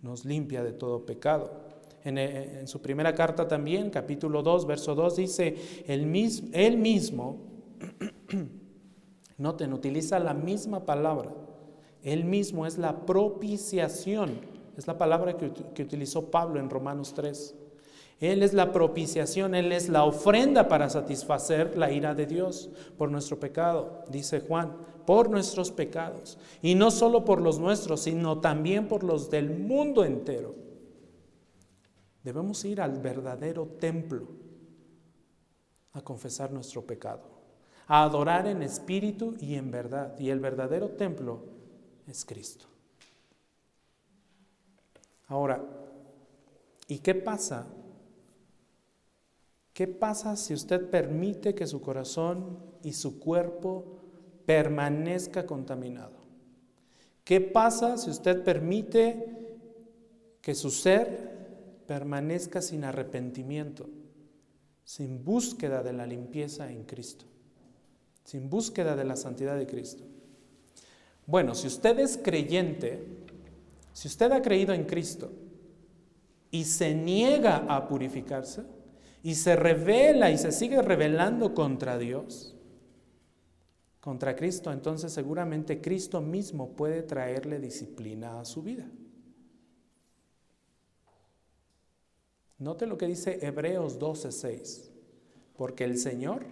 nos 0.00 0.24
limpia 0.24 0.64
de 0.64 0.72
todo 0.72 1.04
pecado. 1.04 1.50
En, 2.04 2.18
eh, 2.18 2.66
su 2.66 2.80
primera 2.80 3.14
carta 3.14 3.46
también, 3.46 3.90
capítulo 3.90 4.42
2, 4.42 4.66
verso 4.66 4.94
2, 4.94 5.16
dice, 5.16 5.56
Él 5.86 6.06
mismo, 6.06 6.48
él 6.52 6.76
mismo 6.78 7.38
noten, 9.36 9.72
utiliza 9.72 10.18
la 10.18 10.32
misma 10.32 10.86
palabra. 10.86 11.34
Él 12.02 12.24
mismo 12.24 12.66
es 12.66 12.78
la 12.78 13.04
propiciación 13.06 14.51
es 14.76 14.86
la 14.86 14.96
palabra 14.96 15.36
que, 15.36 15.82
utilizó 15.82 16.30
Pablo 16.30 16.58
en 16.58 16.70
Romanos 16.70 17.12
3. 17.14 17.54
Él 18.20 18.42
es 18.42 18.54
la 18.54 18.72
propiciación, 18.72 19.54
Él 19.54 19.72
es 19.72 19.88
la 19.88 20.04
ofrenda 20.04 20.68
para 20.68 20.88
satisfacer 20.88 21.76
la 21.76 21.90
ira 21.90 22.14
de 22.14 22.26
Dios 22.26 22.70
por 22.96 23.10
nuestro 23.10 23.40
pecado, 23.40 24.04
dice 24.08 24.40
Juan, 24.40 24.76
por 25.04 25.28
nuestros 25.28 25.72
pecados. 25.72 26.38
Y 26.62 26.76
no 26.76 26.90
solo 26.90 27.24
por 27.24 27.40
los 27.40 27.58
nuestros, 27.58 28.02
sino 28.02 28.38
también 28.38 28.86
por 28.86 29.02
los 29.02 29.28
del 29.28 29.50
mundo 29.50 30.04
entero. 30.04 30.54
Debemos 32.22 32.64
ir 32.64 32.80
al 32.80 33.00
verdadero 33.00 33.66
templo 33.66 34.28
a 35.92 36.02
confesar 36.02 36.52
nuestro 36.52 36.86
pecado, 36.86 37.22
a 37.88 38.04
adorar 38.04 38.46
en 38.46 38.62
espíritu 38.62 39.34
y 39.40 39.56
en 39.56 39.70
verdad. 39.70 40.16
Y 40.18 40.30
el 40.30 40.38
verdadero 40.38 40.90
templo 40.90 41.42
es 42.06 42.24
Cristo. 42.24 42.71
Ahora, 45.32 45.64
¿y 46.88 46.98
qué 46.98 47.14
pasa 47.14 47.66
¿Qué 49.72 49.88
pasa 49.88 50.36
si 50.36 50.52
usted 50.52 50.90
permite 50.90 51.54
que 51.54 51.66
su 51.66 51.80
corazón 51.80 52.58
y 52.82 52.92
su 52.92 53.18
cuerpo 53.18 54.00
permanezca 54.44 55.46
contaminado? 55.46 56.18
¿Qué 57.24 57.40
pasa 57.40 57.96
si 57.96 58.10
usted 58.10 58.44
permite 58.44 59.56
que 60.42 60.54
su 60.54 60.70
ser 60.70 61.80
permanezca 61.86 62.60
sin 62.60 62.84
arrepentimiento, 62.84 63.88
sin 64.84 65.24
búsqueda 65.24 65.82
de 65.82 65.94
la 65.94 66.06
limpieza 66.06 66.70
en 66.70 66.84
Cristo, 66.84 67.24
sin 68.24 68.50
búsqueda 68.50 68.94
de 68.94 69.04
la 69.04 69.16
santidad 69.16 69.56
de 69.56 69.66
Cristo? 69.66 70.04
Bueno, 71.26 71.54
si 71.54 71.68
usted 71.68 71.98
es 71.98 72.18
creyente, 72.22 73.21
si 73.92 74.08
usted 74.08 74.32
ha 74.32 74.42
creído 74.42 74.72
en 74.72 74.84
Cristo 74.84 75.30
y 76.50 76.64
se 76.64 76.94
niega 76.94 77.64
a 77.68 77.88
purificarse 77.88 78.64
y 79.22 79.34
se 79.34 79.56
revela 79.56 80.30
y 80.30 80.38
se 80.38 80.52
sigue 80.52 80.82
rebelando 80.82 81.54
contra 81.54 81.98
Dios, 81.98 82.56
contra 84.00 84.34
Cristo, 84.34 84.72
entonces 84.72 85.12
seguramente 85.12 85.80
Cristo 85.80 86.20
mismo 86.20 86.70
puede 86.70 87.02
traerle 87.02 87.60
disciplina 87.60 88.40
a 88.40 88.44
su 88.44 88.62
vida. 88.62 88.86
Note 92.58 92.86
lo 92.86 92.96
que 92.96 93.06
dice 93.06 93.38
Hebreos 93.42 93.98
12:6, 93.98 94.90
porque 95.56 95.84
el 95.84 95.98
Señor 95.98 96.46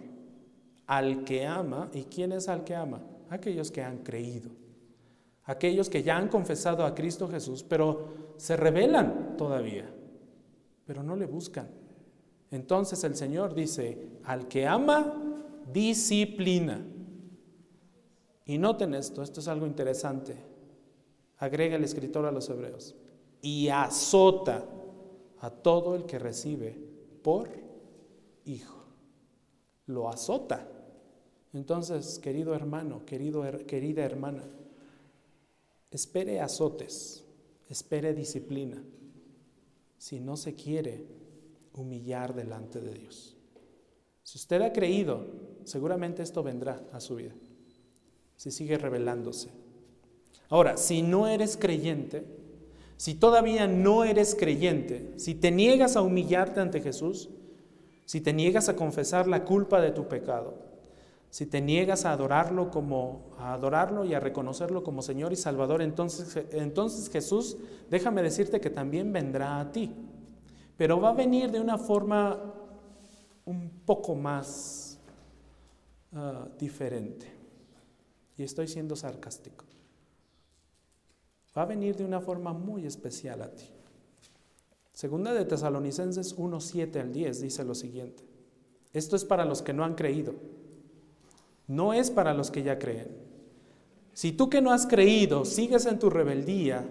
al 0.87 1.23
que 1.23 1.45
ama, 1.45 1.89
¿y 1.93 2.03
quién 2.03 2.33
es 2.33 2.49
al 2.49 2.65
que 2.65 2.75
ama? 2.75 3.01
Aquellos 3.29 3.71
que 3.71 3.81
han 3.81 3.99
creído, 3.99 4.51
aquellos 5.51 5.89
que 5.89 6.03
ya 6.03 6.17
han 6.17 6.29
confesado 6.29 6.85
a 6.85 6.95
Cristo 6.95 7.27
Jesús, 7.27 7.63
pero 7.63 8.33
se 8.37 8.55
rebelan 8.55 9.35
todavía, 9.37 9.89
pero 10.85 11.03
no 11.03 11.15
le 11.15 11.25
buscan. 11.25 11.67
Entonces 12.49 13.03
el 13.03 13.15
Señor 13.15 13.53
dice, 13.53 14.09
al 14.23 14.47
que 14.47 14.67
ama, 14.67 15.13
disciplina. 15.71 16.85
Y 18.45 18.57
noten 18.57 18.93
esto, 18.93 19.23
esto 19.23 19.39
es 19.39 19.47
algo 19.47 19.65
interesante. 19.65 20.35
Agrega 21.37 21.75
el 21.75 21.83
escritor 21.83 22.25
a 22.25 22.31
los 22.31 22.49
hebreos. 22.49 22.95
Y 23.41 23.69
azota 23.69 24.65
a 25.39 25.49
todo 25.49 25.95
el 25.95 26.05
que 26.05 26.19
recibe 26.19 26.77
por 27.23 27.49
hijo. 28.45 28.83
Lo 29.87 30.09
azota. 30.09 30.67
Entonces, 31.53 32.19
querido 32.19 32.53
hermano, 32.53 33.05
querido, 33.05 33.43
querida 33.65 34.03
hermana, 34.03 34.43
espere 35.91 36.39
azotes, 36.39 37.23
espere 37.69 38.13
disciplina, 38.13 38.81
si 39.97 40.19
no 40.19 40.37
se 40.37 40.55
quiere 40.55 41.05
humillar 41.73 42.33
delante 42.33 42.81
de 42.81 42.93
Dios. 42.93 43.37
Si 44.23 44.37
usted 44.37 44.61
ha 44.61 44.73
creído, 44.73 45.27
seguramente 45.63 46.23
esto 46.23 46.41
vendrá 46.41 46.83
a 46.91 46.99
su 46.99 47.15
vida 47.15 47.33
si 48.41 48.49
sigue 48.49 48.79
revelándose. 48.79 49.49
Ahora, 50.49 50.75
si 50.75 51.03
no 51.03 51.27
eres 51.27 51.57
creyente, 51.57 52.25
si 52.97 53.13
todavía 53.13 53.67
no 53.67 54.03
eres 54.03 54.33
creyente, 54.33 55.13
si 55.17 55.35
te 55.35 55.51
niegas 55.51 55.95
a 55.95 56.01
humillarte 56.01 56.59
ante 56.59 56.81
Jesús, 56.81 57.29
si 58.05 58.19
te 58.19 58.33
niegas 58.33 58.67
a 58.67 58.75
confesar 58.75 59.27
la 59.27 59.45
culpa 59.45 59.79
de 59.79 59.91
tu 59.91 60.07
pecado, 60.07 60.55
si 61.31 61.45
te 61.45 61.61
niegas 61.61 62.03
a 62.03 62.11
adorarlo 62.11 62.69
como 62.69 63.31
a 63.39 63.53
adorarlo 63.53 64.03
y 64.03 64.13
a 64.13 64.19
reconocerlo 64.19 64.83
como 64.83 65.01
Señor 65.01 65.31
y 65.31 65.37
Salvador, 65.37 65.81
entonces 65.81 66.45
entonces 66.51 67.09
Jesús, 67.09 67.57
déjame 67.89 68.21
decirte 68.21 68.59
que 68.59 68.69
también 68.69 69.13
vendrá 69.13 69.61
a 69.61 69.71
ti. 69.71 69.95
Pero 70.75 70.99
va 70.99 71.11
a 71.11 71.13
venir 71.13 71.49
de 71.49 71.61
una 71.61 71.77
forma 71.77 72.37
un 73.45 73.69
poco 73.85 74.13
más 74.13 74.99
ah, 76.13 76.47
diferente. 76.59 77.27
Y 78.37 78.43
estoy 78.43 78.67
siendo 78.67 78.95
sarcástico. 78.97 79.63
Va 81.57 81.61
a 81.61 81.65
venir 81.65 81.95
de 81.95 82.03
una 82.03 82.19
forma 82.19 82.51
muy 82.51 82.85
especial 82.85 83.41
a 83.41 83.51
ti. 83.51 83.69
Segunda 84.91 85.33
de 85.33 85.45
Tesalonicenses 85.45 86.33
1, 86.33 86.59
7 86.59 86.99
al 86.99 87.13
10 87.13 87.41
dice 87.41 87.63
lo 87.63 87.73
siguiente. 87.73 88.23
Esto 88.91 89.15
es 89.15 89.23
para 89.23 89.45
los 89.45 89.61
que 89.61 89.71
no 89.71 89.85
han 89.85 89.95
creído. 89.95 90.33
No 91.71 91.93
es 91.93 92.11
para 92.11 92.33
los 92.33 92.51
que 92.51 92.63
ya 92.63 92.77
creen. 92.77 93.07
Si 94.11 94.33
tú 94.33 94.49
que 94.49 94.61
no 94.61 94.73
has 94.73 94.85
creído 94.85 95.45
sigues 95.45 95.85
en 95.85 95.99
tu 95.99 96.09
rebeldía, 96.09 96.85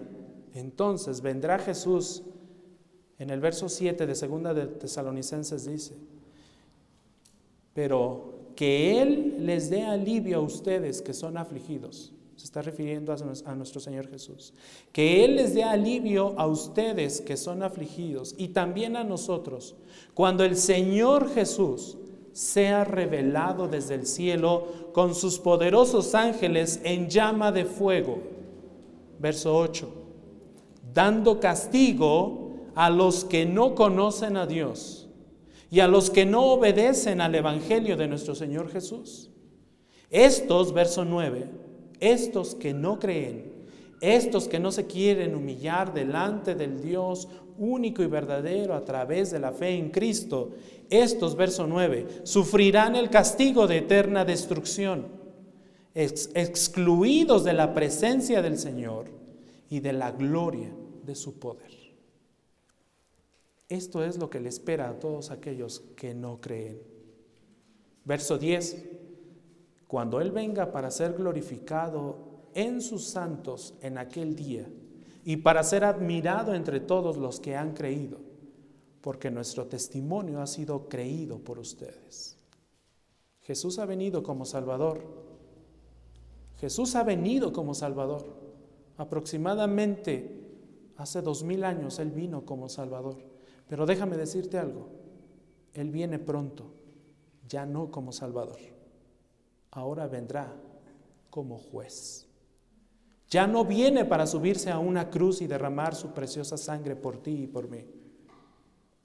entonces 0.55 1.21
vendrá 1.21 1.59
Jesús. 1.59 2.23
En 3.19 3.29
el 3.29 3.39
verso 3.39 3.69
7 3.69 4.07
de 4.07 4.15
Segunda 4.15 4.55
de 4.55 4.65
Tesalonicenses 4.65 5.65
dice, 5.65 5.93
pero 7.75 8.53
que 8.55 8.99
Él 8.99 9.45
les 9.45 9.69
dé 9.69 9.83
alivio 9.83 10.39
a 10.39 10.41
ustedes 10.41 11.03
que 11.03 11.13
son 11.13 11.37
afligidos. 11.37 12.11
Se 12.35 12.45
está 12.45 12.63
refiriendo 12.63 13.13
a 13.45 13.53
nuestro 13.53 13.79
Señor 13.79 14.09
Jesús. 14.09 14.51
Que 14.91 15.23
Él 15.23 15.35
les 15.35 15.53
dé 15.53 15.63
alivio 15.63 16.33
a 16.39 16.47
ustedes 16.47 17.21
que 17.21 17.37
son 17.37 17.61
afligidos 17.61 18.33
y 18.35 18.47
también 18.47 18.95
a 18.95 19.03
nosotros. 19.03 19.75
Cuando 20.15 20.43
el 20.43 20.57
Señor 20.57 21.29
Jesús 21.29 21.99
sea 22.33 22.83
revelado 22.83 23.67
desde 23.67 23.95
el 23.95 24.05
cielo 24.05 24.67
con 24.93 25.15
sus 25.15 25.39
poderosos 25.39 26.15
ángeles 26.15 26.81
en 26.83 27.09
llama 27.09 27.51
de 27.51 27.65
fuego. 27.65 28.19
Verso 29.19 29.57
8. 29.57 29.89
Dando 30.93 31.39
castigo 31.39 32.51
a 32.75 32.89
los 32.89 33.25
que 33.25 33.45
no 33.45 33.75
conocen 33.75 34.37
a 34.37 34.45
Dios 34.45 35.09
y 35.69 35.79
a 35.79 35.87
los 35.87 36.09
que 36.09 36.25
no 36.25 36.45
obedecen 36.45 37.21
al 37.21 37.35
Evangelio 37.35 37.95
de 37.95 38.07
nuestro 38.07 38.35
Señor 38.35 38.69
Jesús. 38.69 39.29
Estos, 40.09 40.73
verso 40.73 41.05
9, 41.05 41.49
estos 42.01 42.55
que 42.55 42.73
no 42.73 42.99
creen, 42.99 43.50
estos 44.01 44.47
que 44.47 44.59
no 44.59 44.71
se 44.71 44.87
quieren 44.87 45.35
humillar 45.35 45.93
delante 45.93 46.55
del 46.55 46.81
Dios 46.81 47.29
único 47.57 48.01
y 48.01 48.07
verdadero 48.07 48.73
a 48.73 48.83
través 48.83 49.29
de 49.29 49.39
la 49.39 49.51
fe 49.51 49.69
en 49.69 49.91
Cristo, 49.91 50.53
estos, 50.89 51.35
verso 51.35 51.67
9, 51.67 52.21
sufrirán 52.23 52.95
el 52.95 53.11
castigo 53.11 53.67
de 53.67 53.77
eterna 53.77 54.25
destrucción, 54.25 55.05
excluidos 55.93 57.43
de 57.43 57.53
la 57.53 57.73
presencia 57.73 58.41
del 58.41 58.57
Señor 58.57 59.05
y 59.69 59.79
de 59.79 59.93
la 59.93 60.11
gloria 60.11 60.73
de 61.03 61.15
su 61.15 61.37
poder. 61.37 61.71
Esto 63.69 64.03
es 64.03 64.17
lo 64.17 64.29
que 64.29 64.39
le 64.39 64.49
espera 64.49 64.89
a 64.89 64.99
todos 64.99 65.29
aquellos 65.31 65.79
que 65.95 66.13
no 66.13 66.41
creen. 66.41 66.81
Verso 68.03 68.37
10. 68.37 68.83
Cuando 69.87 70.19
Él 70.19 70.31
venga 70.31 70.71
para 70.71 70.89
ser 70.91 71.13
glorificado 71.13 72.30
en 72.55 72.81
sus 72.81 73.05
santos 73.05 73.73
en 73.81 73.97
aquel 73.97 74.35
día 74.35 74.67
y 75.23 75.37
para 75.37 75.63
ser 75.63 75.83
admirado 75.83 76.53
entre 76.53 76.79
todos 76.79 77.17
los 77.17 77.39
que 77.39 77.55
han 77.55 77.73
creído, 77.73 78.19
porque 79.01 79.29
nuestro 79.29 79.67
testimonio 79.67 80.41
ha 80.41 80.47
sido 80.47 80.87
creído 80.87 81.39
por 81.39 81.59
ustedes. 81.59 82.37
Jesús 83.41 83.79
ha 83.79 83.85
venido 83.85 84.23
como 84.23 84.45
Salvador. 84.45 85.03
Jesús 86.57 86.95
ha 86.95 87.03
venido 87.03 87.51
como 87.51 87.73
Salvador. 87.73 88.25
Aproximadamente 88.97 90.41
hace 90.97 91.21
dos 91.21 91.43
mil 91.43 91.63
años 91.63 91.99
Él 91.99 92.11
vino 92.11 92.45
como 92.45 92.69
Salvador. 92.69 93.17
Pero 93.67 93.85
déjame 93.85 94.17
decirte 94.17 94.57
algo, 94.57 94.89
Él 95.73 95.91
viene 95.91 96.19
pronto, 96.19 96.73
ya 97.47 97.65
no 97.65 97.89
como 97.89 98.11
Salvador, 98.11 98.59
ahora 99.71 100.07
vendrá 100.07 100.53
como 101.29 101.57
juez. 101.57 102.27
Ya 103.31 103.47
no 103.47 103.63
viene 103.63 104.03
para 104.03 104.27
subirse 104.27 104.69
a 104.71 104.77
una 104.77 105.09
cruz 105.09 105.41
y 105.41 105.47
derramar 105.47 105.95
su 105.95 106.13
preciosa 106.13 106.57
sangre 106.57 106.97
por 106.97 107.23
ti 107.23 107.43
y 107.43 107.47
por 107.47 107.69
mí. 107.69 107.85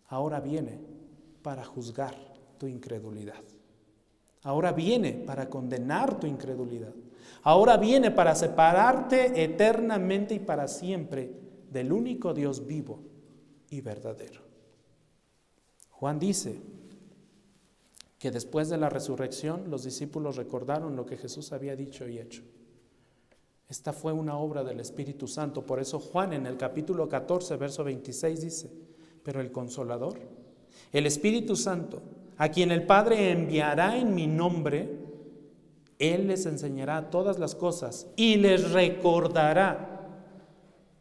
Ahora 0.08 0.40
viene 0.40 0.80
para 1.42 1.64
juzgar 1.64 2.16
tu 2.58 2.66
incredulidad. 2.66 3.42
Ahora 4.42 4.72
viene 4.72 5.12
para 5.12 5.48
condenar 5.48 6.18
tu 6.18 6.26
incredulidad. 6.26 6.92
Ahora 7.44 7.76
viene 7.76 8.10
para 8.10 8.34
separarte 8.34 9.44
eternamente 9.44 10.34
y 10.34 10.40
para 10.40 10.66
siempre 10.66 11.30
del 11.70 11.92
único 11.92 12.34
Dios 12.34 12.66
vivo 12.66 13.04
y 13.70 13.80
verdadero. 13.80 14.40
Juan 15.90 16.18
dice 16.18 16.60
que 18.18 18.32
después 18.32 18.68
de 18.70 18.76
la 18.76 18.88
resurrección 18.88 19.70
los 19.70 19.84
discípulos 19.84 20.34
recordaron 20.34 20.96
lo 20.96 21.06
que 21.06 21.16
Jesús 21.16 21.52
había 21.52 21.76
dicho 21.76 22.08
y 22.08 22.18
hecho. 22.18 22.42
Esta 23.68 23.92
fue 23.92 24.12
una 24.12 24.36
obra 24.38 24.62
del 24.62 24.80
Espíritu 24.80 25.26
Santo. 25.26 25.66
Por 25.66 25.80
eso 25.80 25.98
Juan 25.98 26.32
en 26.32 26.46
el 26.46 26.56
capítulo 26.56 27.08
14, 27.08 27.56
verso 27.56 27.82
26 27.84 28.40
dice, 28.40 28.70
pero 29.22 29.40
el 29.40 29.50
consolador, 29.50 30.18
el 30.92 31.06
Espíritu 31.06 31.56
Santo, 31.56 32.00
a 32.36 32.48
quien 32.48 32.70
el 32.70 32.84
Padre 32.84 33.32
enviará 33.32 33.96
en 33.96 34.14
mi 34.14 34.26
nombre, 34.26 34.88
Él 35.98 36.28
les 36.28 36.46
enseñará 36.46 37.10
todas 37.10 37.38
las 37.38 37.54
cosas 37.54 38.06
y 38.14 38.36
les 38.36 38.70
recordará 38.70 39.96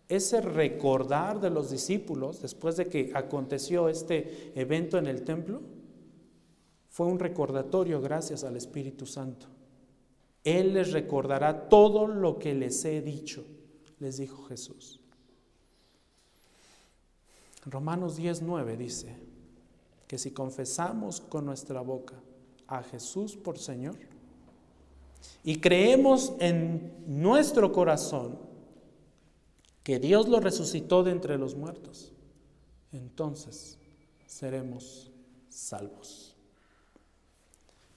ese 0.08 0.42
recordar 0.42 1.40
de 1.40 1.50
los 1.50 1.72
discípulos 1.72 2.42
después 2.42 2.78
de 2.78 2.88
que 2.88 3.12
aconteció 3.16 3.90
este 3.90 4.52
evento 4.56 4.98
en 4.98 5.08
el 5.08 5.24
templo, 5.24 5.62
fue 6.90 7.08
un 7.08 7.20
recordatorio 7.20 8.00
gracias 8.02 8.44
al 8.44 8.56
Espíritu 8.56 9.06
Santo. 9.06 9.48
Él 10.46 10.76
les 10.76 10.94
recordará 10.94 11.68
todo 11.68 12.08
lo 12.08 12.40
que 12.40 12.54
les 12.54 12.86
he 12.86 13.02
dicho, 13.02 13.44
les 14.00 14.18
dijo 14.18 14.44
Jesús. 14.44 15.02
Romanos 17.66 18.18
10:9 18.18 18.78
dice 18.78 19.18
que 20.08 20.18
si 20.18 20.32
confesamos 20.32 21.20
con 21.20 21.46
nuestra 21.46 21.82
boca 21.82 22.16
a 22.68 22.84
Jesús 22.84 23.36
por 23.36 23.58
Señor 23.58 23.98
y 25.44 25.60
creemos 25.60 26.34
en 26.40 26.94
nuestro 27.08 27.72
corazón 27.72 28.38
que 29.84 30.00
Dios 30.00 30.28
lo 30.28 30.40
resucitó 30.40 31.04
de 31.04 31.12
entre 31.12 31.38
los 31.38 31.56
muertos, 31.56 32.12
entonces 32.92 33.78
seremos 34.26 35.12
salvos. 35.50 36.25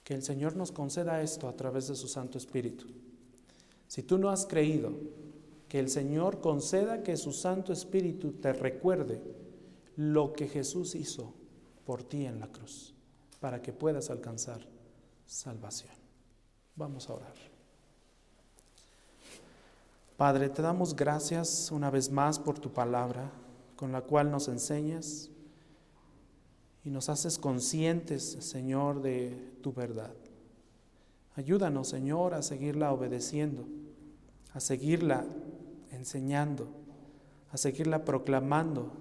Que 0.09 0.15
el 0.15 0.23
Señor 0.23 0.55
nos 0.55 0.71
conceda 0.71 1.21
esto 1.21 1.47
a 1.47 1.55
través 1.55 1.87
de 1.87 1.95
su 1.95 2.07
Santo 2.07 2.39
Espíritu. 2.39 2.87
Si 3.87 4.01
tú 4.01 4.17
no 4.17 4.31
has 4.31 4.47
creído, 4.47 4.91
que 5.67 5.77
el 5.77 5.87
Señor 5.87 6.41
conceda 6.41 7.03
que 7.03 7.15
su 7.15 7.31
Santo 7.31 7.71
Espíritu 7.71 8.31
te 8.31 8.51
recuerde 8.51 9.21
lo 9.97 10.33
que 10.33 10.47
Jesús 10.47 10.95
hizo 10.95 11.35
por 11.85 12.01
ti 12.01 12.25
en 12.25 12.39
la 12.39 12.47
cruz, 12.47 12.95
para 13.39 13.61
que 13.61 13.71
puedas 13.71 14.09
alcanzar 14.09 14.65
salvación. 15.27 15.93
Vamos 16.75 17.07
a 17.07 17.13
orar. 17.13 17.35
Padre, 20.17 20.49
te 20.49 20.63
damos 20.63 20.95
gracias 20.95 21.69
una 21.71 21.91
vez 21.91 22.09
más 22.09 22.39
por 22.39 22.57
tu 22.57 22.71
palabra, 22.73 23.29
con 23.75 23.91
la 23.91 24.01
cual 24.01 24.31
nos 24.31 24.47
enseñas 24.47 25.29
y 26.83 26.89
nos 26.89 27.09
haces 27.09 27.37
conscientes, 27.37 28.23
Señor, 28.39 29.01
de 29.01 29.35
tu 29.61 29.73
verdad. 29.73 30.13
Ayúdanos, 31.35 31.89
Señor, 31.89 32.33
a 32.33 32.41
seguirla 32.41 32.91
obedeciendo, 32.91 33.65
a 34.53 34.59
seguirla 34.59 35.25
enseñando, 35.91 36.67
a 37.51 37.57
seguirla 37.57 38.05
proclamando 38.05 38.91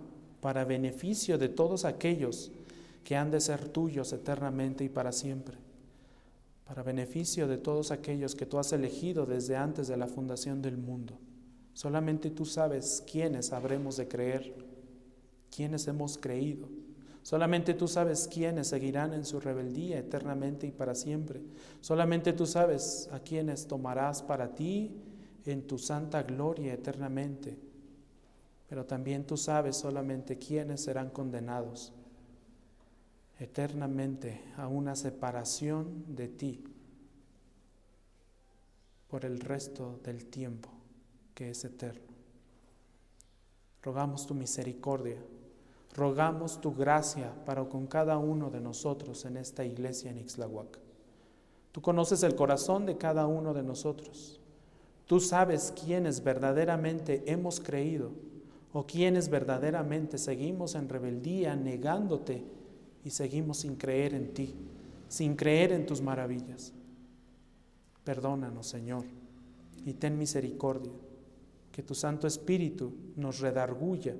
para 0.41 0.65
beneficio 0.65 1.39
de 1.39 1.49
todos 1.49 1.85
aquellos 1.85 2.53
que 3.05 3.17
han 3.17 3.31
de 3.31 3.41
ser 3.41 3.69
tuyos 3.69 4.13
eternamente 4.13 4.85
y 4.85 4.89
para 4.89 5.13
siempre, 5.13 5.57
para 6.67 6.83
beneficio 6.83 7.49
de 7.49 7.59
todos 7.59 7.91
aquellos 7.91 8.35
que 8.35 8.47
tú 8.47 8.59
has 8.59 8.73
elegido 8.73 9.25
desde 9.27 9.57
antes 9.57 9.89
de 9.89 9.97
la 9.97 10.07
fundación 10.07 10.61
del 10.63 10.77
mundo. 10.77 11.19
Solamente 11.73 12.31
tú 12.31 12.45
sabes 12.45 13.03
quiénes 13.11 13.53
habremos 13.53 13.97
de 13.97 14.09
creer, 14.09 14.55
quiénes 15.55 15.87
hemos 15.89 16.19
creído. 16.19 16.69
Solamente 17.23 17.75
tú 17.75 17.89
sabes 17.89 18.29
quiénes 18.33 18.69
seguirán 18.69 19.13
en 19.13 19.25
su 19.25 19.41
rebeldía 19.41 19.99
eternamente 19.99 20.67
y 20.67 20.71
para 20.71 20.95
siempre. 20.95 21.43
Solamente 21.81 22.33
tú 22.33 22.47
sabes 22.47 23.09
a 23.13 23.21
quiénes 23.21 23.67
tomarás 23.67 24.23
para 24.23 24.55
ti 24.55 24.97
en 25.45 25.67
tu 25.67 25.79
santa 25.79 26.23
gloria 26.23 26.73
eternamente. 26.73 27.59
Pero 28.69 28.85
también 28.85 29.25
tú 29.25 29.37
sabes 29.37 29.77
solamente 29.77 30.39
quiénes 30.39 30.83
serán 30.83 31.11
condenados 31.11 31.93
eternamente 33.39 34.43
a 34.57 34.67
una 34.67 34.97
separación 34.97 36.05
de 36.15 36.29
ti 36.29 36.65
por 39.09 39.25
el 39.25 39.41
resto 39.41 40.01
del 40.05 40.27
tiempo 40.27 40.71
que 41.35 41.51
es 41.51 41.65
eterno. 41.65 42.09
Rogamos 43.83 44.27
tu 44.27 44.35
misericordia, 44.35 45.17
rogamos 45.99 46.61
tu 46.61 46.73
gracia 46.73 47.35
para 47.45 47.65
con 47.65 47.89
cada 47.89 48.19
uno 48.19 48.51
de 48.51 48.61
nosotros 48.61 49.25
en 49.25 49.37
esta 49.37 49.65
iglesia 49.65 50.11
en 50.11 50.19
Ixlahuac. 50.19 50.79
Tú 51.73 51.83
conoces 51.83 52.23
el 52.23 52.37
corazón 52.37 52.87
de 52.87 52.97
cada 52.97 53.27
uno 53.27 53.53
de 53.53 53.65
nosotros. 53.65 54.41
Tú 55.07 55.19
sabes 55.19 55.73
quiénes 55.73 56.23
verdaderamente 56.23 57.25
hemos 57.27 57.59
creído 57.59 58.13
o 58.73 58.87
quiénes 58.87 59.29
verdaderamente 59.29 60.19
seguimos 60.19 60.77
en 60.77 60.89
rebeldía 60.89 61.57
negándote 61.57 62.45
y 63.05 63.11
seguimos 63.11 63.59
sin 63.59 63.75
creer 63.75 64.15
en 64.15 64.33
ti, 64.33 64.55
sin 65.09 65.35
creer 65.35 65.73
en 65.73 65.85
tus 65.85 66.01
maravillas. 66.01 66.73
Perdónanos, 68.05 68.69
Señor, 68.69 69.05
y 69.85 69.95
ten 69.95 70.17
misericordia, 70.17 70.93
que 71.73 71.83
tu 71.83 71.95
Santo 71.95 72.29
Espíritu 72.29 72.93
nos 73.17 73.41
redarguya 73.41 74.15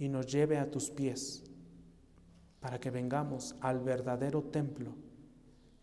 y 0.00 0.08
nos 0.08 0.26
lleve 0.26 0.58
a 0.58 0.68
tus 0.68 0.90
pies, 0.90 1.44
para 2.58 2.80
que 2.80 2.90
vengamos 2.90 3.54
al 3.60 3.80
verdadero 3.80 4.42
templo, 4.42 4.94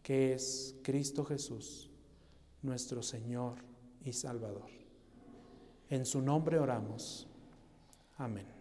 que 0.01 0.34
es 0.34 0.76
Cristo 0.82 1.24
Jesús, 1.24 1.91
nuestro 2.63 3.03
Señor 3.03 3.59
y 4.03 4.13
Salvador. 4.13 4.72
En 5.89 6.03
su 6.03 6.22
nombre 6.22 6.59
oramos. 6.59 7.28
Amén. 8.18 8.56